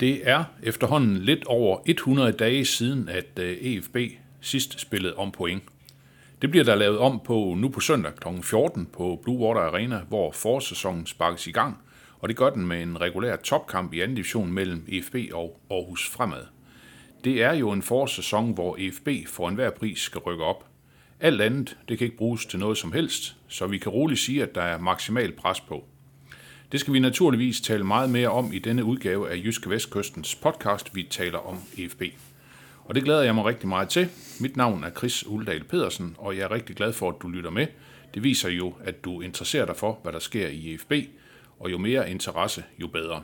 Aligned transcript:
Det 0.00 0.28
er 0.28 0.44
efterhånden 0.62 1.16
lidt 1.16 1.44
over 1.44 1.78
100 1.86 2.32
dage 2.32 2.64
siden, 2.64 3.08
at 3.08 3.38
øh, 3.40 3.56
EFB 3.60 3.96
sidst 4.40 4.80
spillede 4.80 5.14
om 5.14 5.32
point. 5.32 5.62
Det 6.42 6.50
bliver 6.50 6.64
der 6.64 6.74
lavet 6.74 6.98
om 6.98 7.20
på 7.24 7.54
nu 7.58 7.68
på 7.68 7.80
søndag 7.80 8.12
kl. 8.14 8.28
14 8.42 8.86
på 8.86 9.20
Blue 9.22 9.38
Water 9.38 9.60
Arena, 9.60 10.00
hvor 10.08 10.32
forsæsonen 10.32 11.06
sparkes 11.06 11.46
i 11.46 11.50
gang, 11.50 11.78
og 12.18 12.28
det 12.28 12.36
gør 12.36 12.50
den 12.50 12.66
med 12.66 12.82
en 12.82 13.00
regulær 13.00 13.36
topkamp 13.36 13.92
i 13.92 14.00
anden 14.00 14.14
division 14.14 14.52
mellem 14.52 14.84
EFB 14.88 15.14
og 15.32 15.60
Aarhus 15.70 16.10
Fremad. 16.10 16.42
Det 17.24 17.42
er 17.42 17.52
jo 17.52 17.70
en 17.70 17.82
forårssæson, 17.82 18.52
hvor 18.52 18.76
EFB 18.78 19.28
for 19.28 19.48
enhver 19.48 19.70
pris 19.70 19.98
skal 19.98 20.20
rykke 20.20 20.44
op. 20.44 20.64
Alt 21.20 21.40
andet 21.40 21.76
det 21.88 21.98
kan 21.98 22.04
ikke 22.04 22.16
bruges 22.16 22.46
til 22.46 22.58
noget 22.58 22.78
som 22.78 22.92
helst, 22.92 23.36
så 23.48 23.66
vi 23.66 23.78
kan 23.78 23.92
roligt 23.92 24.20
sige, 24.20 24.42
at 24.42 24.54
der 24.54 24.62
er 24.62 24.78
maksimal 24.78 25.32
pres 25.32 25.60
på. 25.60 25.84
Det 26.72 26.80
skal 26.80 26.94
vi 26.94 26.98
naturligvis 26.98 27.60
tale 27.60 27.84
meget 27.84 28.10
mere 28.10 28.28
om 28.28 28.52
i 28.52 28.58
denne 28.58 28.84
udgave 28.84 29.30
af 29.30 29.36
Jyske 29.36 29.70
Vestkystens 29.70 30.34
podcast, 30.34 30.94
vi 30.94 31.02
taler 31.10 31.38
om 31.38 31.58
EFB. 31.78 32.02
Og 32.84 32.94
det 32.94 33.04
glæder 33.04 33.22
jeg 33.22 33.34
mig 33.34 33.44
rigtig 33.44 33.68
meget 33.68 33.88
til. 33.88 34.08
Mit 34.40 34.56
navn 34.56 34.84
er 34.84 34.90
Chris 34.90 35.26
Uldal 35.26 35.64
Pedersen, 35.64 36.16
og 36.18 36.36
jeg 36.36 36.42
er 36.42 36.50
rigtig 36.50 36.76
glad 36.76 36.92
for, 36.92 37.08
at 37.08 37.14
du 37.22 37.28
lytter 37.28 37.50
med. 37.50 37.66
Det 38.14 38.22
viser 38.22 38.48
jo, 38.48 38.74
at 38.84 39.04
du 39.04 39.20
interesserer 39.20 39.66
dig 39.66 39.76
for, 39.76 39.98
hvad 40.02 40.12
der 40.12 40.18
sker 40.18 40.48
i 40.48 40.74
EFB, 40.74 40.92
og 41.58 41.70
jo 41.70 41.78
mere 41.78 42.10
interesse, 42.10 42.64
jo 42.78 42.86
bedre. 42.86 43.22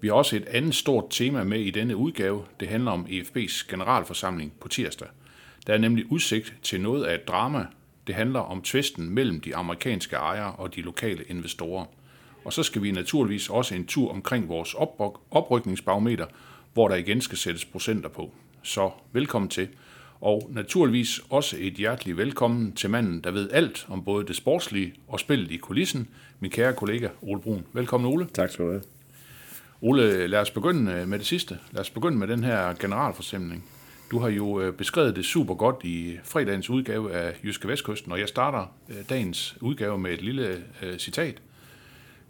Vi 0.00 0.08
har 0.08 0.14
også 0.14 0.36
et 0.36 0.44
andet 0.44 0.74
stort 0.74 1.04
tema 1.10 1.44
med 1.44 1.60
i 1.60 1.70
denne 1.70 1.96
udgave. 1.96 2.44
Det 2.60 2.68
handler 2.68 2.90
om 2.90 3.06
EFB's 3.06 3.66
generalforsamling 3.70 4.52
på 4.60 4.68
tirsdag. 4.68 5.08
Der 5.66 5.74
er 5.74 5.78
nemlig 5.78 6.12
udsigt 6.12 6.54
til 6.62 6.80
noget 6.80 7.04
af 7.04 7.14
et 7.14 7.28
drama. 7.28 7.66
Det 8.06 8.14
handler 8.14 8.40
om 8.40 8.62
tvisten 8.62 9.10
mellem 9.10 9.40
de 9.40 9.56
amerikanske 9.56 10.16
ejere 10.16 10.52
og 10.52 10.74
de 10.74 10.80
lokale 10.80 11.24
investorer. 11.24 11.84
Og 12.46 12.52
så 12.52 12.62
skal 12.62 12.82
vi 12.82 12.90
naturligvis 12.90 13.50
også 13.50 13.74
en 13.74 13.86
tur 13.86 14.10
omkring 14.10 14.48
vores 14.48 14.74
opryk- 14.74 15.20
oprykningsbarometer, 15.30 16.26
hvor 16.72 16.88
der 16.88 16.94
igen 16.94 17.20
skal 17.20 17.38
sættes 17.38 17.64
procenter 17.64 18.08
på. 18.08 18.32
Så 18.62 18.90
velkommen 19.12 19.48
til. 19.48 19.68
Og 20.20 20.50
naturligvis 20.52 21.20
også 21.30 21.56
et 21.60 21.72
hjerteligt 21.72 22.16
velkommen 22.16 22.72
til 22.72 22.90
manden, 22.90 23.20
der 23.20 23.30
ved 23.30 23.50
alt 23.52 23.86
om 23.88 24.04
både 24.04 24.26
det 24.26 24.36
sportslige 24.36 24.94
og 25.08 25.20
spillet 25.20 25.50
i 25.50 25.56
kulissen, 25.56 26.08
min 26.40 26.50
kære 26.50 26.72
kollega 26.72 27.08
Ole 27.22 27.40
Brun. 27.40 27.66
Velkommen 27.72 28.12
Ole. 28.12 28.26
Tak 28.34 28.50
skal 28.50 28.64
du 28.64 28.70
have. 28.70 28.82
Ole, 29.80 30.26
lad 30.26 30.40
os 30.40 30.50
begynde 30.50 30.92
øh, 30.92 31.08
med 31.08 31.18
det 31.18 31.26
sidste. 31.26 31.58
Lad 31.72 31.80
os 31.80 31.90
begynde 31.90 32.18
med 32.18 32.28
den 32.28 32.44
her 32.44 32.72
generalforsamling. 32.72 33.64
Du 34.10 34.18
har 34.18 34.28
jo 34.28 34.60
øh, 34.60 34.72
beskrevet 34.72 35.16
det 35.16 35.24
super 35.24 35.54
godt 35.54 35.76
i 35.84 36.18
fredagens 36.24 36.70
udgave 36.70 37.12
af 37.12 37.34
Jyske 37.44 37.68
Vestkysten, 37.68 38.12
og 38.12 38.20
jeg 38.20 38.28
starter 38.28 38.74
øh, 38.88 38.96
dagens 39.08 39.56
udgave 39.60 39.98
med 39.98 40.12
et 40.12 40.22
lille 40.22 40.64
citat. 40.98 41.40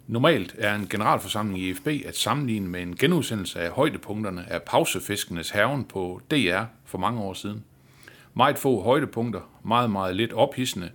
Normalt 0.07 0.55
er 0.57 0.75
en 0.75 0.87
generalforsamling 0.89 1.59
i 1.59 1.73
FB 1.73 1.87
at 1.87 2.17
sammenligne 2.17 2.67
med 2.67 2.81
en 2.81 2.95
genudsendelse 2.95 3.59
af 3.59 3.71
højdepunkterne 3.71 4.51
af 4.51 4.61
pausefiskenes 4.63 5.49
haven 5.49 5.85
på 5.85 6.21
DR 6.31 6.63
for 6.85 6.97
mange 6.97 7.21
år 7.21 7.33
siden. 7.33 7.63
Meget 8.33 8.57
få 8.57 8.83
højdepunkter, 8.83 9.41
meget, 9.65 9.89
meget 9.89 10.15
lidt 10.15 10.33
ophidsende, 10.33 10.91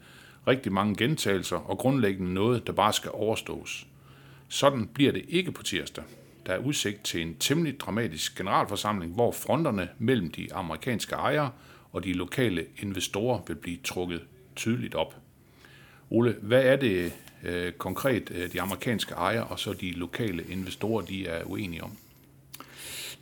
rigtig 0.48 0.72
mange 0.72 0.96
gentagelser 0.96 1.56
og 1.56 1.78
grundlæggende 1.78 2.34
noget, 2.34 2.66
der 2.66 2.72
bare 2.72 2.92
skal 2.92 3.10
overstås. 3.14 3.86
Sådan 4.48 4.86
bliver 4.86 5.12
det 5.12 5.24
ikke 5.28 5.52
på 5.52 5.62
tirsdag. 5.62 6.04
Der 6.46 6.52
er 6.52 6.58
udsigt 6.58 7.04
til 7.04 7.22
en 7.22 7.34
temmelig 7.34 7.80
dramatisk 7.80 8.38
generalforsamling, 8.38 9.14
hvor 9.14 9.32
fronterne 9.32 9.88
mellem 9.98 10.30
de 10.30 10.54
amerikanske 10.54 11.14
ejere 11.14 11.50
og 11.92 12.04
de 12.04 12.12
lokale 12.12 12.64
investorer 12.78 13.40
vil 13.46 13.54
blive 13.54 13.78
trukket 13.84 14.22
tydeligt 14.56 14.94
op. 14.94 15.16
Ole, 16.10 16.36
hvad 16.42 16.62
er 16.62 16.76
det 16.76 17.12
øh, 17.42 17.72
konkret 17.72 18.30
øh, 18.34 18.52
de 18.52 18.60
amerikanske 18.60 19.14
ejere 19.14 19.44
og 19.44 19.58
så 19.58 19.72
de 19.72 19.90
lokale 19.90 20.44
investorer, 20.48 21.04
de 21.04 21.26
er 21.26 21.44
uenige 21.44 21.84
om? 21.84 21.90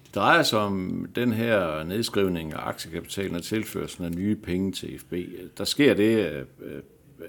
Det 0.05 0.15
drejer 0.15 0.43
sig 0.43 0.59
om 0.59 1.07
den 1.15 1.33
her 1.33 1.85
nedskrivning 1.85 2.53
af 2.53 2.69
aktiekapitalen 2.69 3.37
og 3.37 3.43
tilførselen 3.43 4.13
af 4.13 4.19
nye 4.19 4.37
penge 4.37 4.73
til 4.73 4.99
FB. 4.99 5.15
Der 5.59 5.65
sker 5.65 5.95
det, 5.95 6.45
øh, 6.61 6.83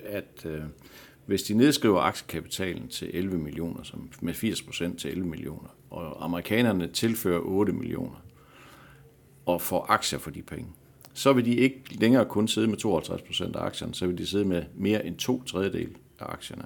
at 0.05 0.45
øh, 0.45 0.61
hvis 1.25 1.43
de 1.43 1.53
nedskriver 1.53 2.01
aktiekapitalen 2.01 2.87
til 2.87 3.09
11 3.13 3.37
millioner, 3.37 3.83
som 3.83 4.09
med 4.21 4.33
80 4.33 4.61
procent 4.61 4.99
til 4.99 5.11
11 5.11 5.29
millioner, 5.29 5.69
og 5.89 6.25
amerikanerne 6.25 6.87
tilfører 6.87 7.39
8 7.39 7.73
millioner, 7.73 8.23
og 9.45 9.61
får 9.61 9.85
aktier 9.89 10.19
for 10.19 10.31
de 10.31 10.41
penge, 10.41 10.67
så 11.13 11.33
vil 11.33 11.45
de 11.45 11.55
ikke 11.55 11.83
længere 11.91 12.25
kun 12.25 12.47
sidde 12.47 12.67
med 12.67 12.77
52 12.77 13.21
procent 13.21 13.55
af 13.55 13.61
aktierne, 13.61 13.95
så 13.95 14.07
vil 14.07 14.17
de 14.17 14.25
sidde 14.25 14.45
med 14.45 14.63
mere 14.75 15.05
end 15.05 15.17
to 15.17 15.43
tredjedel 15.43 15.89
af 16.19 16.25
aktierne. 16.25 16.65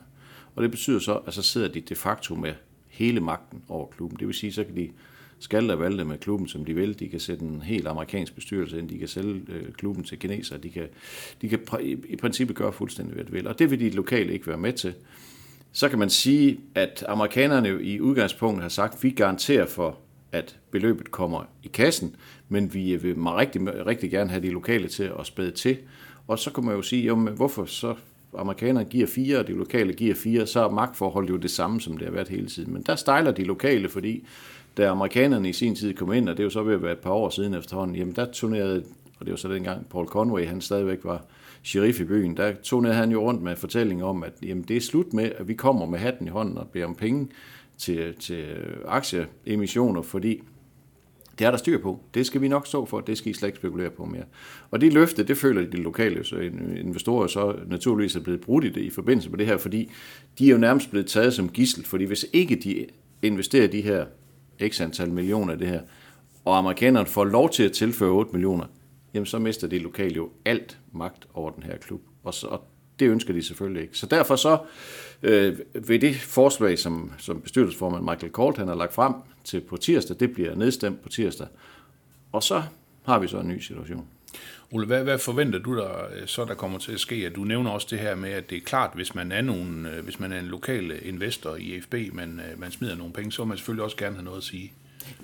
Og 0.56 0.64
det 0.64 0.72
betyder 0.72 1.00
så, 1.00 1.14
at 1.14 1.34
så 1.34 1.42
sidder 1.42 1.68
de 1.68 1.82
de 1.82 1.96
facto 1.96 2.36
med 2.36 2.54
hele 2.88 3.20
magten 3.20 3.62
over 3.70 3.88
klubben. 3.88 4.20
Det 4.20 4.28
vil 4.28 4.36
sige, 4.36 4.54
så 4.54 4.64
kan 4.64 4.76
de 4.76 4.90
skalte 5.40 5.72
og 5.72 5.80
valgte 5.80 6.06
med 6.06 6.18
klubben, 6.18 6.48
som 6.48 6.66
de 6.66 6.74
vil. 6.74 7.00
De 7.00 7.10
kan 7.10 7.20
sætte 7.20 7.46
en 7.46 7.62
helt 7.62 7.88
amerikansk 7.88 8.36
bestyrelse 8.36 8.80
ind, 8.80 8.90
de 8.90 9.00
kan 9.00 9.08
sælge 9.08 9.42
øh, 9.48 9.72
klubben 9.72 10.04
til 10.04 10.20
kinesere, 10.20 10.60
de 10.60 10.70
kan, 10.70 10.88
de 11.42 11.50
kan 11.50 11.60
pr- 11.72 11.82
i, 11.82 11.98
i 12.10 12.16
princippet 12.16 12.58
gøre 12.58 12.74
fuldstændig, 12.74 13.16
hvad 13.16 13.26
de 13.26 13.32
vil. 13.32 13.48
Og 13.48 13.60
det 13.60 13.72
vil 13.72 13.80
de 13.80 13.90
lokale 13.90 14.34
ikke 14.34 14.48
være 14.48 14.58
med 14.58 14.74
til. 14.74 14.94
Så 15.72 15.90
kan 15.90 16.00
man 16.00 16.10
sige, 16.10 16.60
at 16.76 17.06
amerikanerne 17.08 17.84
i 17.84 18.02
udgangspunktet 18.02 18.62
har 18.62 18.70
sagt, 18.70 18.96
at 18.96 19.04
vi 19.04 19.10
garanterer 19.10 19.66
for, 19.66 19.98
at 20.32 20.60
beløbet 20.72 21.12
kommer 21.12 21.44
i 21.64 21.68
kassen, 21.68 22.16
men 22.50 22.74
vi 22.74 22.94
øh, 22.94 23.04
vil 23.04 23.16
rigtig, 23.16 23.86
rigtig 23.86 24.12
gerne 24.12 24.30
have 24.30 24.42
de 24.42 24.50
lokale 24.50 24.88
til 24.88 25.12
at 25.20 25.26
spæde 25.26 25.52
til. 25.52 25.78
Og 26.28 26.40
så 26.40 26.52
kan 26.52 26.64
man 26.64 26.76
jo 26.76 26.82
sige, 26.82 27.04
jamen, 27.04 27.34
hvorfor 27.34 27.66
så 27.66 27.96
amerikanerne 28.38 28.90
giver 28.90 29.08
fire, 29.08 29.40
og 29.40 29.48
de 29.48 29.54
lokale 29.54 29.94
giver 29.94 30.16
fire, 30.16 30.48
så 30.48 30.66
er 30.66 30.70
magtforholdet 30.70 31.30
jo 31.30 31.38
det 31.38 31.52
samme, 31.52 31.82
som 31.82 31.98
det 31.98 32.08
har 32.08 32.14
været 32.14 32.28
hele 32.28 32.48
tiden. 32.48 32.74
Men 32.74 32.82
der 32.82 32.96
stejler 32.96 33.32
de 33.32 33.44
lokale, 33.44 33.90
fordi 33.90 34.28
da 34.78 34.88
amerikanerne 34.88 35.50
i 35.50 35.54
sin 35.54 35.76
tid 35.76 35.94
kom 35.94 36.14
ind, 36.14 36.30
og 36.30 36.38
det 36.38 36.44
er 36.44 36.46
jo 36.46 36.50
så 36.50 36.64
ved 36.64 36.74
at 36.74 36.84
være 36.84 36.92
et 36.92 37.00
par 37.00 37.12
år 37.12 37.30
siden 37.30 37.54
efterhånden, 37.54 37.96
jamen 37.96 38.16
der 38.16 38.32
turnerede, 38.32 38.84
og 39.20 39.26
det 39.26 39.32
var 39.32 39.38
så 39.38 39.54
dengang 39.54 39.90
Paul 39.90 40.06
Conway, 40.06 40.48
han 40.48 40.62
stadigvæk 40.62 41.00
var 41.04 41.26
sheriff 41.64 42.00
i 42.00 42.04
byen, 42.04 42.38
der 42.38 42.54
turnerede 42.64 42.96
han 42.98 43.12
jo 43.12 43.22
rundt 43.22 43.42
med 43.42 43.56
fortællinger 43.56 44.06
om, 44.06 44.24
at 44.24 44.34
jamen, 44.44 44.64
det 44.64 44.78
er 44.78 44.82
slut 44.82 45.14
med, 45.14 45.32
at 45.38 45.48
vi 45.48 45.54
kommer 45.54 45.86
med 45.86 46.00
hatten 46.00 46.28
i 46.28 46.30
hånden 46.30 46.58
og 46.58 46.68
beder 46.68 46.86
om 46.86 46.96
penge 46.96 47.28
til, 47.78 48.14
til 48.20 48.46
aktieemissioner, 48.88 50.02
fordi 50.02 50.42
det 51.40 51.48
er 51.48 51.52
der 51.52 51.58
styr 51.58 51.82
på. 51.82 52.00
Det 52.14 52.26
skal 52.26 52.42
vi 52.42 52.48
nok 52.48 52.68
stå 52.68 52.86
for. 52.86 53.02
Det 53.02 53.18
skal 53.18 53.32
I 53.32 53.34
slet 53.34 53.48
ikke 53.48 53.58
spekulere 53.58 53.90
på 53.90 54.06
mere. 54.06 54.24
Og 54.72 54.82
det 54.82 54.94
løfte, 54.94 55.24
det 55.24 55.38
føler 55.38 55.70
de 55.70 55.78
lokale 55.78 56.24
så 56.24 56.36
investorer 56.78 57.28
så 57.28 57.56
naturligvis 57.68 58.16
er 58.16 58.20
blevet 58.20 58.42
brudt 58.42 58.66
i 58.66 58.70
det 58.70 58.82
i 58.82 58.90
forbindelse 58.90 59.30
med 59.30 59.38
det 59.38 59.46
her, 59.46 59.58
fordi 59.58 59.92
de 60.40 60.48
er 60.48 60.52
jo 60.52 60.58
nærmest 60.58 60.90
blevet 60.90 61.08
taget 61.08 61.34
som 61.34 61.50
gissel, 61.50 61.86
fordi 61.86 62.06
hvis 62.06 62.26
ikke 62.34 62.56
de 62.56 62.86
investerer 63.22 63.68
de 63.68 63.82
her 63.82 64.06
x 64.68 64.82
antal 64.82 65.12
millioner 65.12 65.54
i 65.54 65.58
det 65.58 65.68
her, 65.68 65.82
og 66.46 66.58
amerikanerne 66.58 67.08
får 67.08 67.26
lov 67.26 67.50
til 67.50 67.64
at 67.64 67.72
tilføre 67.72 68.10
8 68.10 68.32
millioner, 68.32 68.66
jamen 69.14 69.26
så 69.26 69.40
mister 69.40 69.68
de 69.68 69.80
lokale 69.80 70.16
jo 70.16 70.30
alt 70.46 70.78
magt 70.92 71.28
over 71.34 71.52
den 71.52 71.64
her 71.64 71.78
klub. 71.78 72.02
Og, 72.24 72.34
så, 72.34 72.48
og 72.48 72.62
det 73.00 73.10
ønsker 73.10 73.34
de 73.34 73.42
selvfølgelig 73.42 73.82
ikke. 73.82 73.98
Så 73.98 74.06
derfor 74.06 74.36
så 74.36 74.58
øh, 75.24 75.60
ved 75.74 76.00
det 76.00 76.16
forslag, 76.16 76.80
som, 76.80 77.12
som 77.18 77.42
bestyrelsesformand 77.42 78.04
Michael 78.04 78.32
Colt 78.32 78.58
han 78.58 78.68
har 78.68 78.76
lagt 78.76 78.94
frem 78.94 79.14
til 79.44 79.62
på 79.62 79.78
tirsdag, 79.78 80.20
det 80.20 80.34
bliver 80.34 80.56
nedstemt 80.56 81.02
på 81.02 81.10
tirsdag. 81.10 81.48
Og 82.32 82.44
så 82.44 82.64
har 83.06 83.20
vi 83.20 83.28
så 83.28 83.38
en 83.38 83.48
ny 83.48 83.60
situation. 83.60 84.08
Ole, 84.72 84.86
hvad, 84.86 85.04
hvad 85.04 85.20
forventer 85.20 85.60
du 85.60 85.78
der 85.78 86.06
øh, 86.16 86.28
så, 86.28 86.46
der 86.46 86.54
kommer 86.54 86.80
til 86.80 86.92
at 86.92 87.00
ske? 87.00 87.30
Du 87.30 87.44
nævner 87.44 87.72
også 87.72 87.88
det 87.90 88.00
her 88.00 88.16
med, 88.16 88.30
at 88.30 88.50
det 88.50 88.58
er 88.58 88.62
klart, 88.62 88.92
hvis 88.94 89.16
man 89.16 89.32
er, 89.32 89.42
nogen, 89.42 89.86
øh, 89.86 90.04
hvis 90.04 90.20
man 90.20 90.32
er 90.32 90.40
en 90.40 90.46
lokal 90.46 91.08
investor 91.08 91.56
i 91.56 91.82
FB, 91.82 91.94
men 92.14 92.40
øh, 92.52 92.60
man 92.60 92.72
smider 92.72 92.96
nogle 92.96 93.14
penge, 93.14 93.32
så 93.32 93.42
vil 93.42 93.48
man 93.48 93.58
selvfølgelig 93.58 93.84
også 93.84 93.98
gerne 93.98 94.16
have 94.16 94.26
noget 94.26 94.38
at 94.38 94.44
sige. 94.44 94.74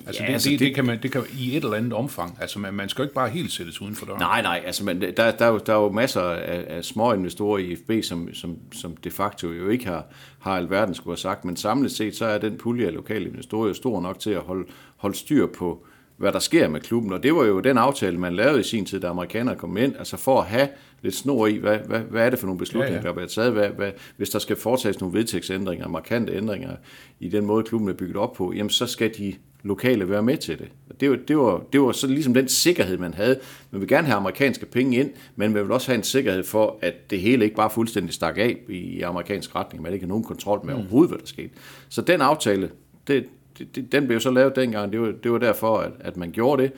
Altså, 0.07 0.24
ja, 0.24 0.28
det, 0.28 0.33
altså 0.33 0.50
det, 0.50 0.60
det, 0.60 0.68
det, 0.68 0.75
kan 0.75 0.86
man, 0.86 1.00
det 1.04 1.12
kan 1.12 1.24
i 1.38 1.57
et 1.57 1.63
eller 1.63 1.78
andet 1.78 1.94
omfang. 1.94 2.38
Altså, 2.42 2.60
man, 2.60 2.74
man 2.74 2.89
skal 2.89 3.01
jo 3.01 3.04
ikke 3.04 3.16
bare 3.16 3.30
helt 3.30 3.51
sættes 3.51 3.81
uden 3.81 3.95
for 3.95 4.06
døren. 4.06 4.19
Nej, 4.19 4.42
nej. 4.42 4.63
Altså, 4.66 4.86
man, 4.86 5.01
der, 5.01 5.12
der, 5.31 5.45
er 5.45 5.50
jo, 5.50 5.60
der 5.66 5.74
er 5.74 5.78
jo 5.78 5.92
masser 5.92 6.22
af, 6.22 6.66
af 6.68 6.86
små 6.86 7.13
investorer 7.13 7.57
i 7.57 7.75
FB, 7.75 7.92
som, 8.04 8.33
som, 8.33 8.57
som 8.72 8.98
de 8.98 9.12
facto 9.12 9.48
jo 9.48 9.69
ikke 9.69 9.86
har, 9.86 10.06
har 10.39 10.57
alverden 10.57 10.95
skulle 10.95 11.12
have 11.12 11.18
sagt. 11.18 11.45
Men 11.45 11.56
samlet 11.56 11.92
set, 11.92 12.16
så 12.16 12.25
er 12.25 12.38
den 12.38 12.57
pulje 12.57 12.88
af 12.88 12.94
lokale 12.94 13.30
investorer 13.30 13.68
jo 13.68 13.74
stor 13.74 14.01
nok 14.01 14.19
til 14.19 14.31
at 14.31 14.42
holde, 14.42 14.68
holde 14.98 15.18
styr 15.18 15.48
på, 15.48 15.86
hvad 16.22 16.31
der 16.31 16.39
sker 16.39 16.68
med 16.68 16.81
klubben. 16.81 17.13
Og 17.13 17.24
det 17.24 17.36
var 17.36 17.44
jo 17.44 17.60
den 17.60 17.78
aftale, 17.78 18.18
man 18.18 18.33
lavede 18.33 18.60
i 18.60 18.63
sin 18.63 18.86
tid, 18.86 19.00
da 19.00 19.07
amerikanerne 19.07 19.60
kom 19.60 19.78
ind, 19.78 19.95
altså 19.98 20.18
for 20.18 20.42
at 20.42 20.48
have 20.48 20.68
lidt 21.01 21.16
snor 21.16 21.48
i, 21.48 21.57
hvad, 21.57 21.78
hvad, 21.78 22.00
hvad 22.00 22.25
er 22.25 22.30
det 22.30 22.39
for 22.39 22.48
nogle 22.48 22.60
beslutninger, 22.60 23.01
ja, 23.01 23.01
ja. 23.01 23.07
der 23.07 23.13
bliver 23.13 23.28
taget, 23.28 23.51
hvad, 23.51 23.69
hvad, 23.69 23.92
hvis 24.18 24.30
der 24.30 24.39
skal 24.39 24.56
foretages 24.56 25.00
nogle 25.00 25.18
vedtægtsændringer, 25.18 25.88
markante 25.88 26.33
ændringer 26.33 26.75
i 27.19 27.30
den 27.30 27.45
måde, 27.45 27.63
klubben 27.63 27.89
er 27.89 27.94
bygget 27.94 28.18
op 28.18 28.33
på, 28.33 28.54
jamen 28.54 28.69
så 28.69 28.88
skal 28.88 29.12
de 29.18 29.36
lokale 29.63 30.09
være 30.09 30.23
med 30.23 30.37
til 30.37 30.59
det. 30.59 30.67
Det 30.99 31.09
var, 31.09 31.15
det 31.27 31.37
var, 31.37 31.63
det 31.73 31.81
var 31.81 31.91
så 31.91 32.07
ligesom 32.07 32.33
den 32.33 32.47
sikkerhed, 32.47 32.97
man 32.97 33.13
havde. 33.13 33.39
Man 33.71 33.81
vil 33.81 33.87
gerne 33.89 34.07
have 34.07 34.17
amerikanske 34.17 34.65
penge 34.65 34.97
ind, 34.97 35.09
men 35.35 35.53
man 35.53 35.63
vil 35.63 35.71
også 35.71 35.87
have 35.87 35.97
en 35.97 36.03
sikkerhed 36.03 36.43
for, 36.43 36.79
at 36.81 37.09
det 37.09 37.19
hele 37.19 37.43
ikke 37.43 37.55
bare 37.55 37.69
fuldstændig 37.69 38.13
stak 38.13 38.37
af 38.37 38.57
i 38.69 39.01
amerikansk 39.01 39.55
retning. 39.55 39.83
Man 39.83 39.93
ikke 39.93 40.05
har 40.05 40.09
nogen 40.09 40.23
kontrol 40.23 40.65
med 40.65 40.73
overhovedet, 40.73 41.09
hvad 41.09 41.19
der 41.19 41.25
skete. 41.25 41.49
Så 41.89 42.01
den 42.01 42.21
aftale, 42.21 42.69
det, 43.07 43.25
det, 43.57 43.91
den 43.91 44.07
blev 44.07 44.19
så 44.19 44.31
lavet 44.31 44.55
dengang. 44.55 44.91
Det 44.91 45.01
var, 45.01 45.13
det 45.23 45.31
var 45.31 45.37
derfor, 45.37 45.77
at, 45.77 45.91
at 45.99 46.17
man 46.17 46.31
gjorde 46.31 46.63
det. 46.63 46.71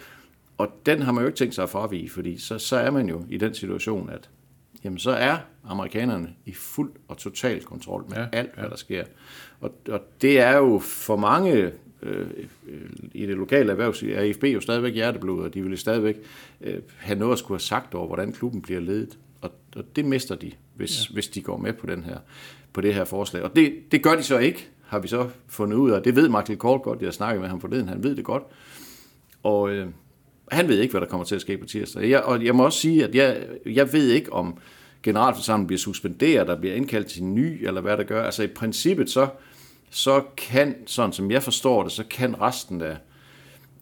Og 0.57 0.67
den 0.85 1.01
har 1.01 1.11
man 1.11 1.21
jo 1.21 1.27
ikke 1.27 1.37
tænkt 1.37 1.55
sig 1.55 1.63
at 1.63 1.69
fravige, 1.69 2.09
fordi 2.09 2.39
så, 2.39 2.57
så 2.57 2.75
er 2.75 2.91
man 2.91 3.09
jo 3.09 3.23
i 3.29 3.37
den 3.37 3.53
situation, 3.53 4.09
at 4.09 4.29
jamen, 4.83 4.99
så 4.99 5.11
er 5.11 5.37
amerikanerne 5.63 6.29
i 6.45 6.53
fuld 6.53 6.91
og 7.07 7.17
total 7.17 7.63
kontrol 7.63 8.05
med 8.09 8.17
Ja, 8.17 8.21
ja, 8.21 8.27
alt, 8.31 8.53
hvad 8.53 8.63
ja. 8.63 8.69
der 8.69 8.75
sker. 8.75 9.03
Og, 9.61 9.71
og 9.89 10.01
det 10.21 10.39
er 10.39 10.57
jo 10.57 10.79
for 10.79 11.15
mange 11.15 11.71
øh, 12.03 12.27
øh, 12.67 12.89
i 13.13 13.25
det 13.25 13.35
lokale 13.35 13.71
erhvervsliv, 13.71 14.13
er 14.15 14.21
AFB 14.21 14.43
jo 14.43 14.61
stadigvæk 14.61 14.93
hjerteblod, 14.93 15.43
og 15.43 15.53
de 15.53 15.63
vil 15.63 15.77
stadigvæk 15.77 16.15
øh, 16.61 16.77
have 16.97 17.19
noget 17.19 17.33
at 17.33 17.39
skulle 17.39 17.55
have 17.55 17.59
sagt 17.59 17.93
over, 17.93 18.07
hvordan 18.07 18.31
klubben 18.31 18.61
bliver 18.61 18.79
ledet. 18.79 19.17
Og, 19.41 19.51
og 19.75 19.83
det 19.95 20.05
mister 20.05 20.35
de, 20.35 20.51
hvis, 20.75 21.09
ja. 21.09 21.13
hvis 21.13 21.27
de 21.27 21.41
går 21.41 21.57
med 21.57 21.73
på, 21.73 21.87
den 21.87 22.03
her, 22.03 22.17
på 22.73 22.81
det 22.81 22.93
her 22.93 23.03
forslag. 23.03 23.43
Og 23.43 23.55
det, 23.55 23.73
det 23.91 24.03
gør 24.03 24.15
de 24.15 24.23
så 24.23 24.37
ikke, 24.37 24.69
har 24.85 24.99
vi 24.99 25.07
så 25.07 25.29
fundet 25.47 25.77
ud 25.77 25.91
af. 25.91 26.03
Det 26.03 26.15
ved 26.15 26.29
Michael 26.29 26.59
Kohl 26.59 26.79
godt, 26.79 26.99
jeg 26.99 27.07
har 27.07 27.11
snakket 27.11 27.41
med 27.41 27.49
ham 27.49 27.61
forleden, 27.61 27.87
han 27.87 28.03
ved 28.03 28.15
det 28.15 28.25
godt. 28.25 28.43
Og 29.43 29.71
øh, 29.71 29.87
han 30.51 30.67
ved 30.67 30.79
ikke, 30.79 30.91
hvad 30.91 31.01
der 31.01 31.07
kommer 31.07 31.25
til 31.25 31.35
at 31.35 31.41
ske 31.41 31.57
på 31.57 31.65
tirsdag. 31.65 32.09
Jeg, 32.09 32.23
og 32.23 32.45
jeg 32.45 32.55
må 32.55 32.65
også 32.65 32.79
sige, 32.79 33.03
at 33.03 33.15
jeg, 33.15 33.47
jeg 33.65 33.93
ved 33.93 34.09
ikke, 34.09 34.33
om 34.33 34.57
generalforsamlingen 35.03 35.67
bliver 35.67 35.79
suspenderet, 35.79 36.47
der 36.47 36.59
bliver 36.59 36.75
indkaldt 36.75 37.07
til 37.07 37.23
ny, 37.23 37.67
eller 37.67 37.81
hvad 37.81 37.97
der 37.97 38.03
gør. 38.03 38.23
Altså 38.23 38.43
i 38.43 38.47
princippet, 38.47 39.09
så, 39.09 39.27
så 39.93 40.23
kan, 40.37 40.75
sådan 40.85 41.13
som 41.13 41.31
jeg 41.31 41.43
forstår 41.43 41.83
det, 41.83 41.91
så 41.91 42.03
kan 42.09 42.41
resten 42.41 42.81
af, 42.81 42.97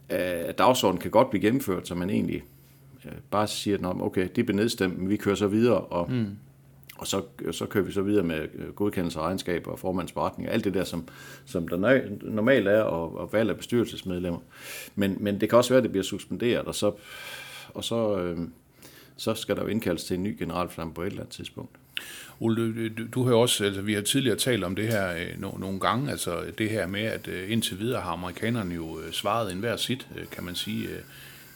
af 0.09 0.55
dagsordenen 0.55 1.01
kan 1.01 1.11
godt 1.11 1.29
blive 1.29 1.41
gennemført, 1.41 1.87
så 1.87 1.95
man 1.95 2.09
egentlig 2.09 2.43
øh, 3.05 3.11
bare 3.31 3.47
siger, 3.47 3.89
at 3.89 4.01
okay, 4.01 4.27
det 4.35 4.45
bliver 4.45 4.55
nedstemt, 4.55 4.99
men 4.99 5.09
vi 5.09 5.17
kører 5.17 5.35
så 5.35 5.47
videre, 5.47 5.79
og, 5.79 6.11
mm. 6.11 6.37
og 6.97 7.07
så, 7.07 7.21
så 7.51 7.65
kører 7.65 7.83
vi 7.83 7.91
så 7.91 8.01
videre 8.01 8.23
med 8.23 8.47
øh, 8.53 8.73
godkendelse 8.73 9.19
af 9.19 9.23
regnskaber 9.23 9.71
og 9.71 9.79
formandsberetning, 9.79 10.49
alt 10.49 10.63
det 10.63 10.73
der, 10.73 10.83
som, 10.83 11.07
som 11.45 11.67
der 11.67 12.01
normalt 12.21 12.67
er, 12.67 12.81
og, 12.81 13.17
og 13.17 13.33
valg 13.33 13.49
af 13.49 13.57
bestyrelsesmedlemmer. 13.57 14.39
Men, 14.95 15.17
men 15.19 15.41
det 15.41 15.49
kan 15.49 15.57
også 15.57 15.69
være, 15.69 15.77
at 15.77 15.83
det 15.83 15.91
bliver 15.91 16.03
suspenderet, 16.03 16.65
og 16.65 16.75
så, 16.75 16.91
og 17.73 17.83
så, 17.83 18.17
øh, 18.17 18.39
så 19.17 19.33
skal 19.33 19.55
der 19.55 19.61
jo 19.61 19.67
indkaldes 19.67 20.03
til 20.03 20.17
en 20.17 20.23
ny 20.23 20.35
generalforsamling 20.39 20.95
på 20.95 21.01
et 21.01 21.07
eller 21.07 21.21
andet 21.21 21.33
tidspunkt. 21.33 21.71
Ole, 22.39 22.89
du, 22.89 23.07
du, 23.13 23.23
har 23.23 23.33
også, 23.35 23.63
altså 23.65 23.81
vi 23.81 23.93
har 23.93 24.01
tidligere 24.01 24.37
talt 24.37 24.63
om 24.63 24.75
det 24.75 24.87
her 24.87 25.13
øh, 25.13 25.41
no, 25.41 25.51
nogle 25.57 25.79
gange, 25.79 26.11
altså 26.11 26.43
det 26.57 26.69
her 26.69 26.87
med, 26.87 27.01
at 27.01 27.27
øh, 27.27 27.51
indtil 27.51 27.79
videre 27.79 28.01
har 28.01 28.11
amerikanerne 28.11 28.75
jo 28.75 28.99
øh, 28.99 29.13
svaret 29.13 29.51
enhver 29.51 29.77
sit, 29.77 30.07
øh, 30.17 30.25
kan 30.31 30.43
man 30.43 30.55
sige, 30.55 30.87
øh, 30.87 30.99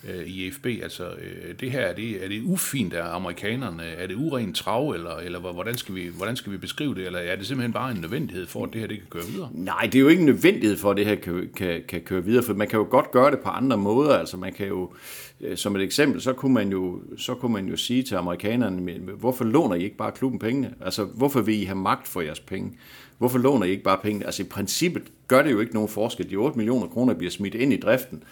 øh, 0.09 0.27
i 0.27 0.51
FB. 0.51 0.65
Altså 0.65 1.03
øh, 1.03 1.53
det 1.59 1.71
her, 1.71 1.79
er 1.79 1.93
det, 1.93 2.23
er 2.23 2.27
det 2.27 2.41
ufint 2.43 2.93
af 2.93 3.15
amerikanerne? 3.15 3.83
Er 3.83 4.07
det 4.07 4.15
urent 4.15 4.55
trav, 4.55 4.89
eller, 4.89 5.15
eller 5.15 5.39
hvordan 5.39 5.77
skal, 5.77 5.95
vi, 5.95 6.07
hvordan 6.17 6.35
skal 6.35 6.51
vi 6.51 6.57
beskrive 6.57 6.95
det? 6.95 7.05
Eller 7.05 7.19
er 7.19 7.35
det 7.35 7.47
simpelthen 7.47 7.73
bare 7.73 7.91
en 7.91 7.97
nødvendighed 8.01 8.47
for, 8.47 8.63
at 8.63 8.73
det 8.73 8.81
her 8.81 8.87
det 8.87 8.97
kan 8.97 9.07
køre 9.09 9.23
videre? 9.31 9.49
Nej, 9.53 9.81
det 9.83 9.95
er 9.95 9.99
jo 9.99 10.07
ikke 10.07 10.19
en 10.19 10.25
nødvendighed 10.25 10.77
for, 10.77 10.91
at 10.91 10.97
det 10.97 11.05
her 11.05 11.15
kan, 11.15 11.49
kan, 11.55 11.83
kan 11.87 12.01
køre 12.01 12.23
videre, 12.23 12.43
for 12.43 12.53
man 12.53 12.67
kan 12.67 12.79
jo 12.79 12.87
godt 12.89 13.11
gøre 13.11 13.31
det 13.31 13.39
på 13.39 13.49
andre 13.49 13.77
måder. 13.77 14.17
Altså 14.17 14.37
man 14.37 14.53
kan 14.53 14.67
jo, 14.67 14.93
øh, 15.41 15.57
som 15.57 15.75
et 15.75 15.81
eksempel, 15.81 16.21
så 16.21 16.33
kunne 16.33 16.53
man 16.53 16.69
jo, 16.69 17.01
så 17.17 17.35
kunne 17.35 17.53
man 17.53 17.67
jo 17.67 17.77
sige 17.77 18.03
til 18.03 18.15
amerikanerne, 18.15 18.99
hvorfor 19.17 19.43
låner 19.43 19.75
I 19.75 19.83
ikke 19.83 19.97
bare 19.97 20.11
klubben 20.11 20.39
pengene? 20.39 20.73
Altså 20.81 21.03
hvorfor 21.03 21.41
vil 21.41 21.61
I 21.61 21.63
have 21.63 21.77
magt 21.77 22.07
for 22.07 22.21
jeres 22.21 22.39
penge? 22.39 22.77
Hvorfor 23.17 23.37
låner 23.37 23.65
I 23.65 23.69
ikke 23.69 23.83
bare 23.83 23.99
pengene? 24.03 24.25
Altså 24.25 24.43
i 24.43 24.45
princippet 24.45 25.03
gør 25.27 25.41
det 25.41 25.51
jo 25.51 25.59
ikke 25.59 25.73
nogen 25.73 25.89
forskel. 25.89 26.29
De 26.29 26.35
8 26.35 26.57
millioner 26.57 26.87
kroner 26.87 27.13
bliver 27.13 27.31
smidt 27.31 27.55
ind 27.55 27.73
i 27.73 27.77
driften, 27.77 28.23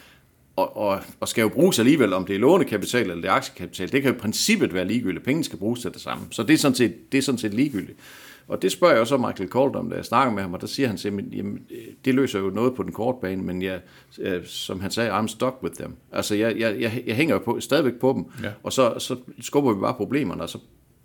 og, 0.55 0.77
og, 0.77 0.99
og 1.19 1.27
skal 1.27 1.41
jo 1.41 1.49
bruges 1.49 1.79
alligevel, 1.79 2.13
om 2.13 2.25
det 2.25 2.35
er 2.35 2.39
lånekapital 2.39 3.01
eller 3.01 3.15
det 3.15 3.25
er 3.25 3.31
aktiekapital. 3.31 3.91
Det 3.91 4.01
kan 4.01 4.11
jo 4.11 4.17
i 4.17 4.19
princippet 4.19 4.73
være 4.73 4.85
ligegyldigt. 4.85 5.25
Pengene 5.25 5.43
skal 5.43 5.59
bruges 5.59 5.81
til 5.81 5.93
det 5.93 6.01
samme. 6.01 6.23
Så 6.31 6.43
det 6.43 6.53
er 6.53 6.57
sådan 6.57 6.75
set, 6.75 7.11
det 7.11 7.17
er 7.17 7.21
sådan 7.21 7.37
set 7.39 7.53
ligegyldigt. 7.53 7.97
Og 8.47 8.61
det 8.61 8.71
spørger 8.71 8.95
jeg 8.95 9.07
så 9.07 9.17
Michael 9.17 9.49
Colt 9.49 9.75
om, 9.75 9.89
da 9.89 9.95
jeg 9.95 10.05
snakker 10.05 10.33
med 10.33 10.41
ham, 10.41 10.53
og 10.53 10.61
der 10.61 10.67
siger 10.67 10.87
han 10.87 10.97
simpelthen, 10.97 11.33
jamen, 11.33 11.59
det 12.05 12.15
løser 12.15 12.39
jo 12.39 12.49
noget 12.49 12.75
på 12.75 12.83
den 12.83 12.91
korte 12.91 13.17
bane, 13.21 13.43
men 13.43 13.61
jeg, 13.61 13.79
øh, 14.19 14.45
som 14.45 14.79
han 14.79 14.91
sagde, 14.91 15.11
I'm 15.19 15.27
stuck 15.27 15.55
with 15.63 15.75
them. 15.75 15.95
Altså, 16.11 16.35
jeg, 16.35 16.59
jeg, 16.59 16.81
jeg, 16.81 17.03
jeg 17.07 17.15
hænger 17.15 17.35
jo 17.35 17.39
på, 17.45 17.59
stadigvæk 17.59 17.93
på 17.93 18.13
dem, 18.15 18.43
Ja. 18.43 18.51
og 18.63 18.73
så, 18.73 18.93
så 18.99 19.15
skubber 19.41 19.73
vi 19.73 19.79
bare 19.79 19.93
problemerne, 19.93 20.41
og 20.41 20.49
så, 20.49 20.57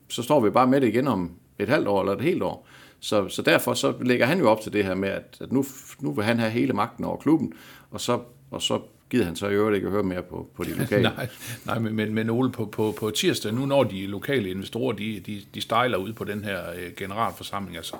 så 0.08 0.22
står 0.22 0.40
vi 0.40 0.50
bare 0.50 0.66
med 0.66 0.80
det 0.80 0.88
igen 0.88 1.08
om 1.08 1.30
et 1.58 1.68
halvt 1.68 1.88
år 1.88 2.00
eller 2.00 2.12
et 2.12 2.20
helt 2.22 2.42
år. 2.42 2.68
Så, 3.00 3.28
så 3.28 3.42
derfor 3.42 3.74
så 3.74 3.94
lægger 4.00 4.26
han 4.26 4.38
jo 4.38 4.50
op 4.50 4.60
til 4.60 4.72
det 4.72 4.84
her 4.84 4.94
med, 4.94 5.08
at, 5.08 5.36
at 5.40 5.52
nu, 5.52 5.64
nu 6.00 6.12
vil 6.12 6.24
han 6.24 6.38
have 6.38 6.50
hele 6.50 6.72
magten 6.72 7.04
over 7.04 7.16
klubben, 7.16 7.52
og 7.90 8.00
så, 8.00 8.18
og 8.50 8.62
så 8.62 8.80
gider 9.10 9.24
han 9.24 9.36
så 9.36 9.48
i 9.48 9.54
øvrigt 9.54 9.76
ikke 9.76 9.86
at 9.86 9.92
høre 9.92 10.02
mere 10.02 10.22
på, 10.22 10.48
på 10.56 10.64
de 10.64 10.74
lokale. 10.80 11.02
Nej, 11.02 11.28
nej 11.66 11.78
men, 11.78 12.14
men, 12.14 12.30
Ole, 12.30 12.52
på, 12.52 12.64
på, 12.64 12.94
på 12.98 13.10
tirsdag, 13.10 13.52
nu 13.52 13.66
når 13.66 13.84
de 13.84 14.06
lokale 14.06 14.50
investorer, 14.50 14.92
de, 14.92 15.20
de, 15.26 15.42
de 15.54 15.60
stejler 15.60 15.98
ud 15.98 16.12
på 16.12 16.24
den 16.24 16.44
her 16.44 16.70
øh, 16.70 16.92
generalforsamling, 16.96 17.76
altså, 17.76 17.96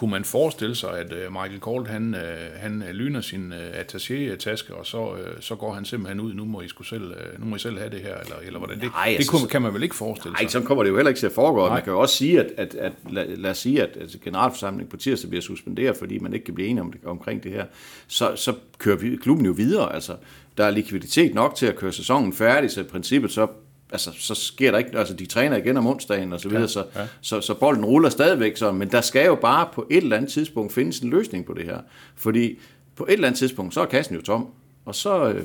kunne 0.00 0.10
man 0.10 0.24
forestille 0.24 0.74
sig, 0.74 0.98
at 0.98 1.12
øh, 1.12 1.32
Michael 1.32 1.60
Kolt, 1.60 1.88
han, 1.88 2.14
øh, 2.14 2.20
han 2.56 2.82
øh, 2.82 2.88
lyner 2.90 3.20
sin 3.20 3.52
øh, 3.52 3.70
attaché-taske, 3.80 4.74
og 4.74 4.86
så, 4.86 5.14
øh, 5.16 5.36
så 5.40 5.54
går 5.54 5.72
han 5.74 5.84
simpelthen 5.84 6.20
ud, 6.20 6.34
nu 6.34 6.44
må 6.44 6.60
I, 6.60 6.68
sgu 6.68 6.82
selv, 6.82 7.02
øh, 7.10 7.40
nu 7.40 7.46
må 7.46 7.56
I 7.56 7.58
selv 7.58 7.78
have 7.78 7.90
det 7.90 8.00
her, 8.00 8.16
eller, 8.16 8.36
eller 8.42 8.58
hvordan? 8.58 8.80
Det, 8.80 8.90
Nej, 8.92 9.14
det 9.18 9.28
kunne, 9.28 9.40
så- 9.40 9.48
kan 9.48 9.62
man 9.62 9.74
vel 9.74 9.82
ikke 9.82 9.94
forestille 9.94 10.32
Nej, 10.32 10.42
sig? 10.42 10.50
sådan 10.50 10.66
kommer 10.66 10.84
det 10.84 10.90
jo 10.90 10.96
heller 10.96 11.08
ikke 11.08 11.18
til 11.18 11.26
at 11.26 11.32
foregå. 11.32 11.60
Nej. 11.60 11.74
Man 11.74 11.82
kan 11.84 11.92
jo 11.92 12.00
også 12.00 12.16
sige, 12.16 12.40
at, 12.40 12.46
at, 12.56 12.74
at 12.74 12.92
lad, 13.10 13.36
lad 13.36 13.50
os 13.50 13.58
sige, 13.58 13.82
at, 13.82 13.96
at 13.96 14.16
generalforsamlingen 14.24 14.90
på 14.90 14.96
tirsdag 14.96 15.30
bliver 15.30 15.42
suspenderet, 15.42 15.96
fordi 15.96 16.18
man 16.18 16.32
ikke 16.34 16.44
kan 16.44 16.54
blive 16.54 16.68
enige 16.68 16.82
om 16.82 16.92
det, 16.92 17.00
omkring 17.04 17.42
det 17.42 17.52
her. 17.52 17.64
Så, 18.08 18.32
så 18.36 18.54
kører 18.78 18.96
vi, 18.96 19.16
klubben 19.16 19.46
jo 19.46 19.52
videre. 19.52 19.94
Altså, 19.94 20.16
der 20.58 20.64
er 20.64 20.70
likviditet 20.70 21.34
nok 21.34 21.54
til 21.54 21.66
at 21.66 21.76
køre 21.76 21.92
sæsonen 21.92 22.32
færdig, 22.32 22.70
så 22.70 22.80
i 22.80 22.84
princippet 22.84 23.32
så 23.32 23.46
altså, 23.92 24.10
så 24.18 24.34
sker 24.34 24.70
der 24.70 24.78
ikke, 24.78 24.98
altså 24.98 25.14
de 25.14 25.26
træner 25.26 25.56
igen 25.56 25.76
om 25.76 25.86
onsdagen 25.86 26.32
og 26.32 26.40
så 26.40 26.48
videre, 26.48 26.62
ja, 26.62 26.68
så, 26.68 26.84
ja. 26.96 27.06
så, 27.20 27.40
så 27.40 27.54
bolden 27.54 27.84
ruller 27.84 28.08
stadigvæk 28.08 28.56
så, 28.56 28.72
men 28.72 28.90
der 28.90 29.00
skal 29.00 29.26
jo 29.26 29.34
bare 29.34 29.68
på 29.72 29.86
et 29.90 29.96
eller 29.96 30.16
andet 30.16 30.32
tidspunkt 30.32 30.72
findes 30.72 30.98
en 30.98 31.10
løsning 31.10 31.46
på 31.46 31.54
det 31.54 31.64
her, 31.64 31.78
fordi 32.14 32.58
på 32.96 33.04
et 33.04 33.12
eller 33.12 33.28
andet 33.28 33.38
tidspunkt, 33.38 33.74
så 33.74 33.80
er 33.80 33.86
kassen 33.86 34.16
jo 34.16 34.22
tom, 34.22 34.48
og 34.84 34.94
så, 34.94 35.32
øh, 35.32 35.44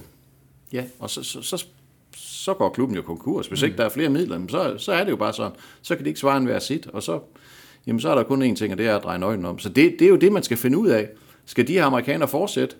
ja, 0.73 0.83
og 0.99 1.09
så, 1.09 1.23
så, 1.23 1.41
så, 1.41 1.65
så 2.15 2.53
går 2.53 2.69
klubben 2.69 2.95
jo 2.95 3.01
konkurs. 3.01 3.47
Hvis 3.47 3.61
ikke 3.61 3.77
der 3.77 3.85
er 3.85 3.89
flere 3.89 4.09
midler, 4.09 4.39
så, 4.49 4.75
så 4.77 4.91
er 4.91 5.03
det 5.03 5.11
jo 5.11 5.15
bare 5.15 5.33
sådan. 5.33 5.51
Så 5.81 5.95
kan 5.95 6.05
de 6.05 6.09
ikke 6.09 6.19
svare 6.19 6.37
en 6.37 6.45
hver 6.45 6.59
sit, 6.59 6.87
og 6.87 7.03
så, 7.03 7.19
jamen 7.87 7.99
så 7.99 8.09
er 8.09 8.15
der 8.15 8.23
kun 8.23 8.51
én 8.51 8.55
ting, 8.55 8.71
og 8.71 8.77
det 8.77 8.87
er 8.87 8.95
at 8.95 9.03
dreje 9.03 9.19
nøglen 9.19 9.45
om. 9.45 9.59
Så 9.59 9.69
det, 9.69 9.95
det 9.99 10.05
er 10.05 10.09
jo 10.09 10.15
det, 10.15 10.31
man 10.31 10.43
skal 10.43 10.57
finde 10.57 10.77
ud 10.77 10.87
af. 10.87 11.09
Skal 11.45 11.67
de 11.67 11.73
her 11.73 11.85
amerikanere 11.85 12.27
fortsætte? 12.27 12.75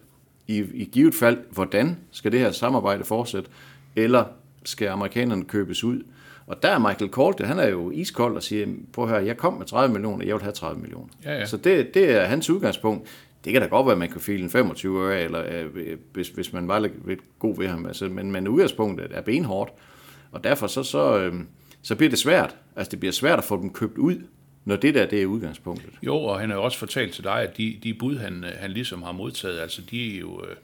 I, 0.48 0.58
I 0.74 0.90
givet 0.92 1.16
fald, 1.16 1.38
hvordan 1.52 1.98
skal 2.12 2.32
det 2.32 2.40
her 2.40 2.52
samarbejde 2.52 3.04
fortsætte? 3.04 3.50
Eller 3.96 4.26
skal 4.66 4.88
amerikanerne 4.88 5.44
købes 5.44 5.84
ud? 5.84 6.04
Og 6.48 6.64
der 6.64 6.70
er 6.70 6.80
Michael 6.80 7.12
Colt, 7.12 7.46
han 7.46 7.60
er 7.60 7.68
jo 7.68 7.92
iskold 7.92 8.36
og 8.36 8.44
siger, 8.44 8.68
prøv 8.94 9.06
at 9.06 9.12
høre, 9.12 9.26
jeg 9.26 9.38
kom 9.38 9.54
med 9.54 9.66
30 9.66 9.94
millioner, 9.94 10.26
jeg 10.26 10.36
vil 10.36 10.42
have 10.42 10.54
30 10.54 10.82
millioner. 10.82 11.08
Ja, 11.26 11.34
ja. 11.34 11.46
Så 11.46 11.58
det, 11.58 11.94
det 11.94 12.12
er 12.12 12.26
hans 12.26 12.50
udgangspunkt. 12.50 13.08
Det 13.46 13.54
kan 13.54 13.62
da 13.62 13.68
godt 13.68 13.86
være, 13.86 13.94
at 13.94 14.00
man 14.00 14.10
kan 14.10 14.22
file 14.22 14.44
en 14.44 14.50
25 14.50 15.08
øre, 15.08 15.22
eller 15.22 15.44
øh, 15.50 15.98
hvis, 16.14 16.30
hvis 16.30 16.54
man 16.54 16.68
var 16.68 16.80
lidt, 16.80 17.08
lidt 17.08 17.20
god 17.40 17.58
ved 17.58 17.68
ham. 17.68 17.86
Altså, 17.86 18.06
men, 18.06 18.32
men 18.32 18.48
udgangspunktet 18.48 19.12
er 19.12 19.22
benhårdt. 19.22 19.72
Og 20.32 20.44
derfor 20.44 20.68
så, 20.68 20.84
så, 20.84 21.20
øh, 21.20 21.34
så 21.82 21.96
bliver 21.96 22.10
det 22.10 22.20
svært. 22.20 22.56
Altså 22.76 22.92
det 22.92 23.00
bliver 23.00 23.14
svært 23.14 23.40
at 23.40 23.46
få 23.46 23.62
dem 23.62 23.74
købt 23.74 23.98
ud, 23.98 24.16
når 24.66 24.76
det 24.76 24.96
der 24.96 25.06
det 25.06 25.22
er 25.22 25.26
udgangspunktet. 25.26 25.94
Jo, 26.04 26.16
og 26.16 26.40
han 26.40 26.50
har 26.50 26.58
jo 26.58 26.64
også 26.64 26.78
fortalt 26.78 27.14
til 27.14 27.24
dig, 27.24 27.42
at 27.42 27.58
de, 27.58 27.80
de 27.84 27.94
bud, 27.94 28.18
han, 28.18 28.44
øh, 28.44 28.52
han 28.58 28.72
ligesom 28.72 29.04
har 29.04 29.12
modtaget, 29.12 29.60
altså 29.60 29.82
de 29.92 30.16
er 30.16 30.20
jo 30.20 30.42
øh, 30.44 30.56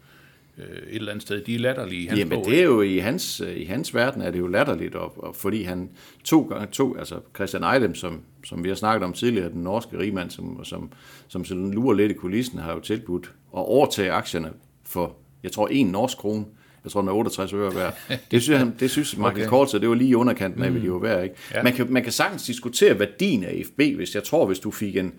øh, 0.58 0.66
et 0.66 0.96
eller 0.96 1.12
andet 1.12 1.22
sted, 1.22 1.42
de 1.42 1.56
er 1.56 1.60
latterlige 1.60 2.02
i 2.02 2.06
hans 2.06 2.20
Jamen 2.20 2.38
bog, 2.38 2.46
det 2.46 2.60
er 2.60 2.64
jo 2.64 2.82
i 2.82 2.98
hans, 2.98 3.42
øh, 3.42 3.58
i 3.58 3.66
hans 3.66 3.96
verden 3.96 4.22
er 4.22 4.32
det 4.32 4.40
jo 4.40 4.48
latterligt, 4.48 4.96
og, 4.96 5.24
og 5.24 5.36
fordi 5.36 5.64
han 5.64 5.90
to 6.24 6.42
gange, 6.42 6.68
to, 6.68 6.98
altså 6.98 7.20
Christian 7.36 7.64
Eidem, 7.64 7.96
som, 7.96 8.22
som 8.46 8.64
vi 8.64 8.70
har 8.70 8.76
snakket 8.76 9.06
om 9.06 9.14
tidligere, 9.14 9.50
den 9.50 9.64
norske 9.64 10.00
rigmand, 10.00 10.30
som, 10.30 10.64
som, 10.64 10.92
som 11.28 11.46
sådan 11.46 11.72
lurer 11.72 11.96
lidt 11.96 12.12
i 12.12 12.16
kulissen, 12.16 12.60
har 12.60 12.74
jo 12.74 12.80
tilbudt 12.80 13.26
at 13.26 13.60
overtage 13.60 14.12
aktierne 14.12 14.52
for, 14.86 15.16
jeg 15.44 15.52
tror, 15.52 15.68
en 15.68 15.88
norsk 15.88 16.18
krone. 16.18 16.46
Jeg 16.84 16.92
tror, 16.92 17.02
den 17.02 17.10
er 17.10 17.14
68 17.14 17.54
øre 17.54 17.76
værd. 17.76 17.98
Det 18.32 18.42
synes, 18.42 18.60
han, 18.60 18.76
det 18.80 18.92
synes 18.92 19.18
Michael 19.18 19.32
Okay. 19.32 19.42
okay. 19.42 19.50
Kort, 19.50 19.72
så 19.72 19.80
det 19.80 19.90
var 19.90 19.96
lige 19.96 20.10
i 20.10 20.16
underkanten 20.16 20.64
af, 20.64 20.72
hvad 20.72 20.82
de 20.82 20.92
var 20.92 21.00
værd. 21.00 21.24
Ikke? 21.24 21.36
Ja. 21.54 21.64
Man, 21.64 21.74
kan, 21.74 21.94
man 21.94 22.04
kan 22.04 22.12
sagtens 22.12 22.44
diskutere 22.44 23.00
værdien 23.00 23.44
af 23.44 23.64
FB, 23.66 23.96
hvis 23.96 24.16
jeg 24.16 24.24
tror, 24.24 24.46
hvis 24.46 24.60
du 24.60 24.72
fik 24.72 24.96
en, 24.96 25.14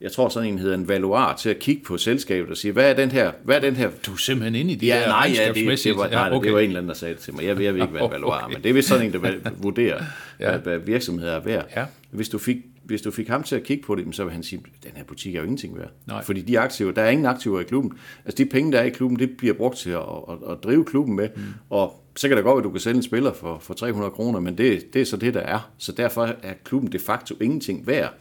jeg 0.00 0.12
tror 0.12 0.28
sådan 0.28 0.48
en 0.48 0.58
hedder 0.58 0.74
en 0.74 0.88
valuar 0.88 1.36
til 1.36 1.50
at 1.50 1.58
kigge 1.58 1.82
på 1.84 1.96
selskabet 1.98 2.50
og 2.50 2.56
sige, 2.56 2.72
hvad 2.72 2.90
er 2.90 2.94
den 2.94 3.10
her, 3.10 3.32
hvad 3.44 3.56
er 3.56 3.60
den 3.60 3.76
her 3.76 3.90
Du 4.06 4.12
er 4.12 4.16
simpelthen 4.16 4.54
inde 4.54 4.72
i 4.72 4.74
de 4.74 4.86
Ja, 4.86 5.00
der 5.00 5.06
nej, 5.06 5.32
ja, 5.36 5.48
det, 5.48 5.84
det, 5.84 5.96
var, 5.96 6.08
nej, 6.08 6.26
Ja, 6.26 6.36
okay. 6.36 6.44
det 6.46 6.52
var 6.54 6.60
en 6.60 6.66
eller 6.66 6.78
anden, 6.80 6.88
der 6.88 6.94
sagde 6.94 7.14
det 7.14 7.22
til 7.22 7.34
mig. 7.34 7.44
Jeg, 7.44 7.62
jeg 7.62 7.74
ved 7.74 7.80
ikke, 7.82 7.92
hvad 7.92 8.02
en 8.02 8.10
valuar 8.20 8.42
Okay. 8.44 8.54
men 8.54 8.62
det 8.62 8.68
er 8.68 8.72
vist 8.74 8.88
sådan 8.88 9.06
en, 9.06 9.12
der 9.12 9.50
vurderer, 9.56 10.02
Ja. 10.40 10.52
ja. 10.52 10.58
hvad 10.58 10.78
virksomheder 10.78 11.32
er 11.32 11.40
værd. 11.40 11.66
Ja. 11.76 11.84
Hvis, 12.10 12.28
du 12.28 12.38
fik, 12.38 12.56
hvis 12.84 13.02
du 13.02 13.10
fik 13.10 13.28
ham 13.28 13.42
til 13.42 13.56
at 13.56 13.62
kigge 13.62 13.84
på 13.84 13.94
det, 13.94 14.04
så 14.16 14.24
vil 14.24 14.32
han 14.32 14.42
sige, 14.42 14.62
den 14.84 14.90
her 14.96 15.04
butik 15.04 15.34
er 15.34 15.38
jo 15.38 15.44
ingenting 15.44 15.78
værd. 15.78 15.90
Nej. 16.06 16.24
Fordi 16.24 16.40
de 16.42 16.58
aktiver, 16.58 16.92
der 16.92 17.02
er 17.02 17.10
ingen 17.10 17.26
aktiver 17.26 17.60
i 17.60 17.64
klubben. 17.64 17.92
Altså 18.24 18.44
de 18.44 18.46
penge, 18.50 18.72
der 18.72 18.78
er 18.78 18.84
i 18.84 18.90
klubben, 18.90 19.18
det 19.18 19.30
bliver 19.38 19.54
brugt 19.54 19.76
til 19.76 19.90
at, 19.90 19.96
at, 20.28 20.50
at 20.50 20.56
drive 20.64 20.84
klubben 20.84 21.16
med. 21.16 21.28
Mm. 21.36 21.42
Og 21.70 22.02
så 22.16 22.28
kan 22.28 22.36
det 22.36 22.44
godt 22.44 22.52
være, 22.54 22.60
at 22.60 22.64
du 22.64 22.70
kan 22.70 22.80
sælge 22.80 22.96
en 22.96 23.02
spiller 23.02 23.32
for, 23.32 23.58
for 23.58 23.74
300 23.74 24.10
kroner, 24.10 24.40
men 24.40 24.58
det, 24.58 24.94
det 24.94 25.00
er 25.00 25.06
så 25.06 25.16
det, 25.16 25.34
der 25.34 25.40
er. 25.40 25.70
Så 25.78 25.92
derfor 25.92 26.22
er 26.42 26.52
klubben 26.64 26.92
de 26.92 26.98
facto 26.98 27.34
ingenting 27.40 27.86
værd. 27.86 28.14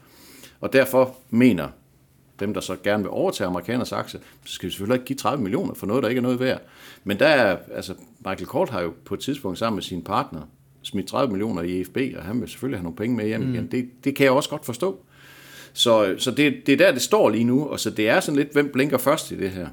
Og 0.65 0.73
derfor 0.73 1.15
mener 1.29 1.67
dem, 2.39 2.53
der 2.53 2.61
så 2.61 2.75
gerne 2.83 3.03
vil 3.03 3.09
overtage 3.09 3.47
amerikaners 3.47 3.91
aktie, 3.91 4.19
så 4.45 4.53
skal 4.53 4.67
vi 4.67 4.71
selvfølgelig 4.71 4.95
ikke 4.95 5.05
give 5.05 5.17
30 5.17 5.43
millioner 5.43 5.73
for 5.73 5.87
noget, 5.87 6.03
der 6.03 6.09
ikke 6.09 6.19
er 6.19 6.23
noget 6.23 6.39
værd. 6.39 6.61
Men 7.03 7.19
der 7.19 7.27
er, 7.27 7.57
altså, 7.73 7.93
Michael 8.19 8.45
Kort 8.45 8.69
har 8.69 8.81
jo 8.81 8.93
på 9.05 9.13
et 9.13 9.19
tidspunkt 9.19 9.59
sammen 9.59 9.75
med 9.75 9.83
sine 9.83 10.03
partner 10.03 10.41
smidt 10.81 11.07
30 11.07 11.31
millioner 11.31 11.61
i 11.61 11.81
EFB, 11.81 11.97
og 12.17 12.23
han 12.23 12.41
vil 12.41 12.49
selvfølgelig 12.49 12.79
have 12.79 12.83
nogle 12.83 12.95
penge 12.95 13.15
med 13.15 13.27
hjem 13.27 13.41
mm. 13.41 13.53
igen. 13.53 13.67
Det, 13.71 13.89
det 14.03 14.15
kan 14.15 14.23
jeg 14.23 14.31
også 14.31 14.49
godt 14.49 14.65
forstå. 14.65 14.99
Så, 15.73 16.15
så 16.17 16.31
det, 16.31 16.53
det 16.65 16.73
er 16.73 16.77
der, 16.77 16.91
det 16.91 17.01
står 17.01 17.29
lige 17.29 17.43
nu, 17.43 17.67
og 17.67 17.79
så 17.79 17.89
det 17.89 18.09
er 18.09 18.19
sådan 18.19 18.37
lidt, 18.37 18.53
hvem 18.53 18.71
blinker 18.71 18.97
først 18.97 19.31
i 19.31 19.37
det 19.37 19.49
her. 19.49 19.67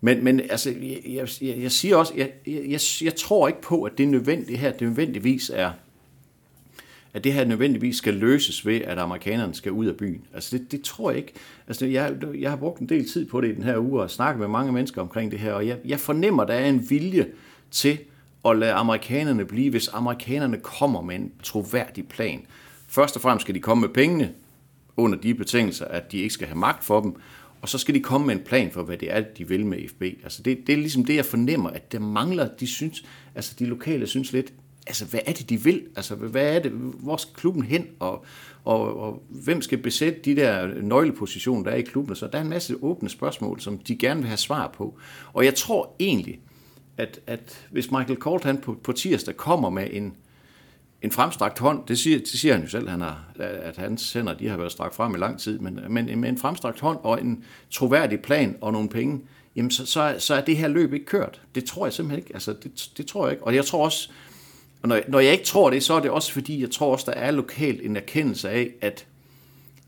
Men, 0.00 0.24
men 0.24 0.40
altså, 0.40 0.70
jeg, 1.06 1.28
jeg, 1.40 1.62
jeg 1.62 1.72
siger 1.72 1.96
også, 1.96 2.12
jeg, 2.16 2.30
jeg, 2.46 2.80
jeg 3.02 3.14
tror 3.16 3.48
ikke 3.48 3.60
på, 3.60 3.82
at 3.82 3.98
det 3.98 4.08
nødvendigt 4.08 4.58
her, 4.58 4.72
det 4.72 4.82
nødvendigvis 4.82 5.50
er, 5.54 5.70
at 7.14 7.24
det 7.24 7.32
her 7.32 7.44
nødvendigvis 7.44 7.96
skal 7.96 8.14
løses 8.14 8.66
ved, 8.66 8.80
at 8.80 8.98
amerikanerne 8.98 9.54
skal 9.54 9.72
ud 9.72 9.86
af 9.86 9.96
byen. 9.96 10.20
Altså 10.34 10.58
det, 10.58 10.72
det 10.72 10.82
tror 10.82 11.10
jeg 11.10 11.18
ikke. 11.18 11.32
Altså 11.68 11.86
jeg, 11.86 12.14
jeg 12.38 12.50
har 12.50 12.56
brugt 12.56 12.80
en 12.80 12.88
del 12.88 13.08
tid 13.08 13.26
på 13.26 13.40
det 13.40 13.48
i 13.48 13.54
den 13.54 13.62
her 13.62 13.78
uge 13.78 14.02
og 14.02 14.10
snakket 14.10 14.40
med 14.40 14.48
mange 14.48 14.72
mennesker 14.72 15.02
omkring 15.02 15.30
det 15.30 15.38
her, 15.38 15.52
og 15.52 15.66
jeg, 15.66 15.78
jeg 15.84 16.00
fornemmer, 16.00 16.44
der 16.44 16.54
er 16.54 16.68
en 16.68 16.90
vilje 16.90 17.26
til 17.70 17.98
at 18.44 18.58
lade 18.58 18.72
amerikanerne 18.72 19.44
blive, 19.44 19.70
hvis 19.70 19.88
amerikanerne 19.88 20.56
kommer 20.56 21.02
med 21.02 21.14
en 21.14 21.32
troværdig 21.42 22.08
plan. 22.08 22.46
Først 22.88 23.16
og 23.16 23.22
fremmest 23.22 23.44
skal 23.44 23.54
de 23.54 23.60
komme 23.60 23.80
med 23.80 23.88
pengene 23.88 24.32
under 24.96 25.18
de 25.18 25.34
betingelser, 25.34 25.84
at 25.84 26.12
de 26.12 26.18
ikke 26.18 26.34
skal 26.34 26.46
have 26.46 26.58
magt 26.58 26.84
for 26.84 27.00
dem, 27.00 27.14
og 27.62 27.68
så 27.68 27.78
skal 27.78 27.94
de 27.94 28.00
komme 28.00 28.26
med 28.26 28.34
en 28.34 28.42
plan 28.42 28.70
for, 28.70 28.82
hvad 28.82 28.96
det 28.96 29.12
er, 29.12 29.20
de 29.20 29.48
vil 29.48 29.66
med 29.66 29.88
FB. 29.88 30.02
Altså 30.02 30.42
det, 30.42 30.58
det 30.66 30.72
er 30.72 30.76
ligesom 30.76 31.04
det, 31.04 31.16
jeg 31.16 31.24
fornemmer, 31.24 31.70
at 31.70 31.92
der 31.92 31.98
mangler, 31.98 32.48
de 32.60 32.66
synes, 32.66 33.04
altså 33.34 33.54
de 33.58 33.66
lokale 33.66 34.06
synes 34.06 34.32
lidt, 34.32 34.52
altså 34.86 35.04
hvad 35.04 35.20
er 35.26 35.32
det, 35.32 35.50
de 35.50 35.62
vil? 35.62 35.82
Altså 35.96 36.14
hvad 36.14 36.56
er 36.56 36.58
det, 36.58 36.70
hvor 36.72 37.16
skal 37.16 37.34
klubben 37.34 37.62
hen? 37.62 37.86
Og, 37.98 38.24
og, 38.64 39.00
og 39.00 39.22
hvem 39.28 39.62
skal 39.62 39.78
besætte 39.78 40.20
de 40.24 40.36
der 40.36 40.66
nøglepositioner, 40.82 41.64
der 41.64 41.70
er 41.70 41.76
i 41.76 41.82
klubben? 41.82 42.16
Så 42.16 42.26
der 42.26 42.38
er 42.38 42.42
en 42.42 42.48
masse 42.48 42.76
åbne 42.82 43.08
spørgsmål, 43.08 43.60
som 43.60 43.78
de 43.78 43.96
gerne 43.96 44.20
vil 44.20 44.28
have 44.28 44.36
svar 44.36 44.68
på. 44.68 44.98
Og 45.32 45.44
jeg 45.44 45.54
tror 45.54 45.96
egentlig, 46.00 46.40
at, 46.96 47.20
at 47.26 47.66
hvis 47.70 47.90
Michael 47.90 48.18
Colt 48.18 48.44
han 48.44 48.58
på, 48.58 48.76
på 48.84 48.92
tirsdag 48.92 49.36
kommer 49.36 49.70
med 49.70 49.88
en, 49.92 50.16
en 51.02 51.10
fremstrakt 51.10 51.58
hånd, 51.58 51.86
det 51.88 51.98
siger, 51.98 52.18
det 52.18 52.28
siger 52.28 52.54
han 52.54 52.62
jo 52.62 52.68
selv, 52.68 52.88
han 52.88 53.00
har, 53.00 53.24
at 53.38 53.76
hans 53.76 54.12
hænder 54.12 54.34
de 54.34 54.48
har 54.48 54.56
været 54.56 54.72
strakt 54.72 54.94
frem 54.94 55.14
i 55.14 55.18
lang 55.18 55.40
tid, 55.40 55.58
men, 55.58 55.80
men 55.88 56.20
med 56.20 56.28
en 56.28 56.38
fremstrakt 56.38 56.80
hånd 56.80 56.98
og 57.02 57.20
en 57.20 57.44
troværdig 57.70 58.20
plan 58.20 58.56
og 58.60 58.72
nogle 58.72 58.88
penge, 58.88 59.20
jamen 59.56 59.70
så, 59.70 59.86
så, 59.86 60.14
så 60.18 60.34
er 60.34 60.40
det 60.40 60.56
her 60.56 60.68
løb 60.68 60.92
ikke 60.92 61.06
kørt. 61.06 61.40
Det 61.54 61.64
tror 61.64 61.86
jeg 61.86 61.92
simpelthen 61.92 62.18
ikke. 62.18 62.34
Altså, 62.34 62.52
det, 62.62 62.90
det 62.96 63.06
tror 63.06 63.26
jeg 63.26 63.32
ikke. 63.32 63.44
Og 63.44 63.54
jeg 63.54 63.64
tror 63.64 63.84
også, 63.84 64.10
og 64.82 64.88
når, 64.88 65.00
når 65.08 65.20
jeg 65.20 65.32
ikke 65.32 65.44
tror 65.44 65.70
det, 65.70 65.82
så 65.82 65.94
er 65.94 66.00
det 66.00 66.10
også 66.10 66.32
fordi, 66.32 66.60
jeg 66.60 66.70
tror 66.70 66.92
også, 66.92 67.10
der 67.10 67.18
er 67.18 67.30
lokalt 67.30 67.80
en 67.82 67.96
erkendelse 67.96 68.50
af, 68.50 68.70
at 68.80 69.06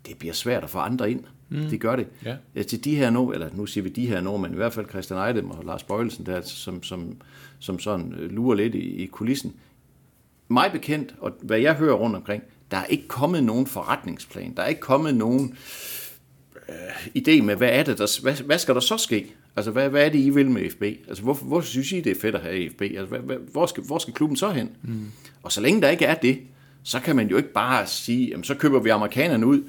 det 0.07 0.19
bliver 0.19 0.35
svært 0.35 0.65
at 0.65 0.71
få 0.71 0.79
andre 0.79 1.11
ind. 1.11 1.25
Mm. 1.49 1.69
Det 1.71 1.81
gør 1.81 1.97
det. 1.97 2.07
Ja. 2.25 2.63
Til 2.63 2.85
de 2.85 2.97
her 2.97 3.11
nu, 3.11 3.33
eller 3.33 3.49
nu 3.53 3.67
siger 3.67 3.83
vi 3.83 3.89
de 3.89 4.07
her 4.07 4.21
nu, 4.21 4.37
men 4.37 4.53
i 4.53 4.57
hvert 4.57 4.73
fald 4.73 4.89
Christian 4.89 5.19
Ejdem 5.19 5.51
og 5.51 5.65
Lars 5.65 5.83
Bøjelsen, 5.83 6.27
der, 6.27 6.41
som, 6.41 6.83
som, 6.83 7.17
som 7.59 7.79
sådan 7.79 8.15
lurer 8.31 8.57
lidt 8.57 8.75
i, 8.75 9.03
i 9.03 9.07
kulissen. 9.07 9.55
Mig 10.49 10.73
bekendt, 10.73 11.15
og 11.19 11.33
hvad 11.43 11.59
jeg 11.59 11.75
hører 11.75 11.95
rundt 11.95 12.17
omkring, 12.17 12.43
der 12.71 12.77
er 12.77 12.85
ikke 12.85 13.09
kommet 13.09 13.45
nogen 13.45 13.67
forretningsplan. 13.67 14.55
Der 14.57 14.63
er 14.63 14.67
ikke 14.67 14.81
kommet 14.81 15.15
nogen 15.15 15.57
øh, 16.69 17.07
idé 17.19 17.43
med, 17.43 17.57
hvad 17.57 17.69
er 17.73 17.83
det, 17.83 17.99
der, 17.99 18.21
hvad, 18.23 18.35
hvad 18.35 18.59
skal 18.59 18.75
der 18.75 18.81
så 18.81 18.97
ske? 18.97 19.35
Altså, 19.57 19.71
hvad, 19.71 19.89
hvad 19.89 20.05
er 20.05 20.09
det, 20.09 20.19
I 20.19 20.31
vil 20.31 20.51
med 20.51 20.71
FB? 20.71 20.83
Altså, 20.83 21.23
hvorfor, 21.23 21.45
hvorfor 21.45 21.67
synes 21.69 21.93
I, 21.93 22.01
det 22.01 22.17
er 22.17 22.21
fedt 22.21 22.35
at 22.35 22.41
have 22.41 22.71
FB? 22.71 22.83
Altså, 22.83 23.07
hvad, 23.07 23.19
hvad, 23.19 23.37
hvor, 23.53 23.67
skal, 23.67 23.83
hvor 23.83 23.99
skal 23.99 24.15
klubben 24.15 24.37
så 24.37 24.51
hen? 24.51 24.71
Mm. 24.83 25.07
Og 25.43 25.53
så 25.53 25.61
længe 25.61 25.83
der 25.83 25.91
ikke 25.91 26.05
er 26.05 26.15
det, 26.15 26.39
så 26.83 27.01
kan 27.01 27.17
man 27.17 27.29
jo 27.29 27.37
ikke 27.37 27.53
bare 27.53 27.87
sige, 27.87 28.29
jamen, 28.29 28.45
så 28.45 28.55
køber 28.55 28.81
vi 28.81 28.91
amerikanerne 28.91 29.47
ud, 29.47 29.63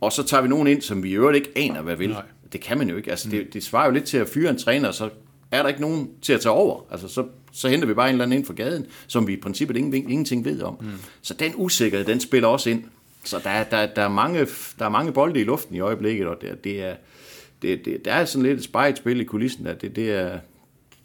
og 0.00 0.12
så 0.12 0.22
tager 0.22 0.42
vi 0.42 0.48
nogen 0.48 0.68
ind, 0.68 0.82
som 0.82 1.02
vi 1.02 1.10
i 1.10 1.12
øvrigt 1.12 1.36
ikke 1.36 1.50
aner, 1.56 1.82
hvad 1.82 1.96
vil. 1.96 2.10
Nej. 2.10 2.22
Det 2.52 2.60
kan 2.60 2.78
man 2.78 2.88
jo 2.88 2.96
ikke. 2.96 3.10
Altså, 3.10 3.28
mm. 3.28 3.30
det, 3.30 3.54
det 3.54 3.62
svarer 3.62 3.86
jo 3.86 3.92
lidt 3.92 4.04
til 4.04 4.16
at 4.16 4.28
fyre 4.28 4.50
en 4.50 4.58
træner, 4.58 4.88
og 4.88 4.94
så 4.94 5.10
er 5.50 5.62
der 5.62 5.68
ikke 5.68 5.80
nogen 5.80 6.10
til 6.22 6.32
at 6.32 6.40
tage 6.40 6.52
over. 6.52 6.80
Altså, 6.90 7.08
så, 7.08 7.26
så 7.52 7.68
henter 7.68 7.86
vi 7.86 7.94
bare 7.94 8.08
en 8.08 8.14
eller 8.14 8.24
anden 8.24 8.38
ind 8.38 8.46
for 8.46 8.52
gaden, 8.52 8.86
som 9.06 9.26
vi 9.26 9.32
i 9.32 9.36
princippet 9.36 9.76
ingen, 9.76 9.94
ingenting 9.94 10.44
ved 10.44 10.62
om. 10.62 10.76
Mm. 10.80 10.88
Så 11.22 11.34
den 11.34 11.52
usikkerhed, 11.56 12.06
den 12.06 12.20
spiller 12.20 12.48
også 12.48 12.70
ind. 12.70 12.84
Så 13.24 13.40
der, 13.44 13.64
der, 13.64 13.86
der, 13.86 14.02
er, 14.02 14.08
mange, 14.08 14.46
der 14.78 14.84
er 14.84 14.88
mange 14.88 15.12
bolde 15.12 15.40
i 15.40 15.44
luften 15.44 15.76
i 15.76 15.80
øjeblikket, 15.80 16.26
og 16.26 16.36
det, 16.40 16.64
det 16.64 16.82
er, 16.82 16.94
det, 17.62 17.84
det, 17.84 18.04
der 18.04 18.12
er 18.12 18.24
sådan 18.24 18.46
lidt 18.46 18.58
et 18.58 18.64
spejet 18.64 18.98
spil 18.98 19.20
i 19.20 19.24
kulissen, 19.24 19.66
at 19.66 19.82
det, 19.82 19.96
det, 19.96 20.10
er, 20.10 20.38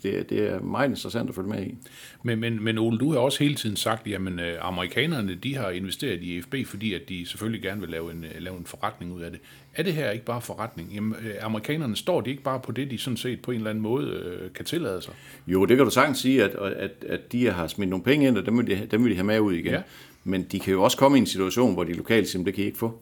det, 0.03 0.29
det 0.29 0.39
er 0.39 0.59
meget 0.59 0.89
interessant 0.89 1.29
at 1.29 1.35
følge 1.35 1.49
med 1.49 1.63
i. 1.65 1.75
Men, 2.23 2.39
men, 2.39 2.63
men 2.63 2.77
Ole, 2.77 2.97
du 2.97 3.11
har 3.11 3.19
også 3.19 3.39
hele 3.39 3.55
tiden 3.55 3.75
sagt, 3.75 4.07
at 4.07 4.21
øh, 4.21 4.55
amerikanerne 4.61 5.35
de 5.35 5.55
har 5.55 5.69
investeret 5.69 6.23
i 6.23 6.41
FB, 6.41 6.55
fordi 6.65 6.93
at 6.93 7.01
de 7.09 7.25
selvfølgelig 7.25 7.61
gerne 7.61 7.81
vil 7.81 7.89
lave 7.89 8.11
en, 8.11 8.23
øh, 8.23 8.31
lave 8.39 8.57
en 8.57 8.65
forretning 8.65 9.13
ud 9.13 9.21
af 9.21 9.31
det. 9.31 9.39
Er 9.75 9.83
det 9.83 9.93
her 9.93 10.11
ikke 10.11 10.25
bare 10.25 10.41
forretning? 10.41 10.93
Jamen, 10.93 11.15
øh, 11.25 11.33
amerikanerne 11.41 11.95
står 11.95 12.21
de 12.21 12.29
ikke 12.29 12.43
bare 12.43 12.59
på 12.59 12.71
det, 12.71 12.91
de 12.91 12.97
sådan 12.97 13.17
set 13.17 13.41
på 13.41 13.51
en 13.51 13.57
eller 13.57 13.69
anden 13.69 13.81
måde 13.81 14.07
øh, 14.07 14.53
kan 14.53 14.65
tillade 14.65 15.01
sig? 15.01 15.13
Jo, 15.47 15.65
det 15.65 15.77
kan 15.77 15.85
du 15.85 15.91
sagtens 15.91 16.19
sige, 16.19 16.43
at, 16.43 16.51
at, 16.55 16.91
at 17.09 17.31
de 17.31 17.51
har 17.51 17.67
smidt 17.67 17.89
nogle 17.89 18.03
penge 18.03 18.27
ind, 18.27 18.37
og 18.37 18.45
dem 18.45 18.57
vil 18.57 18.67
de, 18.67 18.87
dem 18.91 19.03
vil 19.03 19.11
de 19.11 19.15
have 19.15 19.25
med 19.25 19.39
ud 19.39 19.53
igen. 19.53 19.73
Ja. 19.73 19.81
Men 20.23 20.43
de 20.43 20.59
kan 20.59 20.73
jo 20.73 20.83
også 20.83 20.97
komme 20.97 21.17
i 21.17 21.19
en 21.19 21.27
situation, 21.27 21.73
hvor 21.73 21.83
de 21.83 21.93
lokale 21.93 22.25
simpelthen 22.25 22.45
det 22.45 22.53
kan 22.53 22.63
I 22.63 22.67
ikke 22.67 22.77
få. 22.77 23.01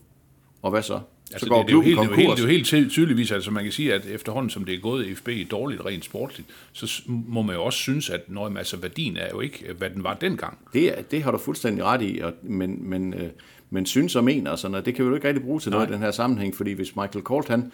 Og 0.62 0.72
hvad 0.72 0.82
så? 0.82 1.00
Altså, 1.32 1.46
så 1.46 1.50
går 1.50 1.58
det, 1.58 1.68
det, 1.68 1.72
er 1.72 1.76
jo 1.76 1.82
helt, 1.82 2.00
det, 2.00 2.06
er 2.06 2.10
jo 2.10 2.16
helt, 2.16 2.30
det 2.38 2.40
er 2.40 2.78
jo 2.78 2.78
helt 2.78 2.92
tydeligvis, 2.92 3.32
altså 3.32 3.52
man 3.52 3.64
kan 3.64 3.72
sige, 3.72 3.94
at 3.94 4.06
efterhånden 4.06 4.50
som 4.50 4.66
det 4.66 4.76
er 4.76 4.80
gået 4.80 5.06
i 5.06 5.16
FB 5.16 5.30
dårligt 5.52 5.86
rent 5.86 6.06
sportligt, 6.06 6.50
så 6.72 7.02
må 7.08 7.42
man 7.42 7.56
jo 7.56 7.64
også 7.64 7.80
synes, 7.80 8.10
at 8.10 8.30
når, 8.30 8.58
altså, 8.58 8.78
værdien 8.78 9.18
er 9.18 9.30
jo 9.32 9.40
ikke, 9.40 9.74
hvad 9.78 9.90
den 9.90 10.04
var 10.04 10.14
dengang. 10.14 10.58
Det, 10.74 10.98
er, 10.98 11.02
det 11.02 11.24
har 11.24 11.32
du 11.32 11.38
fuldstændig 11.38 11.84
ret 11.84 12.02
i, 12.02 12.20
og, 12.20 12.34
men, 12.44 12.90
men, 12.90 13.14
øh, 13.14 13.30
men 13.70 13.86
synes 13.86 14.16
og 14.16 14.24
mener, 14.24 14.56
sådan, 14.56 14.72
noget, 14.72 14.86
det 14.86 14.96
kan 14.96 15.06
vi 15.06 15.10
jo 15.10 15.16
ikke 15.16 15.28
rigtig 15.28 15.44
bruge 15.44 15.60
til 15.60 15.70
Nej. 15.70 15.78
noget 15.80 15.90
i 15.90 15.94
den 15.94 16.02
her 16.02 16.12
sammenhæng, 16.12 16.56
fordi 16.56 16.72
hvis 16.72 16.96
Michael 16.96 17.24
Colt 17.24 17.48
han 17.48 17.72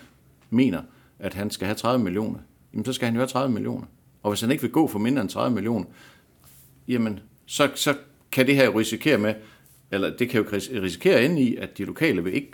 mener, 0.50 0.82
at 1.20 1.34
han 1.34 1.50
skal 1.50 1.66
have 1.66 1.76
30 1.76 2.04
millioner, 2.04 2.40
jamen 2.74 2.86
så 2.86 2.94
skal 2.94 3.06
han 3.06 3.16
jo 3.16 3.20
have 3.20 3.28
30 3.28 3.54
millioner. 3.54 3.86
Og 4.24 4.32
hvis 4.32 4.42
han 4.42 4.52
ikke 4.52 4.62
vil 4.62 4.72
gå 4.72 4.88
for 4.88 5.00
mindre 5.00 5.22
end 5.22 5.30
30 5.30 5.56
millioner, 5.56 5.86
jamen 6.88 7.20
så, 7.46 7.70
så 7.76 7.96
kan 8.32 8.48
det 8.48 8.56
her 8.56 8.78
risikere 8.78 9.18
med, 9.18 9.34
eller 9.92 10.18
det 10.18 10.30
kan 10.30 10.42
jo 10.42 10.48
risikere 10.82 11.26
ind 11.26 11.40
i, 11.40 11.56
at 11.56 11.78
de 11.78 11.86
lokale 11.86 12.24
vil 12.24 12.34
ikke 12.34 12.52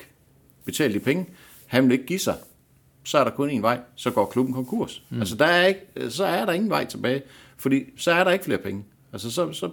betale 0.67 0.93
de 0.93 0.99
penge. 0.99 1.25
Han 1.65 1.83
vil 1.83 1.91
ikke 1.91 2.05
give 2.05 2.19
sig. 2.19 2.35
Så 3.03 3.17
er 3.17 3.23
der 3.23 3.31
kun 3.31 3.49
en 3.49 3.61
vej, 3.61 3.79
så 3.95 4.11
går 4.11 4.25
klubben 4.25 4.53
konkurs. 4.53 5.03
Mm. 5.09 5.19
Altså 5.19 5.35
der 5.35 5.45
er 5.45 5.67
ikke, 5.67 5.81
så 6.09 6.25
er 6.25 6.45
der 6.45 6.53
ingen 6.53 6.69
vej 6.69 6.85
tilbage, 6.85 7.21
fordi 7.57 7.83
så 7.97 8.11
er 8.11 8.23
der 8.23 8.31
ikke 8.31 8.45
flere 8.45 8.57
penge. 8.57 8.83
Altså 9.13 9.31
så, 9.31 9.51
så 9.51 9.69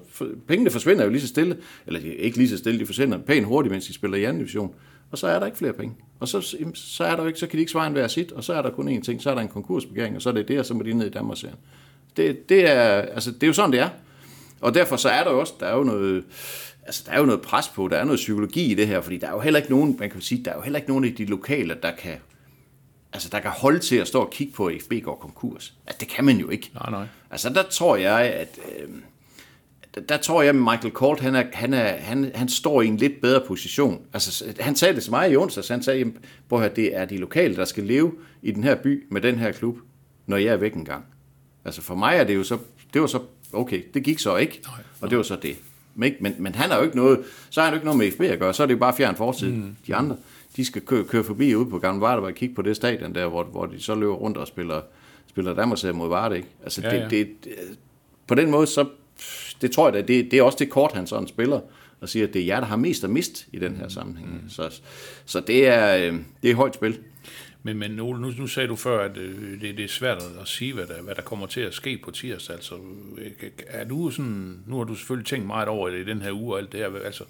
pengene 0.48 0.70
forsvinder 0.70 1.04
jo 1.04 1.10
lige 1.10 1.20
så 1.20 1.28
stille, 1.28 1.56
eller 1.86 2.00
ikke 2.18 2.36
lige 2.36 2.48
så 2.48 2.56
stille, 2.56 2.80
de 2.80 2.86
forsvinder 2.86 3.18
pænt 3.18 3.46
hurtigt, 3.46 3.72
mens 3.72 3.86
de 3.86 3.92
spiller 3.92 4.18
i 4.18 4.24
anden 4.24 4.38
division, 4.38 4.74
og 5.10 5.18
så 5.18 5.26
er 5.26 5.38
der 5.38 5.46
ikke 5.46 5.58
flere 5.58 5.72
penge. 5.72 5.94
Og 6.20 6.28
så, 6.28 6.56
så, 6.74 7.04
er 7.04 7.16
der 7.16 7.26
ikke, 7.26 7.38
så 7.38 7.46
kan 7.46 7.56
de 7.56 7.60
ikke 7.60 7.72
svare 7.72 7.86
en 7.86 7.92
hver 7.92 8.08
sit, 8.08 8.32
og 8.32 8.44
så 8.44 8.52
er 8.52 8.62
der 8.62 8.70
kun 8.70 8.98
én 8.98 9.02
ting, 9.02 9.22
så 9.22 9.30
er 9.30 9.34
der 9.34 9.42
en 9.42 9.48
konkursbegæring, 9.48 10.16
og 10.16 10.22
så 10.22 10.28
er 10.28 10.32
det 10.32 10.48
det, 10.48 10.58
og 10.58 10.66
så 10.66 10.74
må 10.74 10.82
de 10.82 10.94
ned 10.94 11.06
i 11.06 11.10
Danmark 11.10 11.38
det, 12.16 12.48
det, 12.48 12.70
er, 12.70 12.90
altså, 12.90 13.30
det 13.30 13.42
er 13.42 13.46
jo 13.46 13.52
sådan, 13.52 13.72
det 13.72 13.80
er. 13.80 13.88
Og 14.64 14.74
derfor 14.74 14.96
så 14.96 15.08
er 15.08 15.24
der 15.24 15.30
også, 15.30 15.54
der 15.60 15.66
er 15.66 15.76
jo 15.76 15.82
noget, 15.82 16.24
altså, 16.82 17.02
der 17.06 17.12
er 17.12 17.18
jo 17.18 17.24
noget 17.24 17.42
pres 17.42 17.68
på, 17.68 17.88
der 17.88 17.96
er 17.96 18.04
noget 18.04 18.18
psykologi 18.18 18.70
i 18.72 18.74
det 18.74 18.86
her, 18.86 19.00
fordi 19.00 19.16
der 19.16 19.26
er 19.26 19.32
jo 19.32 19.40
heller 19.40 19.60
ikke 19.60 19.70
nogen, 19.70 19.96
man 19.98 20.10
kan 20.10 20.20
sige, 20.20 20.44
der 20.44 20.50
er 20.50 20.54
jo 20.54 20.62
heller 20.62 20.78
ikke 20.78 20.88
nogen 20.88 21.04
af 21.04 21.14
de 21.14 21.24
lokale, 21.24 21.76
der 21.82 21.90
kan, 21.90 22.16
altså, 23.12 23.28
der 23.32 23.40
kan 23.40 23.50
holde 23.50 23.78
til 23.78 23.96
at 23.96 24.08
stå 24.08 24.20
og 24.20 24.30
kigge 24.30 24.52
på, 24.52 24.66
at 24.66 24.82
FB 24.82 24.92
går 25.02 25.14
konkurs. 25.14 25.74
Altså, 25.86 26.00
det 26.00 26.08
kan 26.08 26.24
man 26.24 26.36
jo 26.36 26.48
ikke. 26.50 26.70
Nej, 26.74 26.90
nej. 26.90 27.06
Altså, 27.30 27.48
der 27.48 27.62
tror 27.62 27.96
jeg, 27.96 28.20
at... 28.20 28.58
Øh, 28.78 28.88
der, 30.08 30.16
tror 30.16 30.42
jeg, 30.42 30.48
at 30.48 30.54
Michael 30.54 30.90
Kort, 30.90 31.20
han, 31.20 31.34
er, 31.34 31.44
han, 31.52 31.74
er, 31.74 31.96
han, 31.96 32.30
han 32.34 32.48
står 32.48 32.82
i 32.82 32.86
en 32.86 32.96
lidt 32.96 33.20
bedre 33.22 33.42
position. 33.46 34.06
Altså, 34.12 34.44
han 34.60 34.76
sagde 34.76 34.94
det 34.94 35.02
til 35.02 35.12
mig 35.12 35.32
i 35.32 35.36
onsdags, 35.36 35.68
han 35.68 35.82
sagde, 35.82 36.12
at 36.52 36.76
det 36.76 36.96
er 36.96 37.04
de 37.04 37.16
lokale, 37.16 37.56
der 37.56 37.64
skal 37.64 37.84
leve 37.84 38.12
i 38.42 38.50
den 38.50 38.64
her 38.64 38.74
by 38.74 39.06
med 39.10 39.20
den 39.20 39.38
her 39.38 39.52
klub, 39.52 39.78
når 40.26 40.36
jeg 40.36 40.52
er 40.52 40.56
væk 40.56 40.74
en 40.74 40.84
gang. 40.84 41.04
Altså 41.64 41.82
for 41.82 41.94
mig 41.94 42.16
er 42.16 42.24
det 42.24 42.34
jo 42.34 42.44
så, 42.44 42.58
det 42.92 43.00
var 43.00 43.06
så, 43.06 43.20
okay, 43.54 43.82
det 43.94 44.02
gik 44.02 44.18
så 44.18 44.36
ikke, 44.36 44.60
nej, 44.66 44.82
og 45.00 45.10
det 45.10 45.18
var 45.18 45.24
så 45.24 45.36
det. 45.36 45.56
Men, 45.94 46.14
men, 46.20 46.34
men 46.38 46.54
han 46.54 46.70
har 46.70 46.76
jo 46.76 46.84
ikke 46.84 46.96
noget, 46.96 47.20
så 47.50 47.60
har 47.60 47.64
han 47.66 47.74
jo 47.74 47.76
ikke 47.76 47.84
noget 47.84 47.98
med 47.98 48.10
FB 48.10 48.20
at 48.20 48.38
gøre, 48.38 48.54
så 48.54 48.62
er 48.62 48.66
det 48.66 48.74
jo 48.74 48.78
bare 48.78 48.96
fjern 48.96 49.16
fortid. 49.16 49.52
Mm. 49.52 49.76
De 49.86 49.94
andre, 49.94 50.16
de 50.56 50.64
skal 50.64 50.82
køre, 50.82 51.04
køre 51.04 51.24
forbi 51.24 51.54
ud 51.54 51.66
på 51.66 51.78
Gamle 51.78 52.00
Varde 52.00 52.22
og 52.22 52.34
kigge 52.34 52.54
på 52.54 52.62
det 52.62 52.76
stadion 52.76 53.14
der, 53.14 53.26
hvor, 53.26 53.44
hvor 53.44 53.66
de 53.66 53.80
så 53.80 53.94
løber 53.94 54.14
rundt 54.14 54.36
og 54.36 54.46
spiller, 54.46 54.80
spiller 55.26 55.54
Danmarks 55.54 55.84
mod 55.94 56.08
Varde, 56.08 56.36
ikke? 56.36 56.48
Altså 56.62 56.80
ja, 56.82 56.94
ja. 56.94 57.08
Det, 57.08 57.28
det, 57.44 57.52
på 58.26 58.34
den 58.34 58.50
måde, 58.50 58.66
så 58.66 58.86
det 59.60 59.70
tror 59.70 59.94
jeg, 59.94 60.08
det, 60.08 60.30
det 60.30 60.38
er 60.38 60.42
også 60.42 60.58
det 60.58 60.70
kort, 60.70 60.92
han 60.92 61.06
sådan 61.06 61.28
spiller, 61.28 61.60
og 62.00 62.08
siger, 62.08 62.26
at 62.26 62.34
det 62.34 62.42
er 62.42 62.46
jer, 62.46 62.60
der 62.60 62.66
har 62.66 62.76
mest 62.76 63.04
at 63.04 63.10
mist 63.10 63.46
i 63.52 63.58
den 63.58 63.76
her 63.76 63.88
sammenhæng. 63.88 64.28
Mm. 64.42 64.50
Så, 64.50 64.80
så 65.24 65.40
det, 65.40 65.68
er, 65.68 65.96
øh, 65.96 66.18
det 66.42 66.50
er 66.50 66.54
højt 66.54 66.74
spil. 66.74 66.98
Men, 67.66 67.78
men 67.78 68.00
Ole, 68.00 68.20
nu, 68.20 68.32
nu 68.38 68.46
sagde 68.46 68.68
du 68.68 68.76
før, 68.76 69.04
at 69.04 69.16
øh, 69.16 69.60
det, 69.60 69.76
det 69.76 69.84
er 69.84 69.88
svært 69.88 70.22
at 70.40 70.48
sige, 70.48 70.72
hvad 70.72 70.86
der, 70.86 71.02
hvad 71.02 71.14
der 71.14 71.22
kommer 71.22 71.46
til 71.46 71.60
at 71.60 71.74
ske 71.74 72.00
på 72.04 72.10
tirsdag. 72.10 72.56
Altså, 72.56 72.74
øh, 73.18 73.30
er 73.66 73.84
du 73.84 74.10
sådan, 74.10 74.58
nu 74.66 74.76
har 74.76 74.84
du 74.84 74.94
selvfølgelig 74.94 75.26
tænkt 75.26 75.46
meget 75.46 75.68
over 75.68 75.90
det 75.90 75.98
i 75.98 76.04
den 76.04 76.22
her 76.22 76.32
uge 76.32 76.54
og 76.54 76.58
alt 76.58 76.72
det 76.72 76.80
her. 76.80 76.90
Altså, 77.04 77.24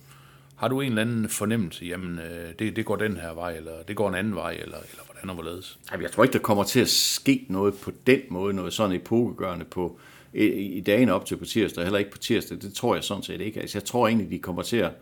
har 0.57 0.69
du 0.69 0.81
en 0.81 0.89
eller 0.89 1.03
anden 1.03 1.29
fornemmelse, 1.29 1.85
jamen 1.85 2.19
øh, 2.19 2.53
det, 2.59 2.77
det 2.77 2.85
går 2.85 2.97
den 2.97 3.17
her 3.17 3.35
vej, 3.35 3.57
eller 3.57 3.73
det 3.89 3.97
går 3.97 4.09
en 4.09 4.15
anden 4.15 4.35
vej, 4.35 4.51
eller, 4.51 4.77
eller 4.77 5.05
hvordan 5.07 5.31
og 5.31 5.35
hvorledes? 5.35 5.79
Jeg 6.01 6.11
tror 6.11 6.25
ikke, 6.25 6.33
der 6.33 6.39
kommer 6.39 6.65
til 6.65 6.81
at 6.81 6.89
ske 6.89 7.47
noget 7.49 7.75
på 7.75 7.93
den 8.07 8.21
måde, 8.31 8.55
noget 8.55 8.73
sådan 8.73 8.97
epokegørende 8.97 9.65
på, 9.65 9.99
i, 10.35 10.47
i 10.47 10.81
dagen 10.81 11.09
op 11.09 11.27
til 11.27 11.37
på 11.37 11.45
tirsdag, 11.45 11.85
heller 11.85 11.99
ikke 11.99 12.11
på 12.11 12.19
tirsdag. 12.19 12.59
Det 12.63 12.75
tror 12.75 12.95
jeg 12.95 13.05
sådan 13.05 13.23
set 13.23 13.41
ikke. 13.41 13.61
Altså, 13.61 13.79
jeg 13.79 13.85
tror 13.85 14.09
egentlig, 14.09 14.31
de 14.31 14.39
kommer 14.39 14.63
til 14.63 14.77
at, 14.77 14.93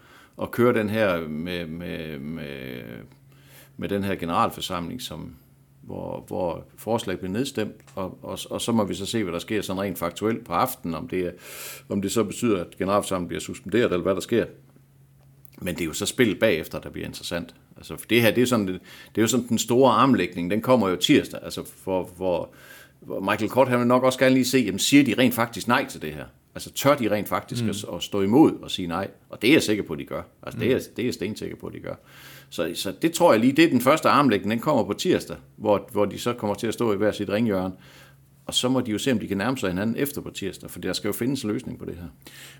at 0.43 0.51
køre 0.51 0.75
den 0.75 0.91
her 0.91 1.29
med, 1.29 1.67
med, 1.67 2.19
med 2.19 2.83
med 3.77 3.89
den 3.89 4.05
her 4.05 4.15
generalforsamling, 4.15 5.03
som, 5.03 5.35
hvor, 5.83 6.25
hvor 6.27 6.65
forslag 6.77 7.19
bliver 7.19 7.33
nedstemt, 7.33 7.75
og, 7.95 8.19
og, 8.23 8.39
og 8.51 8.61
så 8.61 8.73
må 8.73 8.85
vi 8.85 8.95
så 8.95 9.07
se, 9.07 9.23
hvad 9.23 9.33
der 9.33 9.39
sker 9.39 9.63
sådan 9.63 9.83
rent 9.83 9.99
faktuelt 9.99 10.45
på 10.45 10.53
aftenen, 10.53 10.95
om 10.95 11.09
det, 11.09 11.35
om 11.89 12.03
det 12.03 12.13
så 12.13 12.25
betyder, 12.25 12.61
at 12.61 12.77
generalforsamlingen 12.79 13.29
bliver 13.29 13.41
suspenderet, 13.41 13.85
eller 13.85 14.03
hvad 14.03 14.15
der 14.15 14.21
sker. 14.21 14.47
Men 15.59 15.75
det 15.75 15.81
er 15.81 15.87
jo 15.87 15.93
så 15.93 16.07
spillet 16.07 16.39
bagefter, 16.39 16.81
der 16.81 16.91
bliver 16.91 17.07
interessant. 17.07 17.55
Altså, 17.77 17.97
for 17.97 18.07
det 18.07 18.23
her, 18.23 18.31
det 18.31 18.43
er, 18.43 18.47
sådan, 18.47 18.67
det, 18.67 18.81
det 19.15 19.19
er 19.19 19.23
jo 19.23 19.29
sådan 19.29 19.49
den 19.49 19.59
store 19.59 19.93
armlægning, 19.93 20.51
den 20.51 20.61
kommer 20.61 20.89
jo 20.89 20.97
tirsdag, 20.97 21.41
altså 21.43 21.65
for, 21.77 22.11
hvor, 22.17 22.51
hvor 23.01 23.21
Michael 23.21 23.51
Kort, 23.51 23.69
han 23.69 23.79
vil 23.79 23.87
nok 23.87 24.03
også 24.03 24.19
gerne 24.19 24.35
lige 24.35 24.45
se, 24.45 24.59
jamen 24.59 24.79
siger 24.79 25.05
de 25.05 25.15
rent 25.19 25.35
faktisk 25.35 25.69
nej 25.69 25.87
til 25.89 26.03
det 26.03 26.13
her? 26.15 26.25
Altså 26.55 26.73
tør 26.73 26.95
de 26.95 27.11
rent 27.11 27.29
faktisk 27.29 27.65
mm. 27.65 27.71
at, 27.71 27.85
at 27.95 28.03
stå 28.03 28.23
imod 28.23 28.53
og 28.63 28.71
sige 28.71 28.89
nej? 28.89 29.09
Og 29.29 29.43
det 29.43 29.49
er 29.49 29.55
jeg 29.55 29.63
sikker 29.63 29.83
på, 29.83 29.93
at 29.93 29.99
de 29.99 30.05
gør. 30.05 30.23
Altså 30.43 30.61
det 30.61 30.73
er, 30.73 30.79
det 30.97 31.03
er 31.03 31.07
jeg 31.07 31.15
stensikker 31.15 31.57
på, 31.57 31.67
at 31.67 31.73
de 31.73 31.81
gør. 31.81 31.95
Så, 32.53 32.71
så 32.75 32.93
det 33.03 33.13
tror 33.13 33.33
jeg 33.33 33.41
lige, 33.41 33.53
det 33.53 33.65
er 33.65 33.69
den 33.69 33.81
første 33.81 34.09
armlægning, 34.09 34.51
den 34.51 34.61
kommer 34.61 34.85
på 34.85 34.93
tirsdag, 34.93 35.37
hvor, 35.57 35.89
hvor 35.93 36.05
de 36.05 36.19
så 36.19 36.33
kommer 36.33 36.55
til 36.55 36.67
at 36.67 36.75
stå 36.75 36.93
i 36.93 36.97
hver 36.97 37.13
sit 37.13 37.29
ringhjørne. 37.29 37.75
Og 38.47 38.55
så 38.55 38.69
må 38.69 38.81
de 38.81 38.91
jo 38.91 38.99
se, 38.99 39.13
om 39.13 39.19
de 39.19 39.29
kan 39.29 39.37
nærme 39.37 39.59
sig 39.59 39.71
hinanden 39.71 39.97
efter 39.97 40.21
på 40.21 40.31
tirsdag, 40.31 40.71
for 40.71 40.79
der 40.79 40.93
skal 40.93 41.09
jo 41.09 41.13
findes 41.13 41.43
en 41.43 41.51
løsning 41.51 41.79
på 41.79 41.85
det 41.85 41.95
her. 41.95 42.05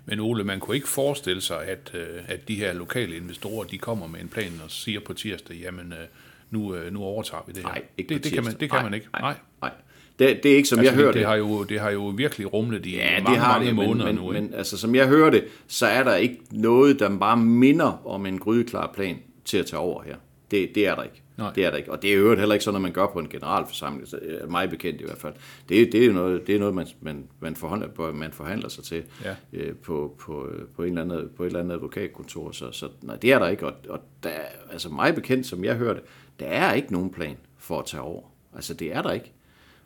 Men 0.05 0.19
Ole, 0.19 0.43
man 0.43 0.59
kunne 0.59 0.75
ikke 0.75 0.87
forestille 0.87 1.41
sig, 1.41 1.63
at, 1.65 1.91
øh, 1.93 2.07
at 2.27 2.47
de 2.47 2.55
her 2.55 2.73
lokale 2.73 3.15
investorer, 3.17 3.63
de 3.63 3.77
kommer 3.77 4.07
med 4.07 4.21
en 4.21 4.27
plan 4.27 4.51
og 4.63 4.71
siger 4.71 4.99
på 4.99 5.13
tirsdag, 5.13 5.55
jamen 5.57 5.91
øh, 5.91 6.07
nu, 6.51 6.75
øh, 6.75 6.93
nu 6.93 7.01
overtager 7.03 7.43
vi 7.47 7.53
det 7.53 7.61
her. 7.61 7.69
Nej, 7.69 7.81
ikke 7.97 8.09
det, 8.13 8.21
på 8.21 8.23
det, 8.23 8.33
kan 8.33 8.43
man, 8.43 8.53
det 8.53 8.69
kan 8.69 8.77
nej, 8.77 8.83
man 8.83 8.93
ikke. 8.93 9.07
Nej, 9.21 9.35
nej. 9.61 9.71
Det, 10.19 10.43
det 10.43 10.51
er 10.51 10.55
ikke, 10.55 10.69
som 10.69 10.79
Altså, 10.79 10.91
jeg 10.91 10.97
hører 10.99 11.11
det, 11.11 11.19
det. 11.19 11.27
har 11.27 11.35
jo, 11.35 11.63
det 11.63 11.79
har 11.79 11.91
jo 11.91 12.07
virkelig 12.07 12.53
rumlet 12.53 12.85
i 12.85 12.95
Ja, 12.95 13.11
mange, 13.11 13.29
det 13.29 13.37
har 13.37 13.53
mange 13.53 13.67
det, 13.67 13.75
måneder 13.75 14.05
men, 14.05 14.15
nu. 14.15 14.31
ikke? 14.31 14.41
men 14.41 14.53
altså, 14.53 14.77
som 14.77 14.95
jeg 14.95 15.07
hører 15.07 15.29
det, 15.29 15.43
så 15.67 15.85
er 15.85 16.03
der 16.03 16.15
ikke 16.15 16.37
noget, 16.51 16.99
der 16.99 17.17
bare 17.17 17.37
minder 17.37 18.07
om 18.07 18.25
en 18.25 18.39
grydeklar 18.39 18.91
plan 18.95 19.17
til 19.45 19.57
at 19.57 19.65
tage 19.65 19.79
over 19.79 20.03
her. 20.03 20.15
Det, 20.51 20.75
det 20.75 20.87
er 20.87 20.95
der 20.95 21.03
ikke. 21.03 21.21
Nej. 21.37 21.51
Det 21.55 21.65
er 21.65 21.69
der 21.69 21.77
ikke. 21.77 21.91
Og 21.91 22.01
det 22.01 22.13
er 22.13 22.17
jo 22.17 22.35
heller 22.35 22.53
ikke 22.55 22.65
sådan, 22.65 22.75
at 22.75 22.81
man 22.81 22.91
gør 22.91 23.07
på 23.07 23.19
en 23.19 23.27
generalforsamling, 23.29 24.07
så, 24.07 24.17
øh, 24.21 24.51
mig 24.51 24.69
bekendt 24.69 25.01
i 25.01 25.03
hvert 25.03 25.17
fald. 25.17 25.33
Det, 25.69 25.91
det 25.91 26.05
er 26.05 26.11
noget, 26.13 26.47
det 26.47 26.55
er 26.55 26.59
noget 26.59 26.75
man, 26.75 26.87
man, 27.01 27.27
man, 27.39 27.55
forhandler, 27.55 28.11
man 28.11 28.31
forhandler 28.31 28.69
sig 28.69 28.83
til 28.83 29.03
Ja. 29.23 29.35
øh, 29.53 29.75
på, 29.75 30.15
på, 30.19 30.49
på, 30.75 30.83
en 30.83 30.89
eller 30.97 31.01
anden, 31.15 31.29
på 31.37 31.43
et 31.43 31.47
eller 31.47 31.59
andet 31.59 31.73
advokatkontor. 31.75 32.51
Så, 32.51 32.71
så 32.71 32.89
nej, 33.01 33.15
det 33.15 33.31
er 33.31 33.39
der 33.39 33.47
ikke. 33.47 33.65
Og, 33.67 33.73
og 33.89 33.99
der, 34.23 34.29
er- 34.29 34.47
altså 34.71 34.89
mig 34.89 35.15
bekendt, 35.15 35.45
som 35.47 35.63
jeg 35.63 35.75
hørte, 35.75 36.01
der 36.39 36.45
er 36.45 36.73
ikke 36.73 36.93
nogen 36.93 37.09
plan 37.11 37.37
for 37.57 37.79
at 37.79 37.85
tage 37.85 38.01
over. 38.01 38.23
Altså 38.55 38.73
det 38.73 38.95
er 38.95 39.01
der 39.01 39.11
ikke. 39.11 39.31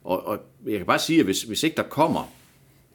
Og, 0.04 0.28
og 0.28 0.40
jeg 0.66 0.78
kan 0.78 0.86
bare 0.86 1.00
sige, 1.00 1.20
at 1.20 1.26
hvis, 1.26 1.44
hvis 1.44 1.64
ikke 1.64 1.78
der 1.78 1.84
kommer 1.84 2.32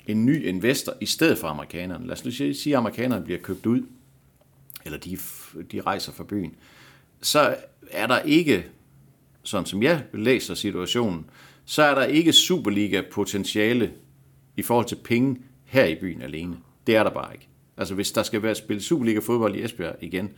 en 0.07 0.27
ny 0.27 0.45
investor 0.47 0.93
i 1.01 1.07
stedet 1.07 1.39
for 1.39 1.49
amerikanerne, 1.49 2.07
lad 2.07 2.13
os 2.13 2.25
nu 2.25 2.31
sige 2.31 2.75
at 2.75 2.79
amerikanerne 2.79 3.25
bliver 3.25 3.41
købt 3.41 3.67
ud, 3.67 3.83
eller 4.85 4.99
de, 4.99 5.19
de 5.73 5.81
rejser 5.81 6.13
fra 6.13 6.25
byen, 6.25 6.55
så 7.23 7.57
er 7.91 8.07
der 8.07 8.19
ikke, 8.19 8.67
sådan 9.43 9.67
som 9.67 9.83
jeg 9.83 10.03
læser 10.13 10.55
situationen, 10.55 11.31
så 11.65 11.83
er 11.83 11.95
der 11.95 12.05
ikke 12.05 12.33
Superliga-potentiale 12.33 13.93
i 14.57 14.63
forhold 14.63 14.87
til 14.87 14.99
penge 15.05 15.41
her 15.65 15.85
i 15.85 15.95
byen 15.95 16.23
alene. 16.23 16.57
Det 16.87 16.97
er 16.97 17.03
der 17.03 17.11
bare 17.11 17.33
ikke. 17.33 17.49
Altså 17.77 17.95
hvis 17.95 18.13
der 18.13 18.23
skal 18.23 18.43
være 18.43 18.55
spillet 18.55 18.85
Superliga-fodbold 18.85 19.55
i 19.55 19.65
Esbjerg 19.65 19.97
igen, 20.01 20.31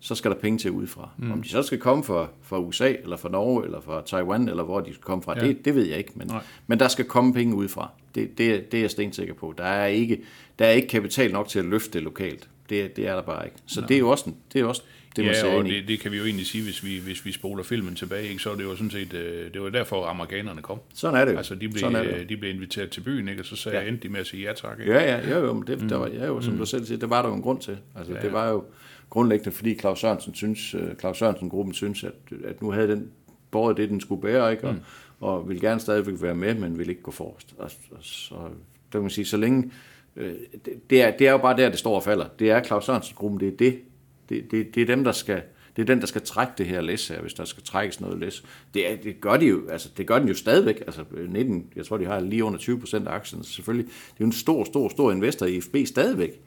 så 0.00 0.14
skal 0.14 0.30
der 0.30 0.36
penge 0.36 0.58
til 0.58 0.70
udefra. 0.70 1.10
Mm. 1.16 1.32
Om 1.32 1.42
de 1.42 1.48
så 1.48 1.62
skal 1.62 1.78
komme 1.78 2.04
fra, 2.04 2.28
fra 2.42 2.60
USA, 2.60 2.92
eller 3.02 3.16
fra 3.16 3.28
Norge, 3.28 3.64
eller 3.64 3.80
fra 3.80 4.02
Taiwan, 4.02 4.48
eller 4.48 4.62
hvor 4.62 4.80
de 4.80 4.92
skal 4.92 5.02
komme 5.02 5.22
fra, 5.22 5.34
ja. 5.38 5.46
det, 5.46 5.64
det 5.64 5.74
ved 5.74 5.84
jeg 5.84 5.98
ikke. 5.98 6.12
Men, 6.14 6.26
Nej. 6.26 6.42
men 6.66 6.78
der 6.78 6.88
skal 6.88 7.04
komme 7.04 7.34
penge 7.34 7.54
udefra. 7.54 7.90
Det, 8.14 8.38
det, 8.38 8.72
det 8.72 8.78
er 8.78 8.82
jeg 8.82 8.90
stensikker 8.90 9.34
på. 9.34 9.54
Der 9.58 9.64
er, 9.64 9.86
ikke, 9.86 10.22
der 10.58 10.66
er 10.66 10.70
ikke 10.70 10.88
kapital 10.88 11.32
nok 11.32 11.48
til 11.48 11.58
at 11.58 11.64
løfte 11.64 11.90
det 11.92 12.02
lokalt. 12.02 12.48
Det, 12.70 12.96
det 12.96 13.06
er 13.06 13.14
der 13.14 13.22
bare 13.22 13.44
ikke. 13.44 13.56
Så 13.66 13.80
det 13.80 13.94
er 13.94 13.98
jo 13.98 14.08
også, 14.10 14.30
det 14.52 14.60
er 14.60 14.64
også 14.64 14.82
det, 15.16 15.24
man 15.24 15.34
Ja, 15.34 15.56
og 15.56 15.64
det, 15.64 15.88
det 15.88 16.00
kan 16.00 16.12
vi 16.12 16.16
jo 16.16 16.24
egentlig 16.24 16.46
sige, 16.46 16.64
hvis 16.64 16.84
vi, 16.84 16.98
hvis 16.98 17.24
vi 17.24 17.32
spoler 17.32 17.62
filmen 17.62 17.94
tilbage, 17.94 18.28
ikke? 18.28 18.42
så 18.42 18.50
er 18.50 18.56
det 18.56 18.64
jo 18.64 18.76
sådan 18.76 18.90
set, 18.90 19.14
øh, 19.14 19.52
det 19.54 19.62
var 19.62 19.70
derfor 19.70 20.06
amerikanerne 20.06 20.62
kom. 20.62 20.80
Sådan 20.94 21.20
er 21.20 21.24
det 21.24 21.32
jo. 21.32 21.36
Altså, 21.38 21.54
de 21.54 21.68
blev, 21.68 21.78
Sådan 21.78 21.96
er 21.96 22.02
det 22.02 22.10
jo. 22.10 22.16
øh, 22.16 22.28
de 22.28 22.36
blev 22.36 22.54
inviteret 22.54 22.90
til 22.90 23.00
byen, 23.00 23.28
ikke? 23.28 23.42
og 23.42 23.46
så 23.46 23.56
sagde 23.56 23.78
Ja. 23.78 23.88
endte 23.88 24.02
de 24.02 24.12
med 24.12 24.20
at 24.20 24.26
sige 24.26 24.48
ja 24.48 24.52
tak. 24.52 24.80
Ikke? 24.80 24.92
Ja, 24.92 25.16
ja, 25.16 25.28
ja, 25.28 25.38
jo, 25.38 25.52
men 25.52 25.66
det, 25.66 25.90
der 25.90 25.96
var, 25.96 26.06
ja, 26.06 26.26
jo, 26.26 26.40
som 26.40 26.56
du 26.58 26.66
selv 26.66 26.84
siger, 26.86 26.98
det 26.98 27.10
var 27.10 27.22
der 27.22 27.28
jo 27.28 27.34
en 27.34 27.42
grund 27.42 27.60
til. 27.60 27.78
Altså, 27.96 28.14
ja. 28.14 28.20
Det 28.20 28.32
var 28.32 28.48
jo 28.48 28.64
grundlæggende, 29.10 29.50
fordi 29.52 29.78
Claus 29.78 30.00
Sørensen 30.00 30.34
synes, 30.34 30.74
øh, 30.74 30.94
Claus 31.00 31.18
Sørensen-gruppen 31.18 31.74
synes, 31.74 32.04
at, 32.04 32.12
at 32.44 32.62
nu 32.62 32.70
havde 32.70 32.88
den 32.88 33.10
båret 33.50 33.76
det, 33.76 33.88
den 33.88 34.00
skulle 34.00 34.22
bære, 34.22 34.52
ikke? 34.52 34.64
Og, 34.68 34.74
mm. 34.74 34.80
og 35.20 35.48
ville 35.48 35.60
gerne 35.60 35.80
stadigvæk 35.80 36.14
være 36.22 36.34
med, 36.34 36.54
men 36.54 36.78
ville 36.78 36.90
ikke 36.92 37.02
gå 37.02 37.10
forrest. 37.10 37.54
Og, 37.58 37.70
og, 37.90 37.98
så, 38.00 38.34
der 38.34 38.48
kan 38.92 39.00
man 39.00 39.10
sige, 39.10 39.24
så 39.24 39.36
længe, 39.36 39.70
det, 40.16 40.90
det, 40.90 41.02
er, 41.02 41.16
det 41.16 41.26
er 41.26 41.32
jo 41.32 41.38
bare 41.38 41.56
der, 41.56 41.68
det 41.68 41.78
står 41.78 41.94
og 41.94 42.02
falder. 42.02 42.26
Det 42.38 42.50
er 42.50 42.62
Claus 42.62 42.84
Sørensen-gruppen, 42.84 43.40
det 43.40 43.48
er 43.48 43.56
det. 43.56 43.80
Det, 44.28 44.50
det, 44.50 44.74
det 44.74 44.82
er 44.82 44.86
dem, 44.86 45.04
der 45.04 45.12
skal, 45.12 45.42
det 45.76 45.82
er 45.82 45.86
den, 45.86 46.00
der 46.00 46.06
skal 46.06 46.22
trække 46.22 46.52
det 46.58 46.66
her 46.66 46.80
læs 46.80 47.08
her, 47.08 47.20
hvis 47.20 47.34
der 47.34 47.44
skal 47.44 47.62
trækkes 47.62 48.00
noget 48.00 48.18
læs. 48.18 48.44
Det, 48.74 48.92
er, 48.92 48.96
det 48.96 49.20
gør 49.20 49.36
de 49.36 49.46
jo, 49.46 49.68
altså 49.68 49.88
det 49.96 50.06
gør 50.06 50.18
den 50.18 50.28
jo 50.28 50.34
stadigvæk. 50.34 50.80
Altså 50.86 51.04
19, 51.28 51.66
jeg 51.76 51.86
tror, 51.86 51.96
de 51.96 52.04
har 52.04 52.20
lige 52.20 52.44
under 52.44 52.58
20 52.58 52.80
procent 52.80 53.08
af 53.08 53.12
aktien. 53.12 53.44
Så 53.44 53.52
selvfølgelig, 53.52 53.86
det 53.86 54.12
er 54.12 54.16
jo 54.20 54.26
en 54.26 54.32
stor, 54.32 54.64
stor, 54.64 54.88
stor 54.88 55.12
investor 55.12 55.46
i 55.46 55.60
FB 55.60 55.76
stadigvæk. 55.86 56.40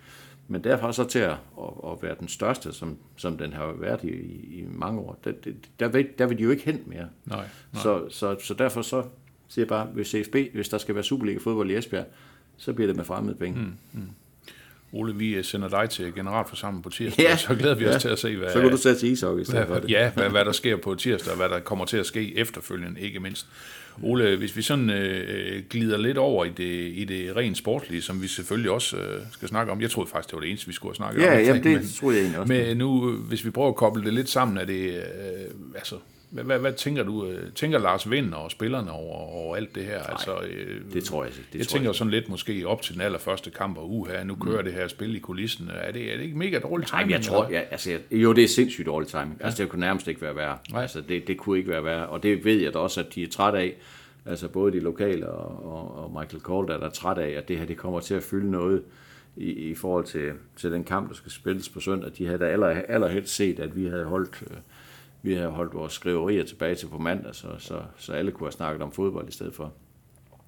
Men 0.47 0.63
derfra 0.63 0.93
så 0.93 1.03
til 1.03 1.19
at, 1.19 1.31
at, 1.31 1.91
at 1.91 1.97
være 2.01 2.15
den 2.19 2.27
største, 2.27 2.73
som, 2.73 2.97
som 3.15 3.37
den 3.37 3.53
har 3.53 3.75
været 3.79 4.03
i, 4.03 4.07
i, 4.07 4.65
mange 4.71 4.99
år, 4.99 5.19
der, 5.23 5.31
der, 5.79 5.87
vil, 5.87 6.07
der 6.17 6.25
vil 6.25 6.37
de 6.37 6.43
jo 6.43 6.49
ikke 6.49 6.63
hen 6.63 6.83
mere. 6.85 7.07
Nej, 7.25 7.37
nej. 7.73 7.83
Så, 7.83 8.09
så, 8.09 8.35
så 8.43 8.53
derfor 8.53 8.81
så 8.81 9.03
siger 9.47 9.63
jeg 9.63 9.67
bare, 9.67 9.85
hvis 9.85 10.07
CFB, 10.07 10.35
hvis 10.53 10.69
der 10.69 10.77
skal 10.77 10.95
være 10.95 11.03
Superliga-fodbold 11.03 11.71
i 11.71 11.75
Esbjerg, 11.75 12.05
så 12.59 12.73
bliver 12.73 12.87
det 12.87 12.95
med 12.95 13.05
fremmede 13.05 13.35
penge. 13.35 13.59
Mm. 13.93 14.01
Ole, 14.91 15.15
vi 15.15 15.35
øh, 15.35 15.43
sender 15.43 15.69
dig 15.69 15.89
til 15.89 16.13
generalforsamling 16.15 16.83
på 16.83 16.89
tirsdag, 16.89 17.23
Ja. 17.23 17.37
så 17.37 17.55
glæder 17.55 17.75
vi 17.75 17.85
os 17.85 17.93
Ja. 17.93 17.99
til 17.99 18.09
at 18.09 18.19
se, 18.19 18.35
hvad, 18.37 18.49
Så 18.53 18.61
kan 18.61 18.71
du 18.71 18.77
sætte 18.77 18.99
til 18.99 19.11
ishockey 19.11 19.41
i 19.41 19.45
stedet 19.45 19.67
for 19.67 19.73
hvad, 19.73 19.81
det. 19.81 19.89
ja, 19.89 20.11
hvad, 20.11 20.29
hvad 20.29 20.45
der 20.45 20.51
sker 20.51 20.75
på 20.77 20.95
tirsdag, 20.95 21.31
og 21.31 21.37
hvad 21.37 21.49
der 21.49 21.59
kommer 21.59 21.85
til 21.85 21.97
at 21.97 22.05
ske 22.05 22.37
efterfølgende, 22.37 23.01
ikke 23.01 23.19
mindst. 23.19 23.47
Ole, 24.03 24.35
hvis 24.37 24.55
vi 24.57 24.61
sådan 24.61 24.89
øh, 24.89 25.63
glider 25.69 25.97
lidt 25.97 26.17
over 26.17 26.45
i 26.45 26.49
det, 26.49 26.91
i 26.95 27.05
det 27.05 27.35
rent 27.35 27.57
sportlige, 27.57 28.01
som 28.01 28.21
vi 28.21 28.27
selvfølgelig 28.27 28.71
også 28.71 28.97
øh, 28.97 29.21
skal 29.31 29.47
snakke 29.47 29.71
om. 29.71 29.81
Jeg 29.81 29.89
troede 29.91 30.09
faktisk, 30.09 30.29
det 30.29 30.35
var 30.35 30.41
det 30.41 30.49
eneste, 30.49 30.67
vi 30.67 30.73
skulle 30.73 30.89
have 30.89 30.95
snakket 30.95 31.21
Ja, 31.21 31.39
om. 31.39 31.43
jamen, 31.45 31.63
det 31.63 31.71
men, 31.71 31.89
troede 31.99 32.15
jeg 32.17 32.21
egentlig 32.23 32.39
også. 32.39 32.53
Men 32.53 32.77
nu, 32.77 33.11
hvis 33.11 33.45
vi 33.45 33.49
prøver 33.49 33.69
at 33.69 33.75
koble 33.75 34.03
det 34.05 34.13
lidt 34.13 34.29
sammen, 34.29 34.57
er 34.57 34.65
det, 34.65 34.93
øh, 34.93 35.01
altså, 35.75 35.95
hvad, 36.29 36.43
hvad, 36.43 36.59
hvad 36.59 36.73
tænker 36.73 37.03
du? 37.03 37.25
øh, 37.25 37.51
Tænker 37.53 37.79
Lars 37.79 38.09
Vind 38.09 38.33
og 38.33 38.51
spillerne 38.51 38.91
over, 38.91 39.15
over 39.15 39.55
alt 39.55 39.75
det 39.75 39.83
her? 39.83 40.03
altså, 40.03 40.39
øh, 40.49 40.81
det 40.93 41.03
tror 41.03 41.23
jeg 41.23 41.33
ikke. 41.33 41.47
Det 41.53 41.59
jeg 41.59 41.67
tror 41.67 41.75
tænker 41.77 41.89
jeg. 41.89 41.95
sådan 41.95 42.11
lidt 42.11 42.29
måske 42.29 42.67
op 42.67 42.81
til 42.81 42.93
den 42.93 43.01
allerførste 43.01 43.49
kamp, 43.51 43.77
og 43.77 43.91
uha, 43.91 44.23
nu 44.23 44.35
kører 44.35 44.57
mm. 44.57 44.63
det 44.63 44.73
her 44.73 44.87
spil 44.87 45.15
i 45.15 45.19
kulissen. 45.19 45.69
Er 45.73 45.91
det, 45.91 46.13
er 46.13 46.17
det 46.17 46.23
ikke 46.23 46.37
mega 46.37 46.59
dårligt 46.59 46.91
Nej, 46.91 47.01
timing? 47.01 47.07
men 47.07 47.13
jeg 47.13 47.21
tror, 47.21 47.45
eller? 47.45 47.59
altså, 47.71 47.91
jeg, 47.91 47.99
jo, 48.11 48.33
det 48.33 48.43
er 48.43 48.47
sindssygt 48.47 48.85
dårlig 48.85 49.07
timing. 49.09 49.37
Ja. 49.39 49.45
Altså, 49.45 49.63
det 49.63 49.71
kunne 49.71 49.79
nærmest 49.79 50.07
ikke 50.07 50.21
være 50.21 50.35
værre. 50.35 50.57
Nej. 50.71 50.81
Altså, 50.81 51.01
det, 51.01 51.27
det 51.27 51.37
kunne 51.37 51.57
ikke 51.57 51.69
være 51.69 51.83
værre. 51.83 52.07
Og 52.07 52.23
det 52.23 52.45
ved 52.45 52.61
jeg 52.61 52.73
da 52.73 52.79
også, 52.79 52.99
at 52.99 53.15
de 53.15 53.23
er 53.23 53.27
trætte 53.27 53.59
af. 53.59 53.75
Altså, 54.25 54.47
både 54.47 54.71
de 54.71 54.79
lokale 54.79 55.29
og, 55.29 55.65
og, 55.73 56.03
og 56.03 56.21
Michael 56.21 56.41
Cole, 56.41 56.67
der 56.67 56.79
er 56.79 56.89
træt 56.89 57.17
af, 57.17 57.29
at 57.29 57.47
det 57.47 57.57
her 57.57 57.65
det 57.65 57.77
kommer 57.77 57.99
til 57.99 58.13
at 58.13 58.23
fylde 58.23 58.51
noget 58.51 58.81
i, 59.37 59.51
i 59.51 59.75
forhold 59.75 60.05
til, 60.05 60.31
til 60.57 60.71
den 60.71 60.83
kamp, 60.83 61.09
der 61.09 61.15
skal 61.15 61.31
spilles 61.31 61.69
på 61.69 61.79
søndag. 61.79 62.11
De 62.17 62.25
havde 62.25 62.39
da 62.39 62.45
aller, 62.45 62.67
allerhelst 62.67 63.35
set, 63.35 63.59
at 63.59 63.75
vi 63.75 63.85
havde 63.85 64.05
holdt... 64.05 64.43
Øh, 64.51 64.57
vi 65.21 65.33
havde 65.33 65.49
holdt 65.49 65.73
vores 65.73 65.93
skriverier 65.93 66.43
tilbage 66.43 66.75
til 66.75 66.87
på 66.87 66.97
mandag, 66.97 67.35
så, 67.35 67.47
så, 67.59 67.81
så 67.97 68.13
alle 68.13 68.31
kunne 68.31 68.47
have 68.47 68.51
snakket 68.51 68.81
om 68.81 68.91
fodbold 68.91 69.29
i 69.29 69.31
stedet 69.31 69.55
for. 69.55 69.73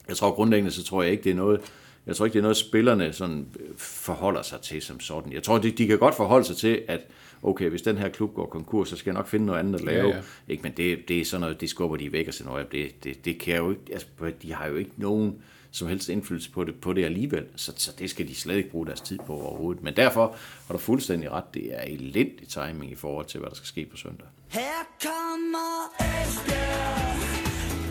Jeg 0.07 0.17
tror 0.17 0.31
grundlæggende, 0.31 0.71
så 0.71 0.83
tror 0.83 1.01
jeg 1.03 1.11
ikke, 1.11 1.23
det 1.23 1.31
er 1.31 1.35
noget, 1.35 1.61
jeg 2.05 2.15
tror 2.15 2.25
ikke, 2.25 2.33
det 2.33 2.39
er 2.39 2.43
noget, 2.43 2.57
spillerne 2.57 3.13
sådan 3.13 3.47
forholder 3.77 4.41
sig 4.41 4.61
til 4.61 4.81
som 4.81 4.99
sådan. 4.99 5.33
Jeg 5.33 5.43
tror, 5.43 5.57
de, 5.57 5.71
de 5.71 5.87
kan 5.87 5.99
godt 5.99 6.15
forholde 6.15 6.45
sig 6.45 6.57
til, 6.57 6.81
at 6.87 6.99
okay, 7.43 7.69
hvis 7.69 7.81
den 7.81 7.97
her 7.97 8.09
klub 8.09 8.33
går 8.33 8.45
konkurs, 8.45 8.89
så 8.89 8.95
skal 8.95 9.09
jeg 9.11 9.17
nok 9.17 9.27
finde 9.27 9.45
noget 9.45 9.59
andet 9.59 9.79
at 9.79 9.85
lave. 9.85 10.07
Ja, 10.09 10.15
ja. 10.15 10.21
Ikke, 10.47 10.63
men 10.63 10.71
det, 10.77 10.99
det 11.07 11.21
er 11.21 11.25
sådan 11.25 11.41
noget, 11.41 11.61
det 11.61 11.69
skubber 11.69 11.97
de 11.97 12.11
væk 12.11 12.27
og 12.27 12.33
siger, 12.33 12.49
"Nå, 12.49 12.59
det, 12.71 13.03
det, 13.03 13.25
det 13.25 13.39
kan 13.39 13.57
jo 13.57 13.69
ikke, 13.69 13.81
altså, 13.91 14.07
de 14.41 14.53
har 14.53 14.67
jo 14.67 14.75
ikke 14.75 14.91
nogen 14.97 15.35
som 15.71 15.87
helst 15.87 16.09
indflydelse 16.09 16.51
på 16.51 16.63
det, 16.63 16.75
på 16.75 16.93
det 16.93 17.05
alligevel, 17.05 17.45
så, 17.55 17.73
så 17.77 17.91
det 17.99 18.09
skal 18.09 18.27
de 18.27 18.35
slet 18.35 18.57
ikke 18.57 18.69
bruge 18.69 18.85
deres 18.85 19.01
tid 19.01 19.19
på 19.27 19.33
overhovedet. 19.33 19.83
Men 19.83 19.95
derfor 19.95 20.35
har 20.67 20.73
du 20.73 20.79
fuldstændig 20.79 21.31
ret, 21.31 21.53
det 21.53 21.73
er 21.73 21.81
elendig 21.81 22.47
timing 22.47 22.91
i 22.91 22.95
forhold 22.95 23.25
til, 23.25 23.39
hvad 23.39 23.49
der 23.49 23.55
skal 23.55 23.67
ske 23.67 23.85
på 23.85 23.97
søndag. 23.97 24.27
Her 24.51 24.81
kommer 25.03 25.71
Esbjerg 25.99 27.17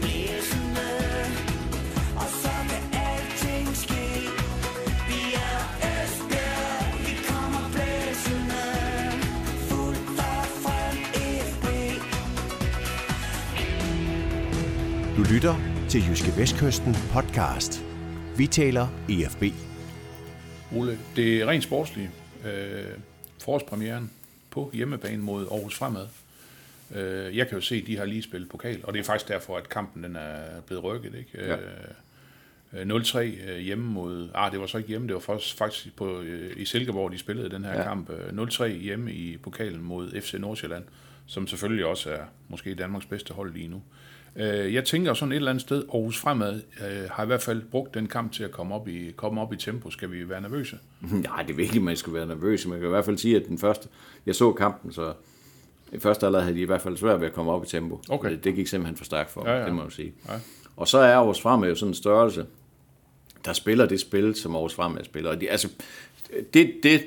blæsende, 0.01 0.91
og 2.17 2.29
så 2.43 2.55
kan 2.71 3.01
alting 3.09 3.69
ske. 3.77 4.05
Vi 5.09 5.21
er 5.49 5.61
Esbjerg, 5.91 6.99
vi 7.07 7.15
kommer 7.31 7.65
blæsende, 7.75 8.65
fuldt 9.69 10.21
og 10.33 10.45
frem 10.65 10.97
FB. 11.51 11.67
Du 15.17 15.23
lytter 15.35 15.55
til 15.91 16.01
Jyske 16.09 16.37
Vestkysten 16.37 16.97
podcast. 17.13 17.85
Vi 18.37 18.47
taler 18.47 18.89
EFB. 19.09 19.43
Ole, 20.77 20.99
det 21.17 21.43
er 21.43 21.47
rent 21.47 21.65
sportslige. 21.65 22.11
Øh, 22.45 22.99
forårspremieren 23.43 24.11
på 24.51 24.71
hjemmebane 24.73 25.23
mod 25.23 25.47
Aarhus 25.51 25.79
Fremad. 25.79 26.07
Øh, 26.95 27.37
jeg 27.37 27.49
kan 27.49 27.59
jo 27.59 27.61
se, 27.61 27.75
at 27.75 27.87
de 27.87 27.97
har 27.97 28.05
lige 28.05 28.23
spillet 28.23 28.49
pokal, 28.49 28.81
og 28.83 28.93
det 28.93 29.01
er 29.01 29.05
faktisk 29.05 29.29
derfor, 29.29 29.57
at 29.57 29.69
kampen 29.69 30.03
den 30.03 30.17
er 30.17 30.61
blevet 30.67 30.85
rykket. 30.85 31.15
Ikke? 31.15 31.31
Ja. 31.47 31.57
Øh, 31.57 31.61
0-3 32.73 33.19
øh, 33.19 33.59
hjemme 33.59 33.85
mod... 33.85 34.29
Ah, 34.35 34.53
det 34.53 34.61
var 34.61 34.67
så 34.67 34.79
ikke 34.79 34.89
hjemme, 34.89 35.07
det 35.07 35.15
var 35.15 35.21
faktisk, 35.21 35.57
faktisk 35.57 35.97
på, 35.97 36.21
øh, 36.21 36.53
i 36.57 36.65
Silkeborg, 36.65 37.13
de 37.13 37.19
spillede 37.19 37.51
den 37.51 37.65
her 37.65 37.73
ja. 37.73 37.83
Kamp. 37.83 38.11
Øh, 38.11 38.43
0-3 38.43 38.67
hjemme 38.67 39.13
i 39.13 39.37
pokalen 39.37 39.83
mod 39.83 40.21
FC 40.21 40.35
Nordsjælland, 40.39 40.85
som 41.27 41.47
selvfølgelig 41.47 41.87
også 41.87 42.11
er 42.11 42.23
måske 42.49 42.75
Danmarks 42.75 43.07
bedste 43.07 43.35
hold 43.35 43.53
lige 43.53 43.69
nu. 43.69 43.83
Øh, 44.37 44.75
jeg 44.75 44.85
tænker 44.85 45.15
sådan 45.15 45.33
et 45.33 45.37
eller 45.37 45.51
andet 45.51 45.63
sted, 45.63 45.85
Aarhus 45.95 46.19
Fremad 46.19 46.63
øh, 46.81 47.11
har 47.11 47.23
i 47.23 47.27
hvert 47.27 47.43
fald 47.43 47.63
brugt 47.71 47.95
den 47.95 48.07
kamp 48.07 48.33
til 48.33 48.45
at 48.45 48.51
komme 48.51 48.75
op 48.75 48.89
i, 48.89 49.13
komme 49.17 49.41
op 49.41 49.53
i 49.53 49.57
tempo. 49.57 49.91
Skal 49.91 50.11
vi 50.11 50.29
være 50.29 50.41
nervøse? 50.41 50.79
Nej, 51.29 51.43
det 51.43 51.51
er 51.51 51.57
virkelig, 51.57 51.83
man 51.83 51.97
skal 51.97 52.13
være 52.13 52.27
nervøs. 52.27 52.67
Man 52.67 52.79
kan 52.79 52.89
i 52.89 52.91
hvert 52.91 53.05
fald 53.05 53.19
sige, 53.19 53.37
at 53.37 53.47
den 53.49 53.59
første... 53.59 53.89
Jeg 54.27 54.35
så 54.35 54.53
kampen, 54.53 54.93
så 54.93 55.13
i 55.93 55.99
første 55.99 56.27
alder 56.27 56.41
havde 56.41 56.55
de 56.55 56.61
i 56.61 56.65
hvert 56.65 56.83
fald 56.83 56.97
svært 56.97 57.21
ved 57.21 57.27
at 57.27 57.33
komme 57.33 57.53
op 57.53 57.65
i 57.65 57.67
tempo. 57.67 58.01
Okay. 58.09 58.31
Det, 58.31 58.45
det 58.45 58.55
gik 58.55 58.67
simpelthen 58.67 58.97
for 58.97 59.05
stærkt 59.05 59.31
for 59.31 59.41
dem, 59.41 59.51
Ja, 59.51 59.59
ja, 59.59 59.65
det 59.65 59.75
må 59.75 59.83
jeg 59.83 59.93
sige. 59.93 60.13
Ja. 60.29 60.35
Og 60.77 60.89
så 60.89 60.99
er 60.99 61.17
Aarhus 61.17 61.41
Fremad 61.41 61.69
jo 61.69 61.75
sådan 61.75 61.91
en 61.91 61.95
størrelse, 61.95 62.47
der 63.45 63.53
spiller 63.53 63.87
det 63.87 64.01
spil, 64.01 64.35
som 64.35 64.55
Aarhus 64.55 64.75
Fremad 64.75 65.05
spiller. 65.05 65.31
Og 65.31 65.41
de, 65.41 65.51
altså, 65.51 65.69
det, 66.55 66.75
det, 66.83 67.03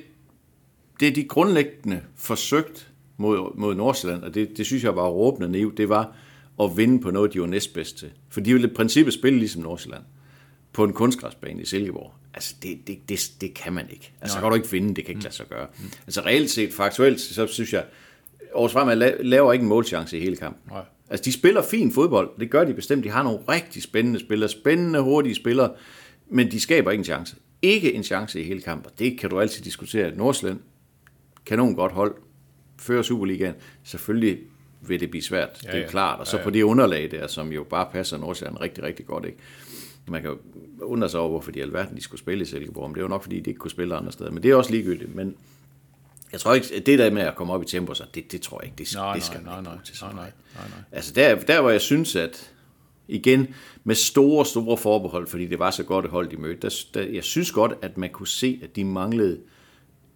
det 1.00 1.08
er 1.08 1.14
de 1.14 1.24
grundlæggende 1.24 2.02
forsøgt 2.16 2.92
mod, 3.18 3.56
mod 3.56 3.76
Nordsjælland, 3.76 4.24
og 4.24 4.34
det, 4.34 4.58
det 4.58 4.66
synes 4.66 4.84
jeg 4.84 4.96
var 4.96 5.08
råbende 5.08 5.52
naivt, 5.52 5.78
det 5.78 5.90
var 5.90 6.16
at 6.62 6.78
vinde 6.78 7.02
på 7.02 7.12
noget, 7.12 7.34
de 7.34 7.42
var 7.42 7.48
næstbedst 7.48 7.98
til. 7.98 8.12
For 8.30 8.40
de 8.42 8.54
ville 8.54 8.68
i 8.68 8.74
princippet 8.74 9.14
spille 9.14 9.40
ligesom 9.40 9.62
Nordsjælland 9.62 10.04
på 10.74 10.84
en 10.84 10.94
kunstgræsbane 10.94 11.62
i 11.62 11.66
Silkeborg. 11.66 12.14
Altså, 12.34 12.56
det, 12.64 12.88
det, 12.88 13.10
det, 13.10 13.32
det 13.42 13.54
kan 13.54 13.74
man 13.74 13.90
ikke. 13.90 14.12
Altså, 14.22 14.36
så 14.36 14.42
kan 14.42 14.50
du 14.50 14.56
ikke 14.56 14.72
vinde, 14.72 14.96
det 14.96 15.06
kan 15.06 15.12
ikke 15.12 15.24
lade 15.24 15.36
sig 15.36 15.46
gøre. 15.46 15.68
Altså, 16.06 16.22
reelt 16.22 16.50
set, 16.50 16.74
faktuelt, 16.74 17.22
så 17.22 17.48
synes 17.48 17.74
jeg, 17.74 17.86
Aarhus 18.56 18.72
Fremad 18.72 18.98
la- 19.04 19.22
laver 19.24 19.54
ikke 19.54 19.64
en 19.64 19.70
målchance 19.70 20.18
i 20.18 20.22
hele 20.22 20.36
kampen. 20.36 20.72
Nej. 20.72 20.82
Altså, 21.10 21.24
de 21.26 21.32
spiller 21.32 21.62
fin 21.64 21.92
fodbold, 21.92 22.30
det 22.40 22.52
gør 22.52 22.64
de 22.64 22.74
bestemt. 22.74 23.04
De 23.04 23.10
har 23.10 23.24
nogle 23.24 23.40
rigtig 23.50 23.84
spændende 23.84 24.20
spillere, 24.20 24.50
spændende, 24.50 25.00
hurtige 25.02 25.36
spillere, 25.36 25.72
men 26.30 26.52
de 26.52 26.60
skaber 26.60 26.92
ikke 26.92 27.02
en 27.02 27.06
chance. 27.06 27.36
Ikke 27.62 27.94
en 27.94 28.04
chance 28.04 28.42
i 28.42 28.44
hele 28.44 28.62
kampen. 28.62 28.92
Det 29.00 29.20
kan 29.20 29.30
du 29.30 29.40
altid 29.40 29.64
diskutere. 29.64 30.16
Nordsjælland, 30.16 30.60
kanon 31.46 31.76
godt 31.76 31.92
hold, 31.92 32.16
fører 32.80 33.02
Superligaen. 33.02 33.54
Selvfølgelig 33.84 34.38
vil 34.88 35.00
det 35.00 35.10
blive 35.10 35.22
svært, 35.24 35.50
ja, 35.66 35.72
det 35.72 35.84
er 35.84 35.88
klart. 35.90 36.20
Og 36.20 36.28
så 36.28 36.38
Ja, 36.38 36.42
ja. 36.42 36.44
på 36.44 36.50
det 36.50 36.62
underlag 36.64 37.12
der, 37.12 37.28
som 37.28 37.52
jo 37.52 37.64
bare 37.64 37.88
passer 37.92 38.18
Nordsjælland 38.18 38.58
rigtig, 38.62 38.84
rigtig 38.84 39.06
godt, 39.06 39.26
ikke? 39.26 39.38
Man 40.08 40.22
kan 40.22 40.32
jo 40.32 40.38
undre 40.82 41.10
sig 41.10 41.20
over, 41.20 41.30
hvorfor 41.30 41.52
de 41.52 41.62
alverden 41.62 41.98
de 41.98 42.02
skulle 42.02 42.20
spille 42.20 42.42
i 42.42 42.46
Silkeborg, 42.46 42.90
men 42.90 42.96
det 42.96 43.00
er 43.00 43.04
jo 43.04 43.08
nok, 43.10 43.24
fordi 43.24 43.40
de 43.40 43.50
ikke 43.50 43.58
kunne 43.60 43.72
spille 43.72 43.96
andre 43.96 44.12
steder. 44.12 44.32
Men 44.32 44.44
det 44.44 44.52
er 44.52 44.56
også 44.56 44.72
ligegyldigt. 44.72 45.16
Men 45.16 45.36
jeg 46.34 46.40
tror 46.40 46.54
ikke, 46.54 46.80
det 46.80 47.00
der 47.00 47.12
med 47.12 47.22
at 47.22 47.36
komme 47.36 47.54
op 47.54 47.64
i 47.64 47.66
tempo, 47.66 47.94
så 47.94 48.04
det, 48.16 48.32
det 48.32 48.42
tror 48.42 48.62
jeg 48.62 48.66
ikke, 48.66 48.78
det, 48.78 48.96
Nej, 48.96 49.14
det 49.14 49.24
skal 49.24 49.42
nej, 49.44 49.56
man 49.56 49.64
nej, 49.64 49.74
ikke 49.74 49.98
nej, 50.02 50.14
nej, 50.14 50.32
nej, 50.56 50.68
nej. 50.70 50.80
Altså 50.92 51.14
der, 51.14 51.36
der 51.36 51.62
hvor 51.62 51.70
jeg 51.70 51.82
synes, 51.82 52.16
at 52.16 52.52
igen 53.08 53.56
med 53.84 53.96
store, 53.96 54.46
store 54.46 54.78
forbehold, 54.78 55.28
fordi 55.28 55.46
det 55.48 55.60
var 55.60 55.72
så 55.72 55.84
godt 55.84 56.06
et 56.06 56.12
hold, 56.12 56.30
de 56.30 56.38
mødte, 56.38 56.62
der, 56.62 56.84
der, 56.94 57.02
jeg 57.12 57.24
synes 57.24 57.52
godt, 57.52 57.74
at 57.82 57.98
man 57.98 58.10
kunne 58.10 58.28
se, 58.28 58.60
at 58.64 58.76
de 58.76 58.86
manglede 58.86 59.40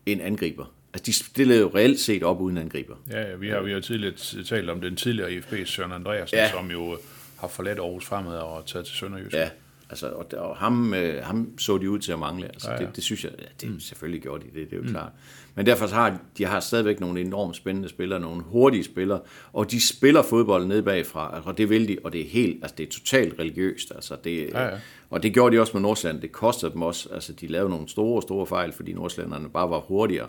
en 0.06 0.22
angriber. 0.22 0.66
Altså 0.94 1.06
de 1.06 1.14
stillede 1.14 1.60
jo 1.60 1.72
reelt 1.76 2.00
set 2.00 2.24
op 2.24 2.42
uden 2.42 2.58
angriber. 2.58 2.96
Ja, 3.12 3.22
ja, 3.30 3.36
vi 3.36 3.50
har, 3.50 3.62
vi 3.62 3.72
har 3.72 3.80
tidligere 3.80 4.44
talt 4.44 4.70
om 4.70 4.82
den 4.82 4.96
tidligere 4.96 5.34
IFB, 5.34 5.54
Søren 5.66 5.92
Andreasen, 5.92 6.38
Ja. 6.38 6.52
som 6.52 6.72
jo 6.72 6.98
har 7.40 7.48
forladt 7.48 7.80
Aarhus 7.80 8.06
Fremad 8.06 8.38
og 8.38 8.66
taget 8.66 8.86
til 8.86 8.96
Sønderjysk. 8.96 9.34
Ja, 9.34 9.50
altså, 9.90 10.08
og, 10.08 10.26
og 10.38 10.58
ham, 10.58 10.94
øh, 10.94 11.24
ham 11.24 11.60
så 11.60 11.78
de 11.78 11.90
ud 11.90 12.00
til 12.00 12.12
at 12.12 12.20
mangle. 12.20 12.46
Altså, 12.46 12.72
ja. 12.72 12.82
ja. 12.82 12.86
Det, 12.86 12.96
det 12.96 13.04
synes 13.04 13.24
jeg, 13.24 13.32
ja, 13.40 13.46
det, 13.62 13.70
mm. 13.70 13.80
selvfølgelig 13.80 14.22
gjorde 14.22 14.44
de 14.44 14.60
det, 14.60 14.70
det 14.70 14.74
er 14.74 14.78
jo 14.78 14.84
mm. 14.84 14.90
klart. 14.90 15.12
Men 15.58 15.66
derfor 15.66 15.88
har 15.88 16.18
de, 16.38 16.46
har 16.46 16.60
stadigvæk 16.60 17.00
nogle 17.00 17.22
enormt 17.22 17.56
spændende 17.56 17.90
spillere, 17.90 18.20
nogle 18.20 18.44
hurtige 18.44 18.84
spillere, 18.84 19.20
og 19.54 19.72
de 19.72 19.88
spiller 19.88 20.22
fodbold 20.22 20.66
ned 20.66 20.82
bagfra, 20.82 21.42
og 21.46 21.58
det 21.58 21.70
vil 21.70 21.88
de, 21.88 21.98
og 22.04 22.14
det 22.14 22.22
er 22.22 22.26
helt, 22.26 22.64
altså 22.64 22.76
det 22.78 22.88
er 22.88 22.92
totalt 22.92 23.40
religiøst, 23.40 23.92
altså 23.96 24.16
det, 24.24 24.50
Ja, 24.50 24.64
ja. 24.64 24.70
og 25.10 25.24
det 25.24 25.34
gjorde 25.34 25.56
de 25.56 25.62
også 25.62 25.74
med 25.74 25.82
Nordsjælland, 25.82 26.22
det 26.22 26.32
kostede 26.32 26.74
dem 26.74 26.82
også, 26.82 27.10
altså 27.14 27.34
de 27.34 27.48
lavede 27.48 27.70
nogle 27.70 27.88
store, 27.88 28.22
store 28.22 28.48
fejl, 28.48 28.72
fordi 28.72 28.94
nordsjællanderne 28.94 29.50
bare 29.50 29.70
var 29.70 29.80
hurtigere 29.80 30.28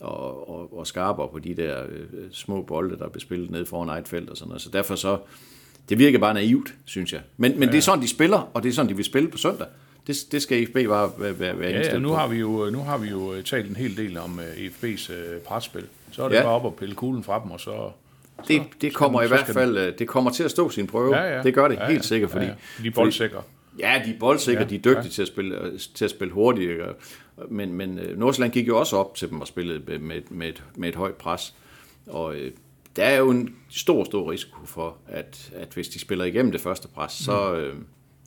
og, 0.00 0.50
og, 0.50 0.78
og 0.78 0.86
skarpere 0.86 1.28
på 1.28 1.38
de 1.38 1.54
der 1.54 1.82
øh, 1.88 2.06
små 2.30 2.62
bolde, 2.62 2.98
der 2.98 3.08
blev 3.08 3.20
spillet 3.20 3.50
ned 3.50 3.66
foran 3.66 3.88
eget 3.88 4.08
felt 4.08 4.30
og 4.30 4.36
sådan 4.36 4.48
noget, 4.48 4.62
så 4.62 4.70
derfor 4.70 4.94
så, 4.94 5.18
det 5.88 5.98
virker 5.98 6.18
bare 6.18 6.34
naivt, 6.34 6.74
synes 6.84 7.12
jeg. 7.12 7.20
Men, 7.36 7.52
men 7.52 7.62
ja. 7.62 7.72
det 7.72 7.78
er 7.78 7.82
sådan, 7.82 8.02
de 8.02 8.08
spiller, 8.08 8.50
og 8.54 8.62
det 8.62 8.68
er 8.68 8.72
sådan, 8.72 8.88
de 8.88 8.96
vil 8.96 9.04
spille 9.04 9.28
på 9.28 9.38
søndag. 9.38 9.66
Det, 10.06 10.16
det 10.32 10.42
skal 10.42 10.62
IFB 10.62 10.88
bare 10.88 11.10
være, 11.18 11.38
være, 11.38 11.56
Ja, 11.70 11.78
ja, 11.92 11.98
nu 11.98 12.08
på. 12.08 12.14
har 12.14 12.28
vi 12.28 12.36
jo, 12.36 12.70
nu 12.70 12.78
har 12.78 12.98
vi 12.98 13.08
jo 13.08 13.34
øh, 13.34 13.44
talt 13.44 13.70
en 13.70 13.76
hel 13.76 13.96
del 13.96 14.18
om 14.18 14.40
EFB's 14.40 15.12
uh, 15.12 15.40
presspil. 15.46 15.84
Så 16.12 16.24
er 16.24 16.28
det 16.28 16.36
Ja. 16.36 16.42
bare 16.42 16.52
op 16.52 16.64
og 16.64 16.74
pille 16.74 16.94
kuglen 16.94 17.24
fra 17.24 17.40
dem, 17.42 17.50
og 17.50 17.60
så... 17.60 17.90
det, 18.48 18.62
så 18.62 18.64
det 18.80 18.94
kommer 18.94 19.22
i 19.22 19.28
hvert 19.28 19.46
fald, 19.46 19.76
øh, 19.78 19.98
det 19.98 20.08
kommer 20.08 20.30
til 20.30 20.44
at 20.44 20.50
stå 20.50 20.70
sin 20.70 20.86
prøve. 20.86 21.16
Ja, 21.16 21.36
ja. 21.36 21.42
Det 21.42 21.54
gør 21.54 21.68
det 21.68 21.76
Ja, 21.76 21.88
helt 21.90 22.04
sikkert, 22.04 22.30
fordi... 22.30 22.44
Ja, 22.44 22.50
ja. 22.50 22.82
De 22.82 22.86
er 22.88 22.92
boldsikre. 22.92 23.42
Ja, 23.78 24.02
de 24.06 24.10
er 24.10 24.18
boldsikre, 24.20 24.60
Ja, 24.62 24.68
de 24.68 24.74
er 24.74 24.78
dygtige 24.78 25.02
ja. 25.04 25.08
til, 25.08 25.22
at 25.22 25.28
spille, 25.28 25.58
øh, 25.60 25.78
til 25.94 26.04
at 26.04 26.10
spille 26.10 26.34
hurtigt. 26.34 26.80
Men, 27.48 27.72
men 27.74 27.98
øh, 27.98 28.18
Nordsjælland 28.18 28.52
gik 28.52 28.68
jo 28.68 28.78
også 28.78 28.96
op 28.96 29.14
til 29.14 29.30
dem 29.30 29.40
og 29.40 29.46
spillede 29.46 29.82
med, 29.86 29.98
med, 29.98 30.20
med, 30.30 30.48
et, 30.48 30.62
med 30.76 30.88
et 30.88 30.94
højt 30.96 31.14
pres. 31.14 31.54
Og 32.06 32.34
øh, 32.36 32.52
der 32.96 33.04
er 33.04 33.16
jo 33.18 33.30
en 33.30 33.54
stor, 33.70 34.04
stor 34.04 34.30
risiko 34.30 34.56
for, 34.66 34.96
at, 35.08 35.50
at 35.56 35.68
hvis 35.74 35.88
de 35.88 35.98
spiller 35.98 36.24
igennem 36.24 36.52
det 36.52 36.60
første 36.60 36.88
pres, 36.88 37.12
så, 37.12 37.54
øh, 37.54 37.74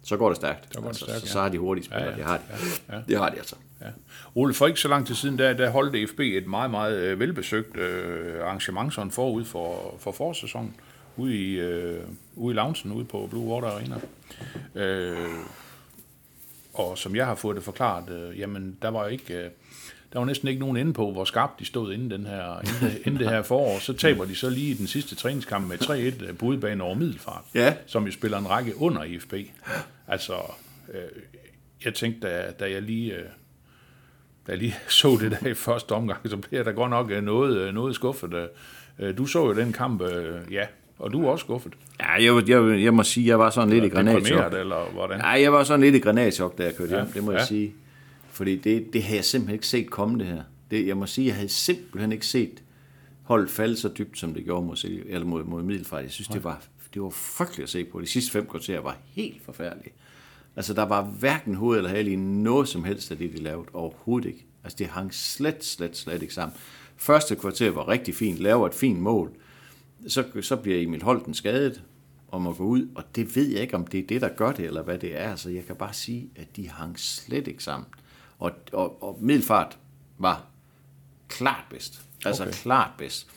så 0.05 0.17
går 0.17 0.29
det 0.29 0.35
stærkt. 0.35 0.75
går 0.75 0.87
det 0.87 0.95
stærkt, 0.95 1.19
så, 1.19 1.25
ja. 1.25 1.31
så 1.31 1.41
har 1.41 1.49
de 1.49 1.57
hurtige 1.57 1.85
spillere, 1.85 2.09
Ja, 2.09 2.11
ja. 2.11 2.17
det 2.17 2.25
har 2.25 2.37
de. 2.37 2.43
Ja, 2.89 2.95
ja. 2.95 3.01
Det 3.07 3.17
har 3.17 3.29
de 3.29 3.37
altså. 3.37 3.55
Ja. 3.81 3.87
Ole, 4.35 4.53
for 4.53 4.67
ikke 4.67 4.79
så 4.79 4.87
lang 4.87 5.07
tid 5.07 5.15
siden, 5.15 5.37
der, 5.37 5.53
der 5.53 5.69
holdt 5.69 5.95
EFB 5.95 6.19
et 6.19 6.47
meget, 6.47 6.71
meget 6.71 6.97
øh, 6.97 7.19
velbesøgt 7.19 7.77
øh, 7.77 8.41
arrangement 8.43 8.93
sådan 8.93 9.11
forud 9.11 9.45
for, 9.45 9.95
for 9.99 10.11
forårssæsonen, 10.11 10.75
ude 11.17 11.35
i, 11.35 11.59
øh, 11.59 11.99
ude 12.35 12.53
i 12.53 12.55
loungen, 12.55 12.91
ude 12.91 13.05
på 13.05 13.27
Blue 13.29 13.53
Water 13.53 13.67
Arena. 13.67 13.95
Øh, 14.75 15.29
og 16.73 16.97
som 16.97 17.15
jeg 17.15 17.25
har 17.25 17.35
fået 17.35 17.55
det 17.55 17.63
forklaret, 17.63 18.09
øh, 18.09 18.39
jamen 18.39 18.77
der 18.81 18.89
var 18.89 19.07
ikke... 19.07 19.33
Øh, 19.33 19.49
der 20.15 20.19
var 20.21 20.25
næsten 20.27 20.47
ikke 20.47 20.59
nogen 20.59 20.77
ende 20.77 20.93
på, 20.93 21.11
hvor 21.11 21.25
skarpt 21.25 21.59
de 21.59 21.65
stod 21.65 21.93
inden, 21.93 22.11
den 22.11 22.25
her, 22.25 22.59
inden, 22.59 22.97
inden 23.05 23.19
det 23.19 23.29
her 23.29 23.41
forår. 23.43 23.79
Så 23.79 23.93
taber 23.93 24.25
de 24.25 24.35
så 24.35 24.49
lige 24.49 24.71
i 24.71 24.73
den 24.73 24.87
sidste 24.87 25.15
træningskamp 25.15 25.67
med 25.67 25.77
3-1 26.29 26.33
på 26.33 26.45
udebane 26.45 26.83
over 26.83 26.95
Middelfart, 26.95 27.41
Ja. 27.55 27.73
som 27.87 28.05
jo 28.05 28.11
spiller 28.11 28.37
en 28.37 28.49
række 28.49 28.77
under 28.81 29.03
IFB. 29.03 29.33
Altså, 30.07 30.33
øh, 30.93 30.99
jeg 31.85 31.93
tænkte, 31.93 32.27
da, 32.27 32.43
da 32.59 32.71
jeg 32.71 32.81
lige... 32.81 33.13
Øh, 33.13 33.19
da 34.47 34.51
jeg 34.51 34.57
lige 34.57 34.75
så 35.01 35.17
det 35.21 35.37
der 35.41 35.47
i 35.49 35.53
første 35.53 35.91
omgang, 35.91 36.29
så 36.29 36.37
blev 36.37 36.57
jeg 36.57 36.65
da 36.65 36.71
godt 36.71 36.89
nok 36.89 37.11
øh, 37.11 37.23
noget, 37.23 37.57
øh, 37.57 37.73
noget 37.73 37.95
skuffet. 37.95 38.47
Øh, 38.99 39.17
Du 39.17 39.25
så 39.25 39.39
jo 39.45 39.53
den 39.55 39.73
kamp, 39.73 40.01
øh, 40.01 40.35
ja, 40.53 40.65
og 40.99 41.13
du 41.13 41.25
er 41.25 41.31
også 41.31 41.43
skuffet. 41.43 41.73
Ja, 41.99 42.11
jeg, 42.11 42.49
jeg, 42.49 42.83
jeg 42.83 42.93
må 42.93 43.03
sige, 43.03 43.27
jeg 43.27 43.39
var 43.39 43.49
sådan 43.49 43.69
lidt 43.69 43.83
i 43.85 43.87
granatchok. 43.89 44.53
Eller 44.53 44.91
hvordan? 44.93 45.17
Nej, 45.19 45.39
jeg 45.41 45.53
var 45.53 45.63
sådan 45.63 45.81
lidt 45.81 45.95
i 45.95 45.99
granatchok, 45.99 46.57
da 46.57 46.63
jeg 46.63 46.75
kørte 46.75 46.95
Ja, 46.95 47.01
hjem, 47.03 47.11
det 47.13 47.23
må 47.23 47.31
ja. 47.31 47.37
jeg 47.37 47.47
sige. 47.47 47.73
Fordi 48.35 48.55
det, 48.55 48.93
det 48.93 49.03
havde 49.03 49.17
jeg 49.17 49.25
simpelthen 49.25 49.55
ikke 49.55 49.67
set 49.67 49.89
komme, 49.89 50.19
det 50.19 50.27
her. 50.27 50.43
Det, 50.71 50.87
jeg 50.87 50.97
må 50.97 51.05
sige, 51.05 51.27
jeg 51.27 51.35
havde 51.35 51.49
simpelthen 51.49 52.11
ikke 52.11 52.27
set 52.27 52.63
holdet 53.23 53.49
falde 53.49 53.77
så 53.77 53.89
dybt, 53.97 54.19
som 54.19 54.33
det 54.33 54.43
gjorde 54.43 54.65
mod, 54.65 55.03
eller 55.05 55.27
mod, 55.27 55.43
mod 55.43 55.63
Middelfart. 55.63 56.03
Jeg 56.03 56.11
synes, 56.11 56.27
det 56.27 56.43
var, 56.43 56.63
det 56.93 57.01
var 57.01 57.09
frygteligt 57.09 57.63
at 57.63 57.69
se 57.69 57.85
på. 57.85 58.01
De 58.01 58.05
sidste 58.05 58.31
fem 58.31 58.47
kvarterer 58.47 58.79
var 58.79 58.97
helt 59.05 59.41
forfærdelige. 59.43 59.93
Altså, 60.55 60.73
der 60.73 60.83
var 60.83 61.03
hverken 61.03 61.55
hoved 61.55 61.77
eller 61.77 61.89
hale 61.89 62.11
i 62.11 62.15
noget 62.15 62.67
som 62.67 62.83
helst 62.83 63.11
af 63.11 63.17
det, 63.17 63.33
de 63.33 63.37
lavede. 63.37 63.67
Overhovedet 63.73 64.27
ikke. 64.27 64.45
Altså, 64.63 64.75
det 64.77 64.87
hang 64.87 65.13
slet, 65.13 65.63
slet, 65.63 65.97
slet 65.97 66.21
ikke 66.21 66.33
sammen. 66.33 66.57
Første 66.97 67.35
kvarter 67.35 67.71
var 67.71 67.87
rigtig 67.87 68.15
fint, 68.15 68.39
laver 68.39 68.67
et 68.67 68.73
fint 68.73 68.99
mål. 68.99 69.31
Så, 70.07 70.23
så 70.41 70.55
bliver 70.55 70.81
Emil 70.81 71.03
Holten 71.03 71.33
skadet 71.33 71.83
og 72.27 72.41
må 72.41 72.53
gå 72.53 72.63
ud, 72.63 72.87
og 72.95 73.03
det 73.15 73.35
ved 73.35 73.47
jeg 73.47 73.61
ikke, 73.61 73.75
om 73.75 73.87
det 73.87 73.99
er 73.99 74.07
det, 74.07 74.21
der 74.21 74.29
gør 74.29 74.51
det, 74.51 74.65
eller 74.65 74.83
hvad 74.83 74.97
det 74.97 75.19
er. 75.19 75.29
Altså, 75.29 75.49
jeg 75.49 75.65
kan 75.65 75.75
bare 75.75 75.93
sige, 75.93 76.29
at 76.35 76.55
de 76.55 76.69
hang 76.69 76.99
slet 76.99 77.47
ikke 77.47 77.63
sammen. 77.63 77.87
Og, 78.39 78.51
og, 78.73 79.03
og 79.03 79.17
Middelfart 79.21 79.77
var 80.17 80.45
klart 81.27 81.63
bedst. 81.69 82.01
Altså 82.25 82.43
okay. 82.43 82.53
Klart 82.53 82.91
bedst. 82.97 83.27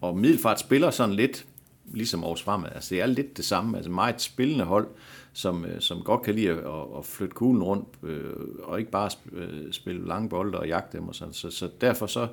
Og 0.00 0.18
Middelfart 0.18 0.60
spiller 0.60 0.90
sådan 0.90 1.14
lidt, 1.14 1.46
ligesom 1.84 2.24
Aarhus 2.24 2.42
Fremad. 2.42 2.70
Altså 2.74 2.94
det 2.94 3.02
er 3.02 3.06
lidt 3.06 3.36
det 3.36 3.44
samme. 3.44 3.76
Altså 3.76 3.90
meget 3.90 4.22
spillende 4.22 4.64
hold, 4.64 4.88
som, 5.32 5.64
øh, 5.64 5.80
som 5.80 6.02
godt 6.02 6.22
kan 6.22 6.34
lide 6.34 6.50
at, 6.50 6.98
at 6.98 7.04
flytte 7.04 7.34
kuglen 7.34 7.62
rundt, 7.62 7.88
øh, 8.02 8.32
og 8.62 8.78
ikke 8.78 8.90
bare 8.90 9.10
øh, 9.32 9.72
spille 9.72 10.06
lange 10.06 10.28
bolde 10.28 10.58
og 10.58 10.68
jagte 10.68 10.98
dem 10.98 11.08
og 11.08 11.14
sådan. 11.14 11.34
Så, 11.34 11.50
så 11.50 11.70
derfor 11.80 12.06
så, 12.06 12.28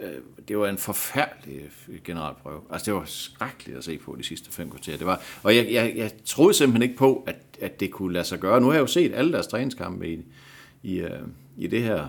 øh, 0.00 0.10
det 0.48 0.58
var 0.58 0.68
en 0.68 0.78
forfærdelig 0.78 1.70
generalprøve. 2.04 2.60
Altså 2.70 2.84
det 2.84 2.94
var 2.94 3.04
skrækkeligt 3.04 3.78
at 3.78 3.84
se 3.84 3.98
på 3.98 4.16
de 4.18 4.24
sidste 4.24 4.52
fem 4.52 4.70
kvarter. 4.70 4.96
Det 4.96 5.06
var, 5.06 5.20
og 5.42 5.56
jeg, 5.56 5.68
jeg, 5.72 5.92
jeg 5.96 6.12
troede 6.24 6.54
simpelthen 6.54 6.82
ikke 6.82 6.96
på, 6.96 7.24
at, 7.26 7.36
at 7.60 7.80
det 7.80 7.90
kunne 7.90 8.12
lade 8.12 8.24
sig 8.24 8.38
gøre. 8.38 8.60
Nu 8.60 8.66
har 8.66 8.74
jeg 8.74 8.80
jo 8.80 8.86
set 8.86 9.14
alle 9.14 9.32
deres 9.32 9.46
træningskampe 9.46 10.12
i, 10.12 10.22
i, 10.82 10.98
øh, 10.98 11.20
i 11.56 11.66
det 11.66 11.82
her 11.82 12.08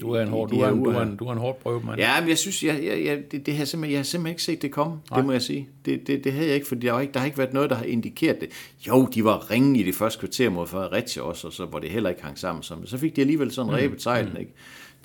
Du 0.00 0.10
er 0.10 0.22
en 0.22 0.28
hård, 0.28 0.50
du 0.50 0.56
her 0.56 0.64
er 0.64 0.70
en, 0.70 0.84
du 0.84 0.90
er 0.90 0.92
her. 0.92 1.00
en, 1.00 1.16
du 1.16 1.24
er 1.24 1.32
en 1.32 1.38
hård 1.38 1.60
prøve, 1.60 1.82
mand. 1.86 2.00
Ja, 2.00 2.20
men 2.20 2.28
jeg 2.28 2.38
synes, 2.38 2.64
jeg, 2.64 2.84
jeg, 2.84 3.04
jeg, 3.04 3.22
det, 3.30 3.46
det 3.46 3.56
har 3.56 3.64
simpelthen, 3.64 3.92
jeg 3.92 3.98
har 3.98 4.04
simpelthen 4.04 4.32
ikke 4.32 4.42
set 4.42 4.62
det 4.62 4.70
komme. 4.70 4.98
Nej. 5.10 5.18
Det 5.18 5.26
må 5.26 5.32
jeg 5.32 5.42
sige. 5.42 5.68
Det, 5.84 6.06
det, 6.06 6.24
det 6.24 6.32
havde 6.32 6.46
jeg 6.46 6.54
ikke, 6.54 6.66
for 6.66 6.74
der 6.74 6.92
har 6.92 7.00
ikke, 7.00 7.12
der 7.12 7.18
har 7.18 7.26
ikke 7.26 7.38
været 7.38 7.52
noget, 7.52 7.70
der 7.70 7.76
har 7.76 7.84
indikeret 7.84 8.40
det. 8.40 8.48
Jo, 8.88 9.06
de 9.14 9.24
var 9.24 9.50
ringe 9.50 9.80
i 9.80 9.82
det 9.82 9.94
første 9.94 10.20
kvarter 10.20 10.50
mod 10.50 10.66
Fredericia 10.66 11.22
også, 11.22 11.46
og 11.46 11.52
så, 11.52 11.64
hvor 11.64 11.78
det 11.78 11.90
heller 11.90 12.10
ikke 12.10 12.22
hang 12.22 12.38
sammen. 12.38 12.62
Så, 12.62 12.76
så 12.84 12.98
fik 12.98 13.16
de 13.16 13.20
alligevel 13.20 13.50
sådan 13.50 13.70
mm. 13.72 13.76
rebet 13.76 14.02
sejlen, 14.02 14.36
ikke? 14.36 14.52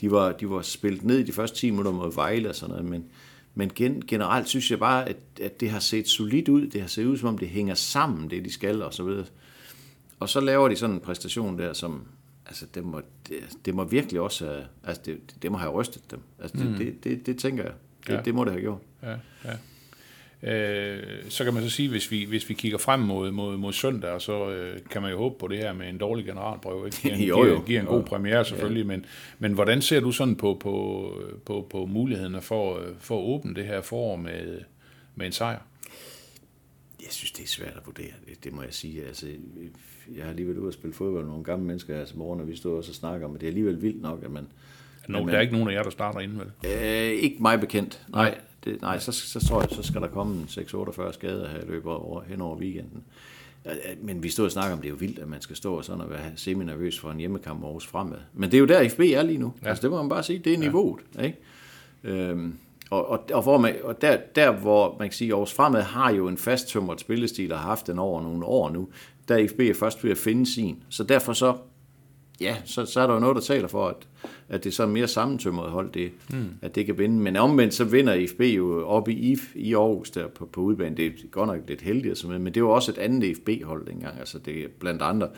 De 0.01 0.11
var, 0.11 0.31
de 0.31 0.49
var 0.49 0.61
spillet 0.61 1.03
ned 1.03 1.19
i 1.19 1.23
de 1.23 1.31
første 1.31 1.57
10 1.57 1.69
minutter 1.69 1.91
mod 1.91 2.13
Vejle 2.15 2.49
og 2.49 2.55
sådan 2.55 2.75
noget, 2.75 2.89
men, 2.89 3.05
men 3.55 3.71
gen, 3.75 4.03
generelt 4.07 4.49
synes 4.49 4.71
jeg 4.71 4.79
bare, 4.79 5.09
at, 5.09 5.17
at 5.41 5.59
det 5.59 5.69
har 5.69 5.79
set 5.79 6.07
solidt 6.07 6.49
ud. 6.49 6.67
Det 6.67 6.81
har 6.81 6.87
set 6.87 7.05
ud, 7.05 7.17
som 7.17 7.29
om 7.29 7.37
det 7.37 7.47
hænger 7.47 7.75
sammen, 7.75 8.29
det 8.29 8.45
de 8.45 8.53
skal 8.53 8.81
og 8.81 8.93
så 8.93 9.03
videre. 9.03 9.25
og 10.19 10.29
så 10.29 10.39
laver 10.39 10.67
de 10.67 10.75
sådan 10.75 10.95
en 10.95 11.01
præstation 11.01 11.59
der, 11.59 11.73
som, 11.73 12.01
altså 12.47 12.65
det 12.75 12.83
må, 12.83 13.01
det, 13.27 13.35
det 13.65 13.75
må 13.75 13.83
virkelig 13.83 14.21
også 14.21 14.63
altså 14.83 15.01
det, 15.05 15.19
det 15.41 15.51
må 15.51 15.57
have 15.57 15.71
rystet 15.71 16.11
dem. 16.11 16.19
Altså 16.41 16.57
det, 16.57 16.65
mm. 16.71 16.77
det, 16.77 17.03
det, 17.03 17.25
det 17.25 17.39
tænker 17.39 17.63
jeg. 17.63 17.73
Det, 17.73 18.09
Ja. 18.09 18.15
ja. 18.15 18.21
det 18.21 18.35
må 18.35 18.43
det 18.43 18.51
have 18.51 18.61
gjort. 18.61 18.79
Ja, 19.03 19.15
ja. 19.45 19.53
Øh, 20.43 21.03
så 21.29 21.43
kan 21.43 21.53
man 21.53 21.63
så 21.63 21.69
sige, 21.69 21.89
hvis 21.89 22.11
vi, 22.11 22.25
hvis 22.25 22.49
vi 22.49 22.53
kigger 22.53 22.77
frem 22.77 22.99
mod, 22.99 23.31
mod, 23.31 23.57
mod 23.57 23.73
søndag, 23.73 24.21
så 24.21 24.49
øh, 24.49 24.79
kan 24.91 25.01
man 25.01 25.11
jo 25.11 25.17
håbe 25.17 25.35
på 25.39 25.47
det 25.47 25.57
her 25.57 25.73
med 25.73 25.89
en 25.89 25.97
dårlig 25.97 26.25
generalprøve. 26.25 26.85
Ikke? 26.85 27.01
Giver, 27.01 27.17
Jo, 27.27 27.35
giver, 27.35 27.55
jo. 27.55 27.61
giver 27.61 27.79
en 27.79 27.85
god 27.85 28.03
premiere 28.03 28.45
selvfølgelig, 28.45 28.87
men, 28.87 29.05
men 29.39 29.53
hvordan 29.53 29.81
ser 29.81 29.99
du 29.99 30.11
sådan 30.11 30.35
på, 30.35 30.57
på, 30.59 31.13
på, 31.45 31.67
på 31.69 31.85
mulighederne 31.85 32.41
for, 32.41 32.79
øh, 32.79 32.87
for 32.99 33.17
at 33.17 33.23
åbne 33.23 33.55
det 33.55 33.65
her 33.65 33.81
forår 33.81 34.15
med, 34.15 34.59
med 35.15 35.25
en 35.25 35.31
sejr? 35.31 35.59
Jeg 37.07 37.13
synes, 37.13 37.31
det 37.31 37.43
er 37.43 37.47
svært 37.47 37.73
at 37.75 37.85
vurdere, 37.85 38.11
det, 38.27 38.43
det 38.43 38.53
må 38.53 38.61
jeg 38.61 38.73
sige. 38.73 39.05
Altså, 39.05 39.27
jeg 40.15 40.25
har 40.25 40.33
lige 40.33 40.47
været 40.47 40.57
ude 40.57 40.67
og 40.67 40.73
spille 40.73 40.93
fodbold 40.93 41.23
med 41.23 41.29
nogle 41.31 41.43
gamle 41.43 41.65
mennesker 41.65 42.05
til 42.05 42.17
morgen, 42.17 42.41
og 42.41 42.47
vi 42.47 42.55
stod 42.55 42.77
også 42.77 42.91
og 42.91 42.95
snakker 42.95 43.27
om, 43.27 43.35
at 43.35 43.41
det 43.41 43.47
er 43.47 43.51
alligevel 43.51 43.81
vildt 43.81 44.01
nok, 44.01 44.23
at 44.23 44.31
man... 44.31 44.47
Nå, 45.07 45.19
Men- 45.19 45.27
der 45.27 45.35
er 45.37 45.41
ikke 45.41 45.53
nogen 45.53 45.69
af 45.69 45.73
jer, 45.73 45.83
der 45.83 45.89
starter 45.89 46.19
inden, 46.19 46.39
vel? 46.39 46.71
Øh, 46.71 47.11
ikke 47.11 47.37
mig 47.39 47.59
bekendt. 47.59 48.05
Nej, 48.09 48.37
det, 48.63 48.81
nej 48.81 48.99
så, 48.99 49.11
så 49.11 49.47
tror 49.47 49.61
jeg, 49.61 49.69
så 49.71 49.83
skal 49.83 50.01
der 50.01 50.07
komme 50.07 50.35
en 50.35 50.43
6-48 50.49 51.11
skader 51.11 51.49
her 51.49 51.59
i 51.59 51.65
løbet 51.67 51.91
over, 51.91 52.21
hen 52.23 52.41
over 52.41 52.57
weekenden. 52.57 53.03
Ja, 53.65 53.71
ja, 53.73 53.95
Men 54.01 54.23
vi 54.23 54.29
stod 54.29 54.45
og 54.45 54.51
snakker 54.51 54.73
om, 54.75 54.81
det 54.81 54.85
er 54.87 54.89
jo 54.89 54.95
vildt, 54.95 55.19
at 55.19 55.27
man 55.27 55.41
skal 55.41 55.55
stå 55.55 55.73
og 55.77 55.85
sådan 55.85 56.01
og 56.01 56.09
være 56.09 56.31
semi-nervøs 56.35 56.99
for 56.99 57.11
en 57.11 57.17
hjemmekamp 57.17 57.63
Aarhus 57.63 57.87
fremad. 57.87 58.17
Men 58.33 58.51
det 58.51 58.57
er 58.57 58.59
jo 58.59 58.65
der, 58.65 58.89
FB 58.89 58.99
er 58.99 59.21
lige 59.23 59.37
nu. 59.37 59.53
Ja. 59.61 59.65
Ja. 59.65 59.69
Altså, 59.69 59.81
det 59.81 59.91
må 59.91 59.97
man 60.01 60.09
bare 60.09 60.23
sige, 60.23 60.39
det 60.39 60.53
er 60.53 60.57
niveauet. 60.57 60.99
Ikke? 61.23 61.37
Øhm, 62.03 62.53
og, 62.89 63.09
og, 63.09 63.23
og, 63.33 63.41
hvor 63.43 63.57
man, 63.57 63.75
og 63.83 64.01
der, 64.01 64.17
der, 64.35 64.51
hvor 64.51 64.95
man 64.99 65.07
kan 65.07 65.13
sige, 65.13 65.27
at 65.27 65.33
Aarhus 65.33 65.53
Fremad 65.53 65.81
har 65.81 66.11
jo 66.11 66.27
en 66.27 66.37
fasttømret 66.37 66.99
spillestil, 66.99 67.51
og 67.51 67.59
har 67.59 67.67
haft 67.67 67.87
den 67.87 67.99
over 67.99 68.21
nogle 68.21 68.45
år 68.45 68.69
nu, 68.69 68.87
der 69.27 69.35
er 69.35 69.47
FB 69.47 69.79
først 69.79 70.03
ved 70.03 70.11
at 70.11 70.17
finde 70.17 70.45
sin. 70.45 70.83
Så 70.89 71.03
derfor 71.03 71.33
så, 71.33 71.55
ja, 72.41 72.55
så, 72.65 72.85
så 72.85 73.01
er 73.01 73.07
der 73.07 73.13
jo 73.13 73.19
noget, 73.19 73.35
der 73.35 73.41
taler 73.41 73.67
for, 73.67 73.87
at, 73.87 74.07
at 74.49 74.63
det 74.63 74.69
er 74.69 74.73
sådan 74.73 74.93
mere 74.93 75.07
sammentømret 75.07 75.71
hold, 75.71 75.91
det, 75.91 76.11
mm. 76.29 76.49
at 76.61 76.75
det 76.75 76.85
kan 76.85 76.97
vinde. 76.97 77.19
Men 77.19 77.35
omvendt 77.35 77.73
så 77.73 77.83
vinder 77.83 78.27
FB 78.29 78.41
jo 78.41 78.87
op 78.87 79.09
i, 79.09 79.31
IF 79.31 79.55
i 79.55 79.73
Aarhus 79.73 80.11
der 80.11 80.27
på, 80.27 80.45
på 80.45 80.61
udbanen. 80.61 80.97
Det 80.97 81.05
er 81.05 81.11
godt 81.31 81.47
nok 81.47 81.59
lidt 81.67 81.81
heldigt, 81.81 82.27
men 82.27 82.53
det 82.53 82.63
var 82.63 82.69
også 82.69 82.91
et 82.91 82.97
andet 82.97 83.37
FB-hold 83.37 83.85
dengang. 83.85 84.19
Altså 84.19 84.39
det 84.39 84.63
er 84.63 84.67
blandt 84.79 85.01
andre, 85.01 85.29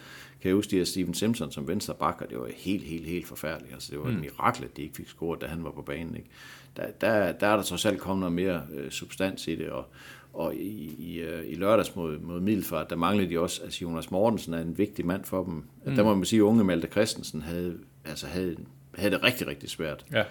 kan 0.41 0.49
jeg 0.49 0.55
huske, 0.55 0.71
de 0.71 0.77
her 0.77 0.83
Steven 0.83 1.13
Simpson 1.13 1.51
som 1.51 1.67
venstre 1.67 1.93
bakker, 1.93 2.25
det 2.25 2.39
var 2.39 2.49
helt, 2.55 2.83
helt, 2.83 3.05
helt 3.05 3.27
forfærdeligt. 3.27 3.73
Altså 3.73 3.91
det 3.91 3.99
var 3.99 4.05
mm. 4.05 4.15
et 4.15 4.19
mirakel, 4.19 4.63
at 4.63 4.77
de 4.77 4.81
ikke 4.81 4.95
fik 4.95 5.07
scoret, 5.07 5.41
da 5.41 5.45
han 5.45 5.63
var 5.63 5.71
på 5.71 5.81
banen. 5.81 6.15
Ikke? 6.15 6.29
Der, 6.77 6.91
der, 7.01 7.31
der 7.31 7.47
er 7.47 7.55
der 7.55 7.63
trods 7.63 7.85
alt 7.85 7.99
kommet 7.99 8.19
noget 8.19 8.33
mere 8.33 8.61
øh, 8.73 8.91
substans 8.91 9.47
i 9.47 9.55
det, 9.55 9.69
og, 9.69 9.85
og 10.33 10.55
i, 10.55 10.95
i, 10.99 11.19
øh, 11.19 11.51
i 11.51 11.55
lørdags 11.55 11.95
mod, 11.95 12.19
mod 12.19 12.39
Middelfart, 12.39 12.89
der 12.89 12.95
manglede 12.95 13.29
de 13.29 13.39
også, 13.39 13.63
altså 13.63 13.79
Jonas 13.81 14.11
Mortensen 14.11 14.53
er 14.53 14.61
en 14.61 14.77
vigtig 14.77 15.05
mand 15.05 15.23
for 15.23 15.43
dem. 15.43 15.63
Mm. 15.85 15.95
Der 15.95 16.03
må 16.03 16.15
man 16.15 16.25
sige, 16.25 16.39
at 16.39 16.43
unge 16.43 16.63
Malte 16.63 16.87
Christensen 16.87 17.41
havde, 17.41 17.77
altså 18.05 18.27
havde, 18.27 18.55
havde 18.95 19.11
det 19.11 19.23
rigtig, 19.23 19.47
rigtig 19.47 19.69
svært. 19.69 20.05
Ja. 20.11 20.23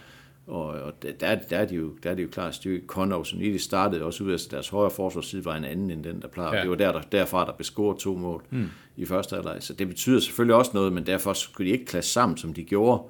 Og, 0.48 0.66
og 0.66 1.02
der, 1.02 1.34
der, 1.50 1.56
er 1.56 1.64
de 1.64 1.74
jo, 1.74 1.90
der 2.02 2.10
er 2.10 2.14
de 2.14 2.22
jo 2.22 2.28
klart 2.28 2.54
styrke. 2.54 2.86
Conor 2.86 3.16
og 3.16 3.26
Sonidi 3.26 3.58
startede 3.58 4.04
også 4.04 4.24
ud 4.24 4.30
af 4.30 4.34
at 4.34 4.48
deres 4.50 4.68
højre 4.68 4.90
forsvarsside 4.90 5.44
var 5.44 5.56
en 5.56 5.64
anden 5.64 5.90
end 5.90 6.04
den, 6.04 6.22
der 6.22 6.28
plejede. 6.28 6.56
Ja. 6.56 6.62
Det 6.62 6.70
var 6.70 6.76
der, 6.76 6.92
der, 6.92 7.00
derfra, 7.00 7.44
der 7.44 7.52
blev 7.52 7.64
scoret 7.64 7.98
to 7.98 8.16
mål 8.16 8.42
mm. 8.50 8.68
i 8.96 9.04
første 9.04 9.34
halvleg. 9.34 9.56
Så 9.60 9.72
det 9.74 9.88
betyder 9.88 10.20
selvfølgelig 10.20 10.54
også 10.54 10.70
noget, 10.74 10.92
men 10.92 11.06
derfor 11.06 11.32
skulle 11.32 11.68
de 11.68 11.72
ikke 11.72 11.84
klasse 11.84 12.10
sammen, 12.10 12.38
som 12.38 12.54
de 12.54 12.64
gjorde. 12.64 13.02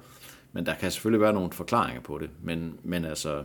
Men 0.53 0.65
der 0.65 0.73
kan 0.75 0.91
selvfølgelig 0.91 1.21
være 1.21 1.33
nogle 1.33 1.51
forklaringer 1.51 2.01
på 2.01 2.17
det. 2.17 2.29
Men, 2.43 2.73
men 2.83 3.05
altså, 3.05 3.43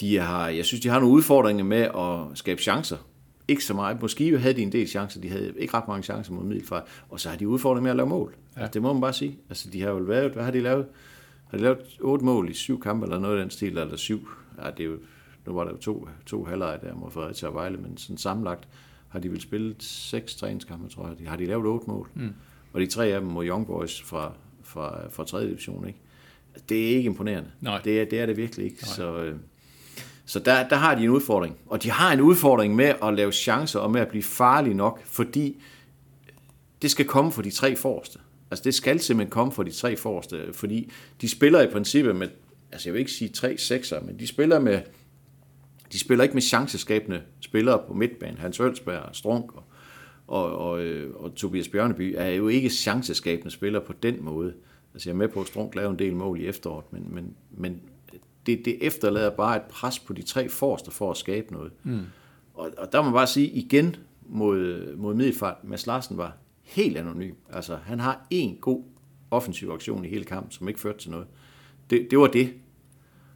de 0.00 0.18
har, 0.18 0.48
jeg 0.48 0.64
synes, 0.64 0.80
de 0.80 0.88
har 0.88 1.00
nogle 1.00 1.14
udfordringer 1.14 1.64
med 1.64 1.82
at 1.82 2.38
skabe 2.38 2.62
chancer. 2.62 2.96
Ikke 3.48 3.64
så 3.64 3.74
meget. 3.74 4.00
Måske 4.00 4.38
havde 4.38 4.54
de 4.54 4.62
en 4.62 4.72
del 4.72 4.88
chancer. 4.88 5.20
De 5.20 5.28
havde 5.28 5.52
ikke 5.58 5.74
ret 5.74 5.88
mange 5.88 6.02
chancer 6.02 6.32
mod 6.32 6.44
Middelfart. 6.44 6.82
Og 7.08 7.20
så 7.20 7.28
har 7.28 7.36
de 7.36 7.48
udfordringer 7.48 7.82
med 7.82 7.90
at 7.90 7.96
lave 7.96 8.08
mål. 8.08 8.34
Ja. 8.56 8.60
Altså, 8.60 8.72
det 8.72 8.82
må 8.82 8.92
man 8.92 9.00
bare 9.00 9.12
sige. 9.12 9.38
Altså, 9.48 9.70
de 9.70 9.82
har 9.82 9.90
jo 9.90 9.96
været, 9.96 10.32
hvad 10.32 10.44
har 10.44 10.50
de 10.50 10.60
lavet? 10.60 10.86
Har 11.50 11.58
de 11.58 11.62
lavet 11.62 11.98
otte 12.00 12.24
mål 12.24 12.50
i 12.50 12.54
syv 12.54 12.80
kampe, 12.80 13.06
eller 13.06 13.18
noget 13.18 13.36
af 13.36 13.42
den 13.42 13.50
stil, 13.50 13.78
eller 13.78 13.96
syv? 13.96 14.28
Ja, 14.62 14.70
det 14.70 14.80
er 14.80 14.84
jo, 14.84 14.98
nu 15.46 15.52
var 15.52 15.64
der 15.64 15.70
jo 15.70 15.76
to, 15.76 16.08
to 16.26 16.44
halvleje 16.44 16.78
der 16.82 16.94
mod 16.94 17.10
Fredericia 17.10 17.48
og 17.48 17.54
Vejle, 17.54 17.76
men 17.76 17.96
sådan 17.96 18.18
sammenlagt 18.18 18.68
har 19.08 19.18
de 19.18 19.30
vel 19.30 19.40
spillet 19.40 19.82
seks 19.82 20.34
træningskampe, 20.34 20.88
tror 20.88 21.14
jeg. 21.18 21.30
Har 21.30 21.36
de 21.36 21.46
lavet 21.46 21.66
otte 21.66 21.86
mål? 21.86 22.08
Mm. 22.14 22.34
Og 22.72 22.80
de 22.80 22.86
tre 22.86 23.06
af 23.06 23.20
dem 23.20 23.30
mod 23.30 23.46
Young 23.46 23.66
Boys 23.66 24.02
fra, 24.02 24.32
fra, 24.62 25.08
fra 25.10 25.24
3. 25.24 25.46
division, 25.46 25.86
ikke? 25.86 25.98
Det 26.68 26.84
er 26.84 26.96
ikke 26.96 27.06
imponerende. 27.06 27.50
Nej. 27.60 27.80
Det, 27.84 28.00
er, 28.00 28.04
det 28.04 28.20
er 28.20 28.26
det 28.26 28.36
virkelig 28.36 28.64
ikke. 28.64 28.78
Nej. 28.82 28.94
Så, 28.94 29.22
øh, 29.22 29.36
så 30.26 30.38
der, 30.38 30.68
der 30.68 30.76
har 30.76 30.94
de 30.94 31.04
en 31.04 31.10
udfordring. 31.10 31.56
Og 31.66 31.82
de 31.82 31.90
har 31.90 32.12
en 32.12 32.20
udfordring 32.20 32.74
med 32.74 32.94
at 33.02 33.14
lave 33.14 33.32
chancer 33.32 33.80
og 33.80 33.90
med 33.90 34.00
at 34.00 34.08
blive 34.08 34.22
farlige 34.22 34.74
nok, 34.74 35.04
fordi 35.04 35.62
det 36.82 36.90
skal 36.90 37.06
komme 37.06 37.32
for 37.32 37.42
de 37.42 37.50
tre 37.50 37.76
forreste. 37.76 38.18
Altså 38.50 38.64
det 38.64 38.74
skal 38.74 39.00
simpelthen 39.00 39.30
komme 39.30 39.52
for 39.52 39.62
de 39.62 39.70
tre 39.70 39.96
forreste, 39.96 40.52
fordi 40.52 40.92
de 41.20 41.28
spiller 41.28 41.62
i 41.62 41.66
princippet 41.66 42.16
med, 42.16 42.28
altså 42.72 42.88
jeg 42.88 42.92
vil 42.94 43.00
ikke 43.00 43.12
sige 43.12 43.28
tre 43.28 43.58
sekser, 43.58 44.00
men 44.00 44.18
de 44.18 44.26
spiller 44.26 44.58
med, 44.58 44.80
de 45.92 45.98
spiller 45.98 46.22
ikke 46.22 46.34
med 46.34 46.42
chanceskabende 46.42 47.22
spillere 47.40 47.82
på 47.86 47.94
midtbanen. 47.94 48.38
Hans 48.38 48.60
Ølsberg, 48.60 49.08
Strunk 49.12 49.54
og, 49.54 49.64
og, 50.26 50.58
og, 50.58 50.80
øh, 50.80 51.14
og 51.14 51.34
Tobias 51.34 51.68
Bjørneby 51.68 52.14
er 52.18 52.28
jo 52.28 52.48
ikke 52.48 52.68
chanceskabende 52.68 53.50
spillere 53.50 53.82
på 53.82 53.92
den 54.02 54.24
måde. 54.24 54.54
Altså 54.94 55.08
jeg 55.08 55.14
er 55.14 55.18
med 55.18 55.28
på, 55.28 55.40
at 55.40 55.46
Strunk 55.46 55.74
laver 55.74 55.90
en 55.90 55.98
del 55.98 56.14
mål 56.14 56.40
i 56.40 56.46
efteråret, 56.46 56.92
men, 56.92 57.06
men, 57.10 57.34
men 57.50 57.80
det, 58.46 58.64
det 58.64 58.78
efterlader 58.80 59.30
bare 59.30 59.56
et 59.56 59.62
pres 59.62 59.98
på 59.98 60.12
de 60.12 60.22
tre 60.22 60.48
forreste 60.48 60.90
for 60.90 61.10
at 61.10 61.16
skabe 61.16 61.52
noget. 61.52 61.72
Mm. 61.82 62.00
Og, 62.54 62.70
og 62.78 62.92
der 62.92 62.98
må 62.98 63.04
man 63.04 63.12
bare 63.12 63.26
sige 63.26 63.48
igen 63.48 63.96
mod, 64.28 64.96
mod 64.96 65.14
Middelfart, 65.14 65.56
Mads 65.64 65.86
Larsen 65.86 66.16
var 66.16 66.36
helt 66.66 66.96
anonym. 66.96 67.34
Altså 67.52 67.76
han 67.76 68.00
har 68.00 68.26
en 68.30 68.56
god 68.60 68.84
offensiv 69.30 69.70
aktion 69.70 70.04
i 70.04 70.08
hele 70.08 70.24
kampen, 70.24 70.50
som 70.50 70.68
ikke 70.68 70.80
førte 70.80 70.98
til 70.98 71.10
noget. 71.10 71.26
Det, 71.90 72.06
det 72.10 72.18
var 72.18 72.26
det. 72.26 72.54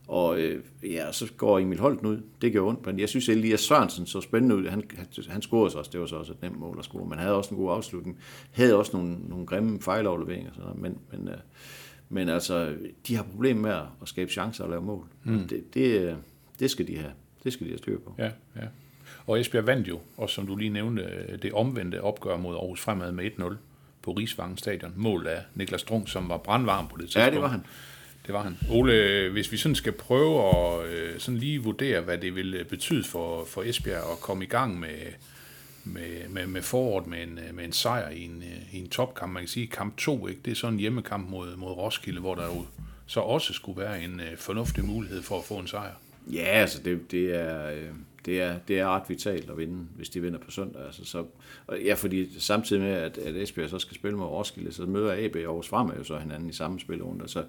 Og 0.08 0.40
øh, 0.40 0.64
ja, 0.82 1.12
så 1.12 1.32
går 1.36 1.58
Emil 1.58 1.78
Holten 1.78 2.06
ud. 2.06 2.22
Det 2.40 2.52
gør 2.52 2.60
ondt, 2.60 2.86
men 2.86 2.98
jeg 2.98 3.08
synes, 3.08 3.28
Elias 3.28 3.60
Sørensen 3.60 4.06
så 4.06 4.20
spændende 4.20 4.56
ud. 4.56 4.66
Han, 4.66 4.82
han, 5.28 5.42
scorede 5.42 5.70
så 5.70 5.78
også. 5.78 5.90
Det 5.90 6.00
var 6.00 6.06
så 6.06 6.16
også 6.16 6.32
et 6.32 6.42
nemt 6.42 6.58
mål 6.58 6.76
at 6.78 6.84
score. 6.84 7.04
Men 7.04 7.12
han 7.12 7.18
havde 7.18 7.36
også 7.36 7.54
en 7.54 7.60
god 7.60 7.72
afslutning. 7.72 8.18
Havde 8.50 8.76
også 8.76 8.96
nogle, 8.96 9.16
nogle 9.28 9.46
grimme 9.46 9.80
fejlafleveringer. 9.80 10.52
Sådan 10.52 10.64
noget. 10.64 10.80
Men, 10.80 10.98
men, 11.12 11.28
øh, 11.28 11.38
men 12.08 12.28
altså, 12.28 12.76
de 13.06 13.16
har 13.16 13.22
problemer 13.22 13.60
med 13.60 13.70
at, 13.70 13.84
at 14.02 14.08
skabe 14.08 14.30
chancer 14.30 14.64
og 14.64 14.70
lave 14.70 14.82
mål. 14.82 15.06
Mm. 15.24 15.48
Det, 15.48 15.74
det, 15.74 16.00
øh, 16.00 16.14
det, 16.58 16.70
skal 16.70 16.88
de 16.88 16.96
have. 16.96 17.12
Det 17.44 17.52
skal 17.52 17.66
de 17.66 17.70
have 17.70 17.78
styr 17.78 17.98
på. 17.98 18.14
Ja, 18.18 18.30
ja. 18.56 18.66
Og 19.26 19.40
Esbjerg 19.40 19.66
vandt 19.66 19.88
jo, 19.88 20.00
og 20.16 20.30
som 20.30 20.46
du 20.46 20.56
lige 20.56 20.70
nævnte, 20.70 21.02
det 21.42 21.52
omvendte 21.52 22.02
opgør 22.02 22.36
mod 22.36 22.54
Aarhus 22.54 22.80
Fremad 22.80 23.12
med 23.12 23.30
1-0 23.38 23.54
på 24.02 24.12
Rigsvangen 24.12 24.58
Stadion. 24.58 24.92
Mål 24.96 25.26
af 25.26 25.42
Niklas 25.54 25.80
Strunk, 25.80 26.08
som 26.08 26.28
var 26.28 26.36
brandvarm 26.36 26.88
på 26.88 26.96
det 26.96 27.04
tidspunkt. 27.04 27.26
Ja, 27.26 27.30
det 27.30 27.42
var 27.42 27.48
han. 27.48 27.64
Det 28.26 28.34
var 28.34 28.42
han. 28.42 28.58
Ole, 28.70 29.28
hvis 29.28 29.52
vi 29.52 29.56
sådan 29.56 29.74
skal 29.74 29.92
prøve 29.92 30.48
at 30.48 30.86
øh, 30.86 31.18
sådan 31.18 31.38
lige 31.38 31.58
vurdere, 31.58 32.00
hvad 32.00 32.18
det 32.18 32.34
vil 32.34 32.64
betyde 32.68 33.04
for, 33.04 33.44
for 33.44 33.62
Esbjerg 33.62 34.12
at 34.12 34.20
komme 34.20 34.44
i 34.44 34.46
gang 34.46 34.80
med, 34.80 34.96
med, 35.84 36.28
med, 36.28 36.46
med 36.46 36.62
foråret 36.62 37.06
med 37.06 37.22
en, 37.22 37.38
med 37.52 37.64
en 37.64 37.72
sejr 37.72 38.10
i 38.10 38.24
en, 38.24 38.42
øh, 38.42 38.74
i 38.74 38.78
en 38.78 38.88
topkamp. 38.88 39.32
Man 39.32 39.42
kan 39.42 39.48
sige, 39.48 39.66
kamp 39.66 39.96
2, 39.96 40.26
ikke? 40.26 40.40
det 40.44 40.50
er 40.50 40.54
sådan 40.54 40.74
en 40.74 40.80
hjemmekamp 40.80 41.30
mod, 41.30 41.56
mod 41.56 41.70
Roskilde, 41.70 42.20
hvor 42.20 42.34
der 42.34 42.44
jo 42.44 42.66
så 43.06 43.20
også 43.20 43.52
skulle 43.52 43.80
være 43.80 44.02
en 44.02 44.20
øh, 44.20 44.36
fornuftig 44.36 44.84
mulighed 44.84 45.22
for 45.22 45.38
at 45.38 45.44
få 45.44 45.54
en 45.54 45.66
sejr. 45.66 45.92
Ja, 46.32 46.44
altså 46.44 46.82
det, 46.82 47.10
det, 47.10 47.40
er, 47.40 47.70
øh, 47.70 47.88
det, 48.26 48.40
er, 48.40 48.58
det 48.68 48.78
er 48.78 48.86
ret 48.86 49.02
vitalt 49.08 49.50
at 49.50 49.58
vinde, 49.58 49.86
hvis 49.96 50.08
de 50.08 50.20
vinder 50.20 50.38
på 50.38 50.50
søndag. 50.50 50.84
Altså, 50.86 51.04
så, 51.04 51.24
og 51.66 51.80
ja, 51.80 51.94
fordi 51.94 52.40
samtidig 52.40 52.82
med, 52.82 52.92
at, 52.92 53.18
at 53.18 53.36
Esbjerg 53.36 53.70
så 53.70 53.78
skal 53.78 53.94
spille 53.94 54.18
mod 54.18 54.26
Roskilde, 54.26 54.72
så 54.72 54.86
møder 54.86 55.24
AB 55.24 55.36
og 55.36 55.42
Aarhus 55.42 55.68
Fremad 55.68 55.96
jo 55.96 56.04
så 56.04 56.18
hinanden 56.18 56.50
i 56.50 56.52
samme 56.52 56.80
spilrunde. 56.80 57.28
Så 57.28 57.44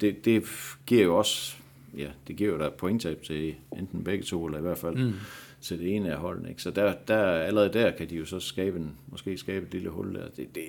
det, 0.00 0.24
det 0.24 0.44
giver 0.86 1.02
jo 1.02 1.18
også, 1.18 1.56
ja, 1.96 2.08
det 2.28 2.36
giver 2.36 2.52
jo 2.52 2.58
der 2.58 2.70
pointtab 2.70 3.22
til 3.22 3.54
enten 3.78 4.04
begge 4.04 4.24
to, 4.24 4.46
eller 4.46 4.58
i 4.58 4.62
hvert 4.62 4.78
fald 4.78 4.96
mm. 4.96 5.12
til 5.60 5.78
det 5.78 5.96
ene 5.96 6.10
af 6.10 6.18
holdene. 6.18 6.48
Ikke? 6.48 6.62
Så 6.62 6.70
der, 6.70 6.94
der, 7.08 7.24
allerede 7.24 7.72
der 7.72 7.90
kan 7.90 8.10
de 8.10 8.16
jo 8.16 8.24
så 8.24 8.40
skabe 8.40 8.78
en, 8.78 8.96
måske 9.06 9.38
skabe 9.38 9.66
et 9.66 9.72
lille 9.72 9.88
hul 9.88 10.14
der. 10.14 10.28
Det, 10.36 10.54
det, 10.54 10.64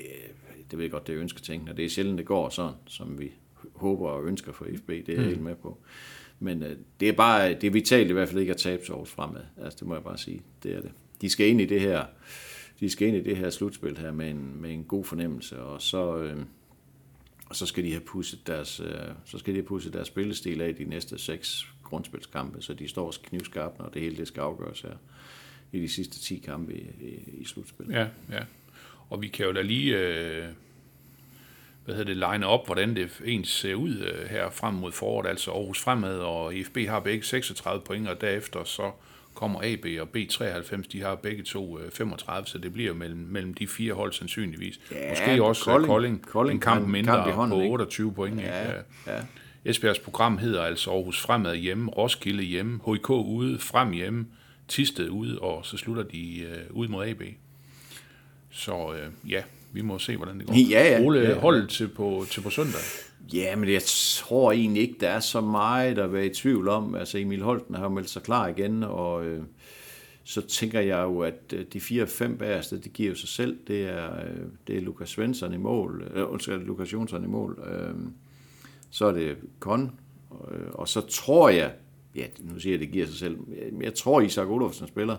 det 0.72 0.78
ved 0.78 0.86
jeg 0.86 0.92
godt, 0.92 1.08
det 1.08 1.16
er 1.16 1.22
ønsketænkende, 1.22 1.72
og 1.72 1.78
det 1.78 1.86
er 1.86 1.90
sjældent, 1.90 2.18
det 2.18 2.26
går 2.26 2.50
sådan, 2.50 2.74
som 2.88 3.20
vi 3.20 3.32
håber 3.76 4.10
og 4.10 4.26
ønsker 4.26 4.52
for 4.52 4.66
FB. 4.78 4.88
Det 4.88 5.10
er 5.10 5.14
jeg 5.14 5.22
mm. 5.22 5.28
helt 5.28 5.42
med 5.42 5.56
på. 5.56 5.78
Men 6.44 6.64
øh, 6.64 6.78
det 7.00 7.10
er 7.10 7.14
bare, 7.14 7.54
det 7.54 7.64
er 7.64 7.72
vitalt 7.72 8.10
i 8.10 8.14
hvert 8.14 8.28
fald 8.28 8.40
ikke 8.40 8.54
at 8.54 8.58
tabe 8.58 8.86
til 8.86 8.92
Aarhus 8.92 9.10
fremad. 9.10 9.42
Altså, 9.58 9.78
det 9.80 9.88
må 9.88 9.94
jeg 9.94 10.04
bare 10.04 10.18
sige. 10.18 10.42
Det 10.64 10.74
er 10.74 10.82
det. 10.82 10.92
De 11.22 11.30
skal 11.30 11.48
ind 11.48 11.62
i 11.62 11.66
det 11.66 11.82
her, 11.82 12.06
de 12.80 12.90
skal 12.90 13.08
ind 13.08 13.18
i 13.18 13.24
det 13.24 13.38
her 13.38 13.50
slutspil 13.50 13.98
her 13.98 14.12
med 14.12 14.30
en, 14.30 14.62
med 14.62 14.74
en 14.74 14.84
god 14.84 15.06
fornemmelse, 15.06 15.62
og 15.62 15.82
så, 15.82 16.18
øh, 16.18 16.38
og 17.50 17.56
så 17.56 17.66
skal 17.66 17.84
de 17.84 17.92
have 17.92 18.02
pusset 18.02 18.48
deres, 18.48 18.80
øh, 18.80 18.88
så 19.26 19.38
skal 19.38 19.54
de 19.54 19.60
have 19.60 19.66
pusset 19.66 19.94
deres 19.94 20.08
spillestil 20.08 20.62
af 20.62 20.76
de 20.76 20.84
næste 20.84 21.18
seks 21.18 21.68
grundspilskampe, 21.84 22.62
så 22.62 22.74
de 22.74 22.88
står 22.88 23.14
knivskarpt, 23.24 23.80
når 23.80 23.90
det 23.90 24.02
hele 24.02 24.18
det 24.18 24.28
skal 24.28 24.42
afgøres 24.42 24.82
her 24.82 24.96
i 25.72 25.80
de 25.80 25.90
sidste 25.90 26.20
10 26.20 26.38
kampe 26.38 26.74
i, 26.74 26.82
i, 27.02 27.42
i 27.42 27.46
slutspillet. 27.46 27.96
Ja, 27.96 28.08
ja. 28.32 28.44
Og 29.10 29.22
vi 29.22 29.28
kan 29.28 29.46
jo 29.46 29.52
da 29.52 29.62
lige, 29.62 29.98
øh, 29.98 30.50
hvad 31.86 31.96
hedder 31.96 32.14
det, 32.14 32.32
line 32.32 32.48
op, 32.48 32.66
hvordan 32.66 32.96
det 32.96 33.22
ens 33.26 33.50
ser 33.50 33.76
ud 33.76 33.96
øh, 33.98 34.30
her 34.30 34.50
frem 34.50 34.74
mod 34.74 34.92
foråret, 34.92 35.28
altså 35.30 35.52
Aarhus 35.52 35.80
Fremad 35.80 36.18
og 36.18 36.56
IFB 36.56 36.78
har 36.88 37.00
begge 37.00 37.24
36 37.26 37.82
point, 37.86 38.08
og 38.08 38.22
derefter 38.22 38.64
så 38.64 38.92
kommer 39.34 39.60
AB 39.64 39.86
og 40.02 40.08
B93, 40.18 40.82
de 40.92 41.02
har 41.02 41.16
begge 41.16 41.44
to 41.44 41.80
øh, 41.80 41.92
35, 41.92 42.48
så 42.48 42.58
det 42.58 42.74
bliver 42.74 42.94
mellem, 42.94 43.20
mellem 43.20 43.54
de 43.54 43.68
fire 43.68 43.94
hold 43.94 44.14
sandsynligvis. 44.14 44.80
Ja, 44.92 45.10
Måske 45.10 45.44
også 45.44 45.64
Kolding, 45.66 45.92
Kolding- 45.92 45.92
Kolding, 45.92 46.26
Kolding 46.32 46.56
en 46.58 46.62
kamp 46.62 46.88
mindre 46.88 47.14
kamp 47.14 47.32
hånden, 47.32 47.58
på 47.58 47.62
ikke? 47.62 47.72
28 47.72 48.14
point. 48.14 48.42
Ja, 48.42 48.62
ikke? 48.68 48.74
ja. 49.08 49.20
Esbjergs 49.66 50.00
program 50.00 50.38
hedder 50.38 50.64
altså 50.64 50.92
Aarhus 50.92 51.22
Fremad 51.22 51.56
hjemme, 51.56 51.92
Roskilde 51.92 52.44
hjemme, 52.44 52.80
HIK 52.86 53.10
ude, 53.10 53.60
Frem 53.60 53.92
hjemme, 53.92 54.26
Tisted 54.68 55.10
ude, 55.10 55.40
og 55.40 55.66
så 55.66 55.78
slutter 55.78 56.04
de 56.04 56.40
øh, 56.42 56.58
ud 56.70 56.88
mod 56.88 57.06
AB. 57.08 57.22
Så 58.52 58.94
øh, 58.94 59.32
ja, 59.32 59.44
vi 59.74 59.82
må 59.82 60.00
se, 60.00 60.18
hvordan 60.18 60.40
det 60.40 60.48
går. 60.48 60.54
Ja, 60.70 60.98
ja. 61.00 61.06
Ole, 61.06 61.20
Ja, 61.20 61.30
ja. 61.30 61.40
holdet 61.40 61.70
til 61.70 61.88
på, 61.88 62.26
til 62.30 62.42
på 62.42 62.50
søndag. 62.50 62.82
Ja, 63.34 63.56
men 63.56 63.70
jeg 63.70 63.82
tror 64.18 64.52
egentlig 64.52 64.82
ikke, 64.84 64.96
der 65.00 65.10
er 65.10 65.20
så 65.20 65.42
meget 65.42 65.98
at 66.00 66.14
være 66.14 66.26
i 66.26 66.34
tvivl 66.34 66.68
om. 66.68 66.96
Altså 66.96 67.18
Emil 67.18 67.42
Holten 67.42 67.76
har 67.76 67.84
jo 67.84 67.90
meldt 67.90 68.10
sig 68.10 68.24
klar 68.24 68.48
igen, 68.48 68.84
og 68.84 69.26
øh, 69.26 69.44
så 70.24 70.42
tænker 70.42 70.80
jeg 70.80 71.04
jo, 71.04 71.20
at 71.20 71.54
øh, 71.54 71.66
de 71.74 71.82
fire-fem 71.82 72.38
bagerste, 72.38 72.80
det 72.80 72.94
giver 72.94 73.10
jo 73.10 73.16
sig 73.16 73.30
selv. 73.30 73.58
Det 73.68 73.84
er, 73.90 74.14
øh, 74.16 74.38
det 74.68 74.78
er 74.78 74.82
Lukas 74.82 75.10
Svensson 75.10 75.54
i 75.54 75.58
mål, 75.58 76.12
øh, 76.16 76.32
undskyld, 76.32 76.66
Lukas 76.66 76.94
Jonsson 76.94 77.24
i 77.24 77.28
mål. 77.28 77.64
Øh, 77.72 77.96
så 78.90 79.06
er 79.06 79.12
det 79.12 79.38
Kon, 79.60 79.92
øh, 80.52 80.68
og 80.72 80.88
så 80.88 81.02
tror 81.02 81.50
jeg, 81.50 81.72
ja, 82.16 82.26
nu 82.40 82.60
siger 82.60 82.74
jeg, 82.74 82.80
det 82.80 82.92
giver 82.92 83.06
sig 83.06 83.16
selv, 83.16 83.38
men 83.72 83.82
jeg 83.82 83.94
tror, 83.94 84.22
Isak 84.22 84.48
Olofsen 84.48 84.88
spiller. 84.88 85.16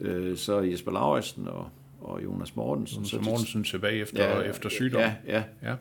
Øh, 0.00 0.36
så 0.36 0.54
er 0.54 0.62
Jesper 0.62 0.92
Lauritsen 0.92 1.48
og, 1.48 1.68
og 2.00 2.24
Jonas 2.24 2.56
Mortensen. 2.56 3.04
Så 3.04 3.20
Mortensen 3.20 3.64
tilbage 3.64 4.00
efter, 4.00 4.24
ja, 4.24 4.40
efter 4.40 4.68
sygdom. 4.68 5.00
Ja, 5.00 5.14
ja. 5.28 5.42
ja. 5.62 5.74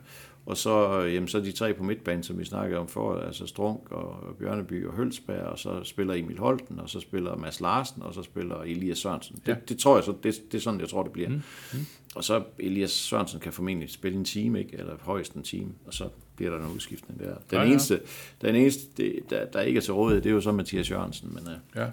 Og 0.46 0.58
så, 0.58 1.02
jamen, 1.02 1.28
så 1.28 1.40
de 1.40 1.52
tre 1.52 1.74
på 1.74 1.84
midtbanen, 1.84 2.24
som 2.24 2.40
vi 2.40 2.46
snakkede 2.46 2.80
om 2.80 2.88
for, 2.88 3.20
altså 3.20 3.48
Strunk 3.48 3.92
og 3.92 4.36
Bjørneby 4.40 4.86
og 4.88 4.94
Hølsberg, 4.94 5.42
og 5.42 5.60
så 5.60 5.84
spiller 5.84 6.14
Emil 6.14 6.38
Holten, 6.40 6.80
og 6.80 6.90
så 6.90 7.00
spiller 7.00 7.36
Mads 7.36 7.62
Larsen, 7.62 8.02
og 8.04 8.14
så 8.14 8.24
spiller 8.24 8.62
Elias 8.62 8.98
Sørensen. 8.98 9.36
Det, 9.46 9.48
Ja. 9.52 9.56
det 9.70 9.80
tror 9.80 9.96
jeg 9.96 10.04
så, 10.04 10.14
det, 10.24 10.36
det 10.52 10.58
er 10.58 10.62
sådan, 10.62 10.80
jeg 10.80 10.90
tror, 10.90 11.04
det 11.04 11.12
bliver. 11.12 11.30
Mm. 11.30 11.42
Mm. 11.74 11.80
Og 12.16 12.24
så 12.24 12.44
Elias 12.60 12.92
Sørensen 12.92 13.40
kan 13.40 13.54
formentlig 13.54 13.90
spille 13.90 14.18
en 14.18 14.26
time, 14.26 14.60
ikke? 14.60 14.78
eller 14.78 14.96
højst 15.02 15.34
en 15.34 15.44
time, 15.44 15.72
og 15.88 15.94
så 15.94 16.10
bliver 16.36 16.52
der 16.52 16.66
en 16.66 16.72
udskiftning 16.76 17.20
der. 17.20 17.26
Den 17.26 17.36
Ja, 17.52 17.62
ja, 17.62 17.70
eneste, 17.70 18.00
den 18.42 18.56
eneste 18.56 18.88
det, 18.98 19.20
der, 19.30 19.46
der 19.46 19.62
ikke 19.62 19.78
er 19.78 19.82
til 19.82 19.94
rådighed, 19.94 20.22
det 20.24 20.30
er 20.30 20.34
jo 20.34 20.42
så 20.42 20.52
Mathias 20.52 20.92
Jørgensen. 20.92 21.30
Men, 21.34 21.44
uh, 21.48 21.54
ja. 21.82 21.88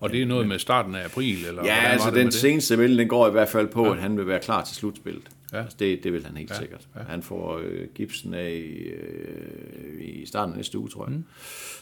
Og 0.00 0.10
det 0.10 0.22
er 0.22 0.26
noget 0.26 0.48
med 0.48 0.58
starten 0.58 0.94
af 0.94 1.04
april? 1.04 1.46
Eller 1.46 1.64
ja, 1.64 1.74
altså 1.74 2.10
den 2.10 2.32
seneste 2.32 2.76
melding, 2.76 2.98
den 2.98 3.08
går 3.08 3.28
i 3.28 3.30
hvert 3.30 3.48
fald 3.48 3.66
på, 3.68 3.86
ja. 3.86 3.92
at 3.92 3.98
han 3.98 4.16
vil 4.18 4.26
være 4.26 4.40
klar 4.40 4.64
til 4.64 4.76
slutspillet. 4.76 5.28
Ja. 5.52 5.58
Altså, 5.62 5.76
det, 5.78 6.04
det 6.04 6.12
vil 6.12 6.26
han 6.26 6.36
helt 6.36 6.50
Ja, 6.50 6.54
sikkert. 6.58 6.88
ja. 6.96 7.00
Han 7.08 7.22
får 7.22 7.58
øh, 7.64 7.88
gipsen 7.94 8.34
af 8.34 8.50
i, 8.50 8.88
øh, 8.88 10.00
i 10.00 10.26
starten 10.26 10.52
af 10.52 10.56
næste 10.56 10.78
uge, 10.78 10.88
tror 10.88 11.04
jeg. 11.06 11.12
Mm. 11.16 11.24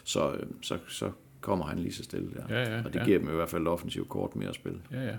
Så, 0.05 0.31
øh, 0.33 0.38
så, 0.62 0.79
så 0.88 1.11
kommer 1.40 1.64
han 1.66 1.79
lige 1.79 1.94
så 1.94 2.05
stille 2.05 2.29
der. 2.37 2.55
Ja, 2.62 2.74
ja, 2.74 2.79
og 2.85 2.92
det 2.92 3.00
ja. 3.00 3.05
giver 3.05 3.18
dem 3.18 3.29
i 3.29 3.33
hvert 3.33 3.48
fald 3.48 3.66
offensivt 3.66 4.09
kort 4.09 4.37
mere 4.37 4.48
at 4.48 4.55
spille. 4.55 4.79
Ja, 4.92 5.03
ja. 5.05 5.14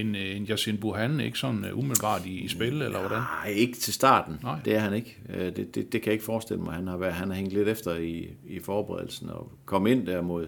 En, 0.00 0.14
en 0.14 0.46
Yassin 0.46 0.76
Buhan, 0.78 1.20
ikke 1.20 1.38
sådan 1.38 1.64
uh, 1.72 1.78
umiddelbart 1.78 2.26
i, 2.26 2.40
i 2.40 2.48
spil, 2.48 2.82
eller 2.82 2.98
hvordan? 3.00 3.18
Nej, 3.18 3.48
ikke 3.54 3.78
til 3.78 3.92
starten. 3.92 4.38
Nej. 4.42 4.58
Det 4.64 4.74
er 4.74 4.78
han 4.78 4.94
ikke. 4.94 5.16
Øh, 5.34 5.56
Det, 5.56 5.56
det, 5.56 5.74
det 5.74 5.90
kan 5.90 6.06
jeg 6.06 6.12
ikke 6.12 6.24
forestille 6.24 6.62
mig. 6.62 6.74
Han 6.74 6.86
har, 6.86 6.96
været, 6.96 7.12
han 7.14 7.28
har 7.28 7.36
hængt 7.36 7.52
lidt 7.52 7.68
efter 7.68 7.94
i, 7.96 8.28
i 8.46 8.60
forberedelsen 8.60 9.30
og 9.30 9.52
kom 9.64 9.86
ind 9.86 10.06
der 10.06 10.22
mod, 10.22 10.46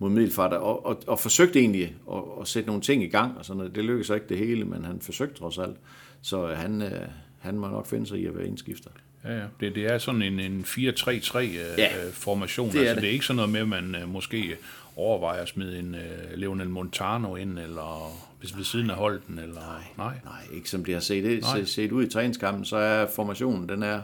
mod 0.00 0.10
Middelfart 0.10 0.52
og, 0.52 0.86
og, 0.86 1.02
og 1.06 1.20
forsøgte 1.20 1.58
egentlig 1.60 1.94
at, 2.12 2.22
at 2.40 2.48
sætte 2.48 2.66
nogle 2.66 2.82
ting 2.82 3.02
i 3.02 3.08
gang. 3.08 3.38
Og 3.38 3.44
sådan 3.44 3.58
noget. 3.58 3.74
Det 3.74 3.84
lykkedes 3.84 4.10
ikke 4.10 4.26
det 4.28 4.38
hele, 4.38 4.64
men 4.64 4.84
han 4.84 5.00
forsøgte 5.00 5.38
trods 5.38 5.58
alt. 5.58 5.76
Så 6.22 6.50
øh, 6.50 6.58
han, 6.58 6.82
øh, 6.82 7.00
han 7.38 7.58
må 7.58 7.68
nok 7.68 7.86
finde 7.86 8.06
sig 8.06 8.18
i 8.18 8.26
at 8.26 8.36
være 8.36 8.46
indskifter. 8.46 8.90
Ja, 9.24 9.38
ja. 9.38 9.44
Det, 9.60 9.74
det 9.74 9.86
er 9.86 9.98
sådan 9.98 10.22
en, 10.22 10.40
en 10.40 10.64
4-3-3 10.68 11.38
uh, 11.38 11.54
Ja, 11.54 11.88
formation. 12.12 12.72
det 12.72 12.78
altså, 12.78 12.94
det. 12.94 13.02
det 13.02 13.08
er 13.08 13.12
ikke 13.12 13.26
sådan 13.26 13.36
noget 13.36 13.50
med, 13.50 13.60
at 13.60 13.68
man 13.68 13.96
måske 14.06 14.56
overvejer 14.96 15.42
at 15.42 15.48
smide 15.48 15.78
en 15.78 15.94
uh, 15.94 16.38
Leonel 16.38 16.68
Montano 16.68 17.36
ind, 17.36 17.58
eller 17.58 18.16
hvis 18.40 18.56
ved 18.56 18.64
siden 18.64 18.90
af 18.90 18.96
Holden, 18.96 19.38
eller... 19.38 19.60
Nej. 19.60 19.82
Nej. 19.98 20.14
Nej, 20.24 20.56
ikke 20.56 20.70
som 20.70 20.84
det 20.84 20.94
har 20.94 21.00
set, 21.00 21.24
det, 21.24 21.46
set, 21.46 21.68
set 21.68 21.92
ud 21.92 22.04
i 22.04 22.08
træningskampen, 22.08 22.64
så 22.64 22.76
er 22.76 23.06
formationen, 23.06 23.68
den, 23.68 23.82
er, 23.82 24.00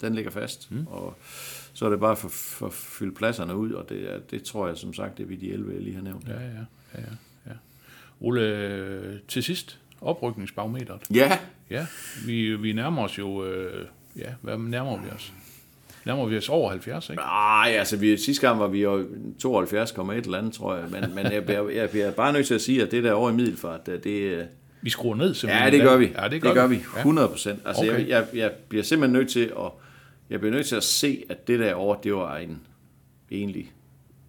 den 0.00 0.14
ligger 0.14 0.30
fast. 0.30 0.70
Mm. 0.70 0.86
Og 0.86 1.16
så 1.72 1.86
er 1.86 1.90
det 1.90 2.00
bare 2.00 2.16
for, 2.16 2.28
for 2.28 2.66
at 2.66 2.72
fylde 2.72 3.14
pladserne 3.14 3.56
ud, 3.56 3.72
og 3.72 3.88
det, 3.88 4.12
er, 4.14 4.18
det 4.30 4.42
tror 4.42 4.68
jeg 4.68 4.76
som 4.76 4.94
sagt, 4.94 5.16
det 5.18 5.22
er 5.22 5.28
vi 5.28 5.36
de 5.36 5.52
11, 5.52 5.72
jeg 5.74 5.82
lige 5.82 5.96
har 5.96 6.02
nævnt. 6.02 6.28
Ja, 6.28 6.32
ja, 6.32 6.64
ja, 6.94 7.00
ja. 7.46 7.52
Ole, 8.20 8.40
øh, 8.42 9.16
til 9.28 9.42
sidst, 9.42 9.78
oprykningsbarometeret. 10.00 11.00
Ja, 11.14 11.38
Ja, 11.70 11.86
vi, 12.26 12.56
vi 12.56 12.72
nærmer 12.72 13.02
os 13.04 13.18
jo... 13.18 13.44
Øh, 13.44 13.86
ja, 14.16 14.28
hvad 14.42 14.58
nærmer 14.58 15.02
vi 15.02 15.10
os? 15.14 15.32
Nærmer 16.06 16.26
vi 16.26 16.36
os 16.36 16.48
over 16.48 16.70
70, 16.70 17.10
ikke? 17.10 17.22
Nej, 17.22 17.74
altså 17.78 17.96
vi, 17.96 18.16
sidste 18.16 18.46
gang 18.46 18.60
var 18.60 18.68
vi 18.68 18.82
jo 18.82 19.06
72,1 19.44 20.12
eller 20.12 20.38
andet, 20.38 20.52
tror 20.52 20.76
jeg. 20.76 20.84
Men, 20.90 21.14
men 21.14 21.32
jeg, 21.32 21.44
bliver, 21.44 21.70
jeg 21.70 21.90
bliver 21.90 22.10
bare 22.10 22.32
nødt 22.32 22.46
til 22.46 22.54
at 22.54 22.60
sige, 22.60 22.82
at 22.82 22.90
det 22.90 23.04
der 23.04 23.12
over 23.12 23.30
i 23.30 23.32
middelfart, 23.32 23.86
det, 23.86 24.04
det 24.04 24.48
Vi 24.82 24.90
skruer 24.90 25.16
ned 25.16 25.34
simpelthen. 25.34 25.64
ja, 25.72 25.78
det 25.78 25.82
gør 25.82 25.96
vi. 25.96 26.12
Ja, 26.16 26.24
det 26.24 26.30
det 26.32 26.42
gør, 26.42 26.54
gør 26.54 26.66
vi. 26.66 26.74
Ja. 26.74 26.98
100 26.98 27.28
procent. 27.28 27.60
Altså, 27.64 27.82
okay. 27.82 27.98
jeg, 27.98 28.08
jeg, 28.08 28.26
jeg 28.34 28.52
bliver 28.68 28.84
simpelthen 28.84 29.12
nødt 29.18 29.30
til 29.30 29.52
at, 29.58 29.72
jeg 30.30 30.40
bliver 30.40 30.54
nødt 30.54 30.66
til 30.66 30.76
at 30.76 30.84
se, 30.84 31.24
at 31.28 31.46
det 31.48 31.58
der 31.58 31.74
over, 31.74 31.94
det 32.00 32.14
var 32.14 32.36
en 32.36 32.60
egentlig 33.30 33.72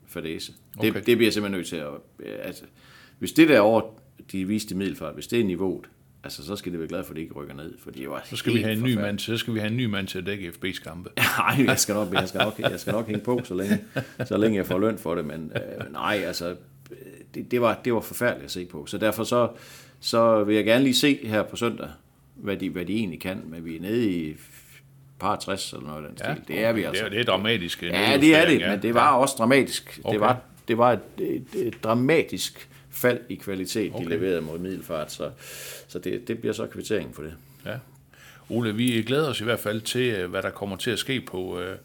fadese. 0.08 0.54
Okay. 0.78 0.94
Det, 0.94 1.06
det 1.06 1.18
bliver 1.18 1.28
jeg 1.28 1.34
simpelthen 1.34 1.58
nødt 1.60 1.68
til 1.68 1.76
at... 1.76 1.88
Altså, 2.44 2.64
hvis 3.20 3.32
det 3.32 3.50
der 3.50 3.60
over, 3.60 3.82
de 4.32 4.48
viste 4.48 4.76
middelfart, 4.76 5.14
hvis 5.14 5.28
det 5.28 5.40
er 5.40 5.44
niveauet, 5.44 5.86
altså, 6.24 6.46
så 6.46 6.56
skal 6.56 6.72
det 6.72 6.80
være 6.80 6.88
glad 6.90 7.04
for, 7.04 7.12
at 7.12 7.16
det 7.16 7.22
ikke 7.22 7.34
rykker 7.34 7.54
ned, 7.56 7.74
for 7.80 7.92
det 7.92 8.10
var 8.10 8.22
Så 8.30 8.36
skal, 8.36 8.54
vi 8.54 8.62
have 8.62 8.74
en 8.74 8.84
ny 8.84 8.94
mand, 8.96 9.18
til- 9.18 9.26
så 9.26 9.38
skal 9.38 9.54
vi 9.54 9.60
have 9.60 9.72
en 9.72 9.78
ny 9.78 9.86
mand 9.86 10.08
til 10.08 10.18
at 10.18 10.26
dække 10.26 10.50
FB's 10.50 10.84
kampe. 10.84 11.10
Nej, 11.40 11.66
jeg 11.66 11.80
skal 11.80 11.96
nok, 11.96 12.14
jeg 12.14 12.28
skal 12.30 12.40
nok, 12.42 12.60
jeg 12.60 12.80
skal 12.80 12.94
nok 12.94 13.08
hænge 13.08 13.22
på, 13.24 13.42
så 13.44 13.54
længe, 13.54 13.80
så 14.26 14.38
længe 14.38 14.58
jeg 14.58 14.66
får 14.66 14.80
løn 14.80 14.98
for 14.98 15.16
det, 15.16 15.26
men 15.26 15.52
øh, 15.56 15.92
nej, 15.94 16.22
altså, 16.26 16.50
øh, 16.92 16.98
det, 17.36 17.52
det, 17.52 17.62
var, 17.62 17.82
det 17.86 17.94
var 17.94 18.02
forfærdeligt 18.02 18.46
at 18.46 18.52
se 18.52 18.66
på. 18.66 18.86
Så 18.86 18.98
derfor 18.98 19.24
så, 19.24 19.50
så 20.00 20.44
vil 20.44 20.56
jeg 20.56 20.66
gerne 20.66 20.84
lige 20.84 20.94
se 20.96 21.20
her 21.28 21.44
på 21.44 21.56
søndag, 21.56 21.90
hvad 22.36 22.58
de, 22.58 22.70
hvad 22.70 22.86
de 22.86 22.96
egentlig 22.96 23.20
kan, 23.20 23.42
men 23.48 23.66
vi 23.66 23.76
er 23.78 23.82
nede 23.82 24.12
i 24.12 24.36
par 25.22 25.36
60 25.36 25.74
eller 25.74 25.86
noget 25.88 26.04
af 26.04 26.10
den 26.10 26.18
Ja, 26.28 26.36
stil. 26.36 26.48
Det 26.48 26.64
er 26.64 26.72
vi 26.72 26.84
altså. 26.84 27.04
Det 27.04 27.06
er, 27.06 27.10
det 27.10 27.20
er 27.20 27.24
dramatisk. 27.24 27.84
Ja, 27.84 27.88
det 27.88 27.96
er 27.96 28.12
det, 28.12 28.22
nedjustering, 28.22 28.72
men 28.72 28.82
det 28.82 28.94
var 28.94 29.12
også 29.16 29.36
dramatisk. 29.38 30.00
Okay. 30.04 30.14
Det 30.14 30.22
var, 30.22 30.40
det 30.68 30.78
var 30.78 30.92
et, 30.92 31.00
et, 31.20 31.46
et 31.56 31.84
dramatisk 31.84 32.70
fald 32.90 33.20
i 33.30 33.36
kvalitet, 33.36 33.92
Okay. 33.94 34.06
de 34.06 34.10
leverede 34.10 34.42
mod 34.42 34.60
Middelfart, 34.60 35.12
så, 35.12 35.30
så 35.88 36.00
det, 36.00 36.28
det 36.28 36.40
bliver 36.40 36.54
så 36.54 36.68
kvitteringen 36.68 37.14
for 37.14 37.22
det. 37.22 37.34
Ja. 37.66 37.76
Ole, 38.50 38.76
vi 38.76 39.04
glæder 39.08 39.30
os 39.30 39.42
i 39.42 39.44
hvert 39.44 39.60
fald 39.60 39.82
til, 39.82 40.14
øh, 40.14 40.30
hvad 40.30 40.42
der 40.42 40.50
kommer 40.50 40.76
til 40.78 40.92
at 40.92 41.00
ske 41.00 41.22
på, 41.22 41.60
øh, 41.60 41.76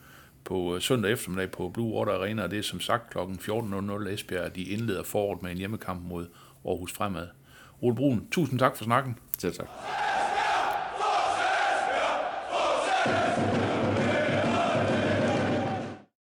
på 0.44 0.74
øh, 0.74 0.80
søndag 0.80 1.12
eftermiddag 1.12 1.50
på 1.50 1.68
Blue 1.68 1.92
Water 1.94 2.12
Arena, 2.12 2.42
og 2.42 2.50
det 2.50 2.58
er 2.58 2.62
som 2.62 2.80
sagt 2.80 3.10
kl. 3.10 3.18
14.00 3.18 4.08
Esbjerg. 4.08 4.56
De 4.56 4.62
indleder 4.62 5.02
foråret 5.02 5.42
med 5.42 5.50
en 5.50 5.56
hjemmekamp 5.58 6.00
mod 6.08 6.26
Aarhus 6.66 6.92
Fremad. 6.92 7.26
Ole 7.80 7.94
Brun, 7.96 8.26
tusind 8.30 8.58
tak 8.58 8.76
for 8.76 8.84
snakken. 8.84 9.18
Selv 9.38 9.54
tak. 9.54 9.66
Esbjerg! 13.06 13.65